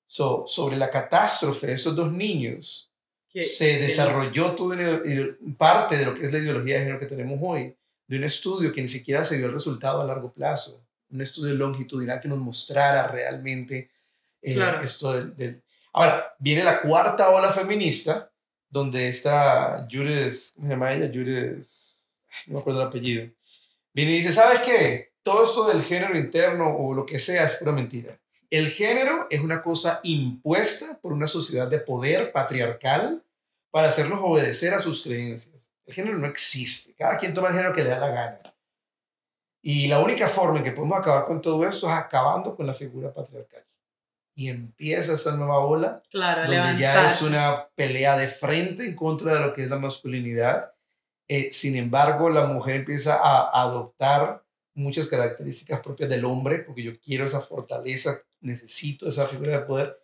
So, 0.07 0.45
sobre 0.47 0.77
la 0.77 0.89
catástrofe 0.89 1.67
de 1.67 1.73
esos 1.73 1.95
dos 1.95 2.11
niños, 2.11 2.91
se 3.33 3.79
desarrolló 3.79 4.51
toda 4.51 4.77
parte 5.57 5.97
de 5.97 6.05
lo 6.05 6.13
que 6.13 6.27
es 6.27 6.31
la 6.31 6.39
ideología 6.39 6.75
de 6.75 6.81
género 6.81 6.99
que 6.99 7.07
tenemos 7.07 7.39
hoy, 7.41 7.75
de 8.07 8.17
un 8.17 8.23
estudio 8.23 8.71
que 8.71 8.81
ni 8.81 8.87
siquiera 8.87 9.25
se 9.25 9.37
dio 9.37 9.47
el 9.47 9.53
resultado 9.53 10.01
a 10.01 10.05
largo 10.05 10.31
plazo, 10.31 10.82
un 11.13 11.21
estudio 11.21 11.53
longitudinal 11.53 12.19
que 12.19 12.27
nos 12.27 12.39
mostrara 12.39 13.07
realmente 13.07 13.91
eh, 14.41 14.59
esto 14.83 15.13
del, 15.13 15.63
Ahora, 15.93 16.35
viene 16.39 16.63
la 16.63 16.81
cuarta 16.81 17.29
ola 17.29 17.51
feminista, 17.51 18.31
donde 18.67 19.07
está 19.07 19.87
Judith, 19.89 20.53
¿cómo 20.55 20.67
se 20.67 20.73
llama 20.73 20.93
ella? 20.93 21.11
Judith, 21.13 21.67
no 22.47 22.55
me 22.55 22.59
acuerdo 22.59 22.81
el 22.81 22.87
apellido. 22.87 23.31
Viene 23.93 24.11
y 24.11 24.17
dice, 24.17 24.33
¿sabes 24.33 24.61
qué? 24.61 25.13
Todo 25.21 25.45
esto 25.45 25.67
del 25.67 25.83
género 25.83 26.17
interno 26.17 26.75
o 26.75 26.93
lo 26.95 27.05
que 27.05 27.19
sea 27.19 27.45
es 27.45 27.55
pura 27.55 27.71
mentira. 27.71 28.19
El 28.49 28.69
género 28.71 29.27
es 29.29 29.39
una 29.39 29.61
cosa 29.61 29.99
impuesta 30.03 30.99
por 31.01 31.13
una 31.13 31.27
sociedad 31.27 31.67
de 31.67 31.79
poder 31.79 32.31
patriarcal 32.31 33.23
para 33.69 33.89
hacerlos 33.89 34.19
obedecer 34.21 34.73
a 34.73 34.81
sus 34.81 35.03
creencias. 35.03 35.71
El 35.85 35.93
género 35.93 36.17
no 36.17 36.27
existe. 36.27 36.93
Cada 36.95 37.17
quien 37.17 37.33
toma 37.33 37.49
el 37.49 37.55
género 37.55 37.73
que 37.73 37.83
le 37.83 37.89
da 37.89 37.99
la 37.99 38.09
gana. 38.09 38.52
Y 39.65 39.87
la 39.87 39.99
única 39.99 40.27
forma 40.27 40.57
en 40.57 40.65
que 40.65 40.73
podemos 40.73 40.99
acabar 40.99 41.25
con 41.25 41.41
todo 41.41 41.65
esto 41.65 41.87
es 41.87 41.93
acabando 41.93 42.53
con 42.53 42.67
la 42.67 42.73
figura 42.73 43.13
patriarcal. 43.13 43.65
Y 44.35 44.49
empieza 44.49 45.13
esa 45.13 45.37
nueva 45.37 45.59
ola, 45.59 46.03
claro, 46.11 46.41
donde 46.41 46.81
ya 46.81 47.09
es 47.09 47.21
una 47.21 47.69
pelea 47.73 48.17
de 48.17 48.27
frente 48.27 48.85
en 48.85 48.93
contra 48.93 49.35
de 49.35 49.39
lo 49.39 49.53
que 49.53 49.63
es 49.63 49.69
la 49.69 49.79
masculinidad. 49.79 50.73
Eh, 51.29 51.49
sin 51.53 51.77
embargo, 51.77 52.29
la 52.29 52.45
mujer 52.45 52.75
empieza 52.75 53.15
a 53.15 53.61
adoptar 53.61 54.43
muchas 54.73 55.07
características 55.07 55.79
propias 55.79 56.09
del 56.09 56.25
hombre, 56.25 56.59
porque 56.59 56.83
yo 56.83 56.99
quiero 56.99 57.25
esa 57.25 57.39
fortaleza, 57.39 58.19
necesito 58.41 59.07
esa 59.07 59.27
figura 59.27 59.59
de 59.59 59.65
poder. 59.65 59.97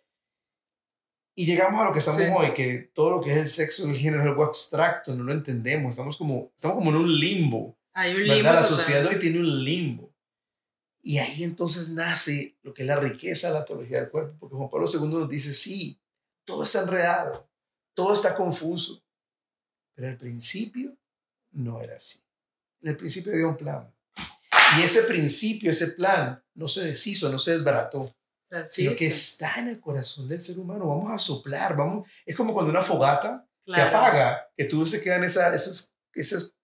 Y 1.34 1.44
llegamos 1.44 1.82
a 1.82 1.88
lo 1.88 1.92
que 1.92 1.98
estamos 1.98 2.22
hoy, 2.34 2.54
que 2.54 2.90
todo 2.94 3.10
lo 3.10 3.20
que 3.20 3.32
es 3.32 3.36
el 3.36 3.48
sexo 3.48 3.88
el 3.88 3.96
género 3.96 4.22
es 4.22 4.28
algo 4.28 4.44
abstracto, 4.44 5.14
no 5.14 5.24
lo 5.24 5.32
entendemos, 5.32 5.90
estamos 5.90 6.16
como, 6.16 6.50
estamos 6.54 6.78
como 6.78 6.90
en 6.90 6.96
un 6.96 7.18
limbo. 7.20 7.76
Hay 7.92 8.14
un 8.14 8.26
limbo. 8.26 8.52
La 8.52 8.64
sociedad 8.64 9.06
hoy 9.06 9.18
tiene 9.18 9.40
un 9.40 9.64
limbo. 9.64 10.10
Y 11.02 11.18
ahí 11.18 11.44
entonces 11.44 11.88
nace 11.90 12.58
lo 12.62 12.74
que 12.74 12.82
es 12.82 12.88
la 12.88 12.96
riqueza 12.96 13.48
de 13.48 13.54
la 13.54 13.64
teología 13.64 14.00
del 14.00 14.10
cuerpo, 14.10 14.36
porque 14.38 14.56
Juan 14.56 14.68
Pablo 14.68 14.86
II 14.92 15.08
nos 15.08 15.28
dice, 15.28 15.54
sí, 15.54 15.98
todo 16.44 16.64
está 16.64 16.82
enredado, 16.82 17.48
todo 17.94 18.12
está 18.12 18.36
confuso, 18.36 19.02
pero 19.94 20.08
al 20.08 20.18
principio 20.18 20.96
no 21.52 21.80
era 21.80 21.96
así. 21.96 22.20
En 22.82 22.90
el 22.90 22.96
principio 22.96 23.32
había 23.32 23.46
un 23.46 23.56
plan. 23.56 23.92
Y 24.78 24.82
ese 24.82 25.02
principio, 25.02 25.70
ese 25.70 25.88
plan, 25.88 26.42
no 26.54 26.68
se 26.68 26.84
deshizo, 26.84 27.30
no 27.30 27.38
se 27.38 27.52
desbarató, 27.52 28.14
sino 28.66 28.94
que 28.94 29.06
está 29.06 29.58
en 29.58 29.68
el 29.68 29.80
corazón 29.80 30.28
del 30.28 30.42
ser 30.42 30.58
humano. 30.58 30.86
Vamos 30.86 31.10
a 31.10 31.18
soplar, 31.18 31.76
vamos. 31.76 32.08
Es 32.26 32.36
como 32.36 32.52
cuando 32.52 32.70
una 32.70 32.82
fogata 32.82 33.46
se 33.66 33.80
apaga, 33.80 34.50
que 34.56 34.64
tú 34.64 34.84
se 34.86 35.02
quedan 35.02 35.24
esa, 35.24 35.54
esos, 35.54 35.94
esos 36.14 36.56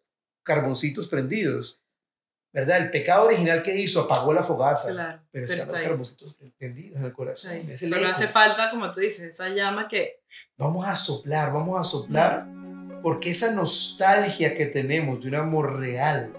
carboncitos 0.46 1.08
prendidos. 1.08 1.82
¿Verdad? 2.52 2.78
El 2.78 2.90
pecado 2.90 3.26
original 3.26 3.62
que 3.62 3.78
hizo 3.78 4.00
apagó 4.00 4.32
la 4.32 4.42
fogata, 4.42 5.22
pero, 5.30 5.44
están 5.44 5.68
los 5.68 5.78
carboncitos 5.78 6.38
prendidos 6.56 6.98
en 6.98 7.04
el 7.04 7.12
corazón. 7.12 7.66
Solo 7.78 8.08
hace 8.08 8.28
falta, 8.28 8.70
como 8.70 8.90
tú 8.90 9.00
dices, 9.00 9.20
esa 9.28 9.50
llama 9.50 9.86
que... 9.88 10.22
Vamos 10.56 10.86
a 10.86 10.96
soplar, 10.96 11.52
vamos 11.52 11.78
a 11.78 11.84
soplar, 11.84 12.46
porque 13.02 13.32
esa 13.32 13.52
nostalgia 13.52 14.54
que 14.54 14.64
tenemos 14.64 15.20
de 15.20 15.28
un 15.28 15.34
amor 15.34 15.78
real, 15.78 16.32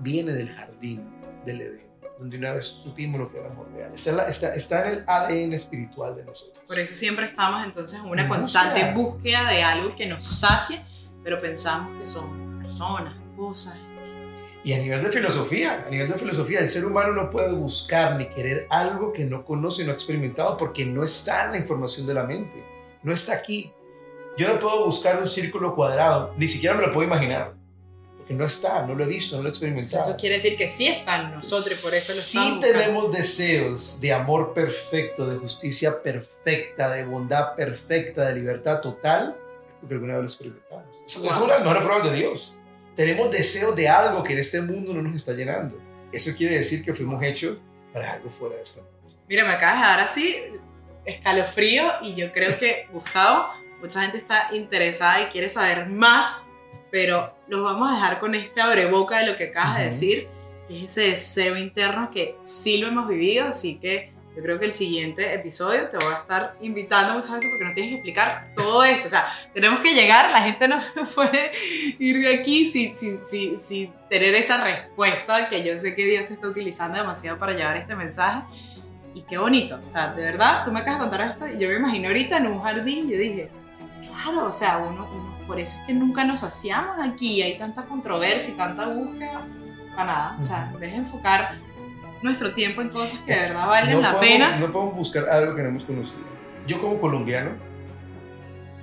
viene 0.00 0.32
del 0.32 0.50
jardín 0.50 1.08
del 1.46 1.62
Edén, 1.62 1.90
donde 2.18 2.36
una 2.36 2.52
vez 2.52 2.66
supimos 2.66 3.18
lo 3.18 3.32
que 3.32 3.38
era 3.38 3.48
amor 3.48 3.72
real. 3.72 3.90
Está, 3.94 4.28
está, 4.28 4.54
está 4.54 4.86
en 4.86 4.98
el 4.98 5.04
ADN 5.06 5.54
espiritual 5.54 6.14
de 6.14 6.24
nosotros. 6.24 6.62
Por 6.66 6.78
eso 6.78 6.94
siempre 6.94 7.24
estamos 7.24 7.64
entonces 7.64 7.98
en 7.98 8.04
una 8.04 8.28
constante 8.28 8.92
búsqueda. 8.92 9.48
de 9.48 9.62
algo 9.62 9.96
que 9.96 10.04
nos 10.04 10.26
sacie, 10.26 10.78
pero 11.24 11.40
pensamos 11.40 11.98
que 11.98 12.06
son 12.06 12.51
personas, 12.72 13.14
cosas. 13.36 13.76
Y 14.64 14.72
a 14.72 14.78
nivel 14.78 15.02
de 15.02 15.10
filosofía, 15.10 15.84
a 15.86 15.90
nivel 15.90 16.08
de 16.08 16.18
filosofía, 16.18 16.60
el 16.60 16.68
ser 16.68 16.84
humano 16.84 17.12
no 17.12 17.30
puede 17.30 17.52
buscar 17.52 18.16
ni 18.16 18.28
querer 18.28 18.66
algo 18.70 19.12
que 19.12 19.24
no 19.24 19.44
conoce 19.44 19.82
y 19.82 19.84
no 19.86 19.90
ha 19.90 19.94
experimentado 19.94 20.56
porque 20.56 20.84
no 20.84 21.02
está 21.02 21.46
en 21.46 21.52
la 21.52 21.58
información 21.58 22.06
de 22.06 22.14
la 22.14 22.22
mente, 22.22 22.64
no 23.02 23.12
está 23.12 23.34
aquí. 23.34 23.72
Yo 24.38 24.48
no 24.48 24.58
puedo 24.58 24.86
buscar 24.86 25.18
un 25.18 25.26
círculo 25.26 25.74
cuadrado, 25.74 26.32
ni 26.36 26.46
siquiera 26.46 26.76
me 26.76 26.86
lo 26.86 26.92
puedo 26.92 27.06
imaginar 27.06 27.54
porque 28.16 28.34
no 28.34 28.44
está, 28.44 28.86
no 28.86 28.94
lo 28.94 29.02
he 29.02 29.08
visto, 29.08 29.34
no 29.34 29.42
lo 29.42 29.48
he 29.48 29.50
experimentado. 29.50 30.04
Eso 30.04 30.16
quiere 30.16 30.36
decir 30.36 30.56
que 30.56 30.68
sí 30.68 30.86
está 30.86 31.22
en 31.22 31.32
nosotros 31.32 31.82
por 31.82 31.92
eso 31.92 32.14
lo 32.14 32.20
Sí 32.20 32.58
tenemos 32.60 33.10
deseos 33.10 34.00
de 34.00 34.12
amor 34.12 34.54
perfecto, 34.54 35.26
de 35.26 35.38
justicia 35.38 36.00
perfecta, 36.04 36.88
de 36.90 37.04
bondad 37.04 37.56
perfecta, 37.56 38.28
de 38.28 38.36
libertad 38.36 38.80
total, 38.80 39.36
porque 39.80 39.94
alguna 39.94 40.18
vez 40.18 40.22
lo 40.22 40.28
experimentamos. 40.28 40.86
Wow. 41.18 41.30
Es 41.30 41.36
una 41.36 41.40
de 41.40 41.48
las 41.48 41.60
mejores 41.62 41.82
pruebas 41.82 42.10
de 42.10 42.16
Dios. 42.16 42.61
Tenemos 42.96 43.30
deseos 43.30 43.74
de 43.74 43.88
algo 43.88 44.22
que 44.22 44.32
en 44.32 44.38
este 44.38 44.60
mundo 44.60 44.92
no 44.92 45.02
nos 45.02 45.14
está 45.14 45.32
llenando. 45.32 45.80
Eso 46.12 46.30
quiere 46.36 46.58
decir 46.58 46.84
que 46.84 46.92
fuimos 46.92 47.22
hechos 47.22 47.58
para 47.92 48.12
algo 48.12 48.30
fuera 48.30 48.56
de 48.56 48.62
esta 48.62 48.82
mundo. 48.82 49.18
Mira, 49.28 49.44
me 49.44 49.52
acabas 49.52 49.76
de 49.76 49.84
dar 49.84 50.00
así 50.00 50.36
escalofrío 51.04 51.84
y 52.02 52.14
yo 52.14 52.32
creo 52.32 52.58
que, 52.58 52.86
Gustavo, 52.92 53.48
mucha 53.80 54.02
gente 54.02 54.18
está 54.18 54.48
interesada 54.52 55.22
y 55.22 55.26
quiere 55.26 55.48
saber 55.48 55.86
más 55.86 56.44
pero 56.92 57.34
los 57.48 57.64
vamos 57.64 57.90
a 57.90 57.94
dejar 57.94 58.20
con 58.20 58.34
este 58.34 58.60
abreboca 58.60 59.18
de 59.18 59.26
lo 59.26 59.36
que 59.36 59.44
acabas 59.44 59.78
de 59.78 59.84
decir, 59.86 60.28
que 60.68 60.76
es 60.76 60.84
ese 60.84 61.10
deseo 61.10 61.56
interno 61.56 62.10
que 62.10 62.36
sí 62.42 62.76
lo 62.76 62.86
hemos 62.86 63.08
vivido, 63.08 63.46
así 63.48 63.76
que 63.76 64.11
yo 64.34 64.42
creo 64.42 64.58
que 64.58 64.64
el 64.64 64.72
siguiente 64.72 65.34
episodio 65.34 65.88
te 65.88 65.98
voy 65.98 66.12
a 66.14 66.18
estar 66.18 66.56
invitando 66.60 67.14
muchas 67.14 67.34
veces 67.34 67.50
porque 67.50 67.64
nos 67.64 67.74
tienes 67.74 67.90
que 67.90 67.96
explicar 67.96 68.54
todo 68.54 68.82
esto. 68.82 69.08
O 69.08 69.10
sea, 69.10 69.26
tenemos 69.52 69.80
que 69.80 69.92
llegar, 69.94 70.30
la 70.30 70.40
gente 70.42 70.66
no 70.68 70.78
se 70.78 71.04
puede 71.04 71.50
ir 71.98 72.18
de 72.18 72.34
aquí 72.34 72.66
sin, 72.66 72.96
sin, 72.96 73.24
sin, 73.26 73.60
sin 73.60 73.92
tener 74.08 74.34
esa 74.34 74.62
respuesta 74.62 75.48
que 75.48 75.62
yo 75.62 75.78
sé 75.78 75.94
que 75.94 76.06
Dios 76.06 76.28
te 76.28 76.34
está 76.34 76.48
utilizando 76.48 76.96
demasiado 76.98 77.38
para 77.38 77.52
llevar 77.52 77.76
este 77.76 77.94
mensaje. 77.94 78.42
Y 79.14 79.22
qué 79.22 79.36
bonito, 79.36 79.78
o 79.84 79.88
sea, 79.88 80.14
de 80.14 80.22
verdad, 80.22 80.64
tú 80.64 80.72
me 80.72 80.80
acabas 80.80 81.00
de 81.00 81.08
contar 81.08 81.28
esto 81.28 81.46
y 81.46 81.58
yo 81.58 81.68
me 81.68 81.76
imagino 81.76 82.08
ahorita 82.08 82.38
en 82.38 82.46
un 82.46 82.62
jardín 82.62 83.08
y 83.08 83.12
yo 83.12 83.18
dije, 83.18 83.50
claro, 84.00 84.46
o 84.46 84.52
sea, 84.54 84.78
uno, 84.78 85.06
uno 85.12 85.32
por 85.46 85.60
eso 85.60 85.76
es 85.78 85.86
que 85.86 85.92
nunca 85.92 86.24
nos 86.24 86.42
hacíamos 86.42 86.96
aquí, 87.04 87.42
hay 87.42 87.58
tanta 87.58 87.82
controversia 87.82 88.54
y 88.54 88.56
tanta 88.56 88.86
búsqueda, 88.86 89.46
para 89.94 90.06
nada. 90.06 90.36
O 90.40 90.42
sea, 90.42 90.70
en 90.72 90.80
vez 90.80 90.92
de 90.92 90.96
enfocar 90.96 91.58
nuestro 92.22 92.52
tiempo 92.54 92.80
en 92.80 92.88
cosas 92.88 93.18
que 93.20 93.32
de 93.32 93.40
verdad 93.40 93.66
valen 93.66 94.02
la 94.02 94.18
pena. 94.18 94.56
No 94.56 94.70
podemos 94.72 94.96
buscar 94.96 95.28
algo 95.28 95.54
que 95.54 95.62
no 95.62 95.68
hemos 95.68 95.84
conocido. 95.84 96.22
Yo 96.66 96.80
como 96.80 97.00
colombiano, 97.00 97.52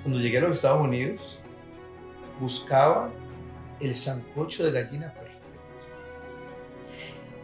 cuando 0.02 0.20
llegué 0.20 0.38
a 0.38 0.42
los 0.42 0.52
Estados 0.52 0.82
Unidos, 0.82 1.40
buscaba 2.38 3.10
el 3.80 3.94
sancocho 3.94 4.64
de 4.64 4.72
gallina 4.72 5.12
perfecto. 5.12 5.30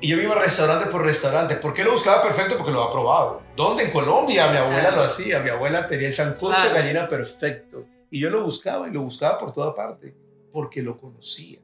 Y 0.00 0.08
yo 0.08 0.20
iba 0.20 0.34
restaurante 0.34 0.86
por 0.90 1.02
restaurante. 1.02 1.56
¿Por 1.56 1.72
qué 1.72 1.82
lo 1.82 1.92
buscaba 1.92 2.22
perfecto? 2.22 2.58
Porque 2.58 2.70
lo 2.70 2.82
había 2.82 2.92
probado. 2.92 3.42
¿Dónde? 3.56 3.84
En 3.84 3.90
Colombia. 3.90 4.50
Mi 4.50 4.58
abuela 4.58 4.90
lo 4.90 5.02
hacía. 5.02 5.40
Mi 5.40 5.48
abuela 5.48 5.88
tenía 5.88 6.08
el 6.08 6.14
sancocho 6.14 6.68
de 6.68 6.74
gallina 6.74 7.08
perfecto. 7.08 7.86
Y 8.10 8.20
yo 8.20 8.30
lo 8.30 8.44
buscaba 8.44 8.88
y 8.88 8.92
lo 8.92 9.00
buscaba 9.00 9.38
por 9.38 9.52
toda 9.52 9.74
parte, 9.74 10.14
porque 10.52 10.82
lo 10.82 10.98
conocía, 10.98 11.58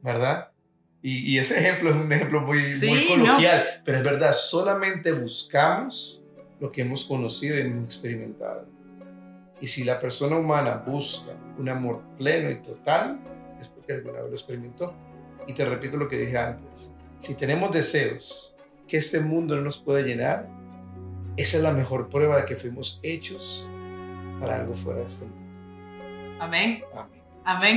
¿verdad? 0.00 0.50
Y, 1.08 1.38
ese 1.38 1.56
ejemplo 1.60 1.90
es 1.90 1.94
un 1.94 2.12
ejemplo 2.12 2.40
muy, 2.40 2.58
muy 2.58 3.06
coloquial, 3.06 3.64
pero 3.84 3.98
es 3.98 4.02
verdad, 4.02 4.34
solamente 4.34 5.12
buscamos 5.12 6.20
lo 6.58 6.72
que 6.72 6.82
hemos 6.82 7.04
conocido 7.04 7.56
y 7.56 7.60
hemos 7.60 7.94
experimentado. 7.94 8.66
Y 9.60 9.68
si 9.68 9.84
la 9.84 10.00
persona 10.00 10.36
humana 10.36 10.82
busca 10.84 11.30
un 11.58 11.68
amor 11.68 12.02
pleno 12.18 12.50
y 12.50 12.56
total, 12.56 13.20
es 13.60 13.68
porque 13.68 13.92
alguna 13.92 14.22
vez 14.22 14.30
lo 14.30 14.34
experimentó. 14.34 14.94
Y 15.46 15.52
te 15.52 15.64
repito 15.64 15.96
lo 15.96 16.08
que 16.08 16.18
dije 16.18 16.38
antes, 16.38 16.92
si 17.18 17.36
tenemos 17.36 17.70
deseos 17.70 18.56
que 18.88 18.96
este 18.96 19.20
mundo 19.20 19.54
no 19.54 19.62
nos 19.62 19.78
puede 19.78 20.02
llenar, 20.02 20.48
esa 21.36 21.58
es 21.58 21.62
la 21.62 21.70
mejor 21.70 22.08
prueba 22.08 22.38
de 22.38 22.46
que 22.46 22.56
fuimos 22.56 22.98
hechos 23.04 23.68
para 24.40 24.56
algo 24.56 24.74
fuera 24.74 25.02
de 25.02 25.06
este 25.06 25.26
mundo. 25.26 26.40
Amén. 26.40 26.82
Amén. 26.92 27.15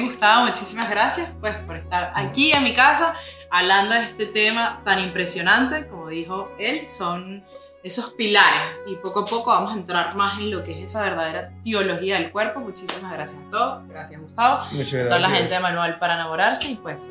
Gustavo. 0.01 0.45
Muchísimas 0.45 0.89
gracias 0.89 1.33
pues, 1.39 1.55
por 1.57 1.75
estar 1.75 2.11
aquí 2.15 2.51
en 2.51 2.63
mi 2.63 2.73
casa 2.73 3.15
hablando 3.49 3.95
de 3.95 4.01
este 4.01 4.25
tema 4.25 4.81
tan 4.83 4.99
impresionante. 4.99 5.87
Como 5.87 6.07
dijo 6.09 6.51
él, 6.57 6.85
son 6.87 7.43
esos 7.83 8.11
pilares 8.11 8.77
y 8.87 8.95
poco 8.95 9.21
a 9.21 9.25
poco 9.25 9.51
vamos 9.51 9.73
a 9.73 9.77
entrar 9.77 10.15
más 10.15 10.39
en 10.39 10.51
lo 10.51 10.63
que 10.63 10.77
es 10.77 10.91
esa 10.91 11.01
verdadera 11.01 11.51
teología 11.63 12.19
del 12.19 12.31
cuerpo. 12.31 12.59
Muchísimas 12.59 13.11
gracias 13.13 13.45
a 13.45 13.49
todos. 13.49 13.87
Gracias, 13.87 14.21
Gustavo. 14.21 14.65
Muchas 14.71 14.91
gracias. 14.91 15.05
A 15.05 15.07
toda 15.07 15.19
la 15.19 15.29
gente 15.29 15.53
de 15.53 15.59
Manual 15.59 15.99
para 15.99 16.15
enamorarse 16.15 16.71
y 16.71 16.75
pues 16.75 17.07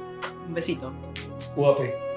un 0.47 0.55
besito. 0.55 0.93
Guape. 1.57 2.08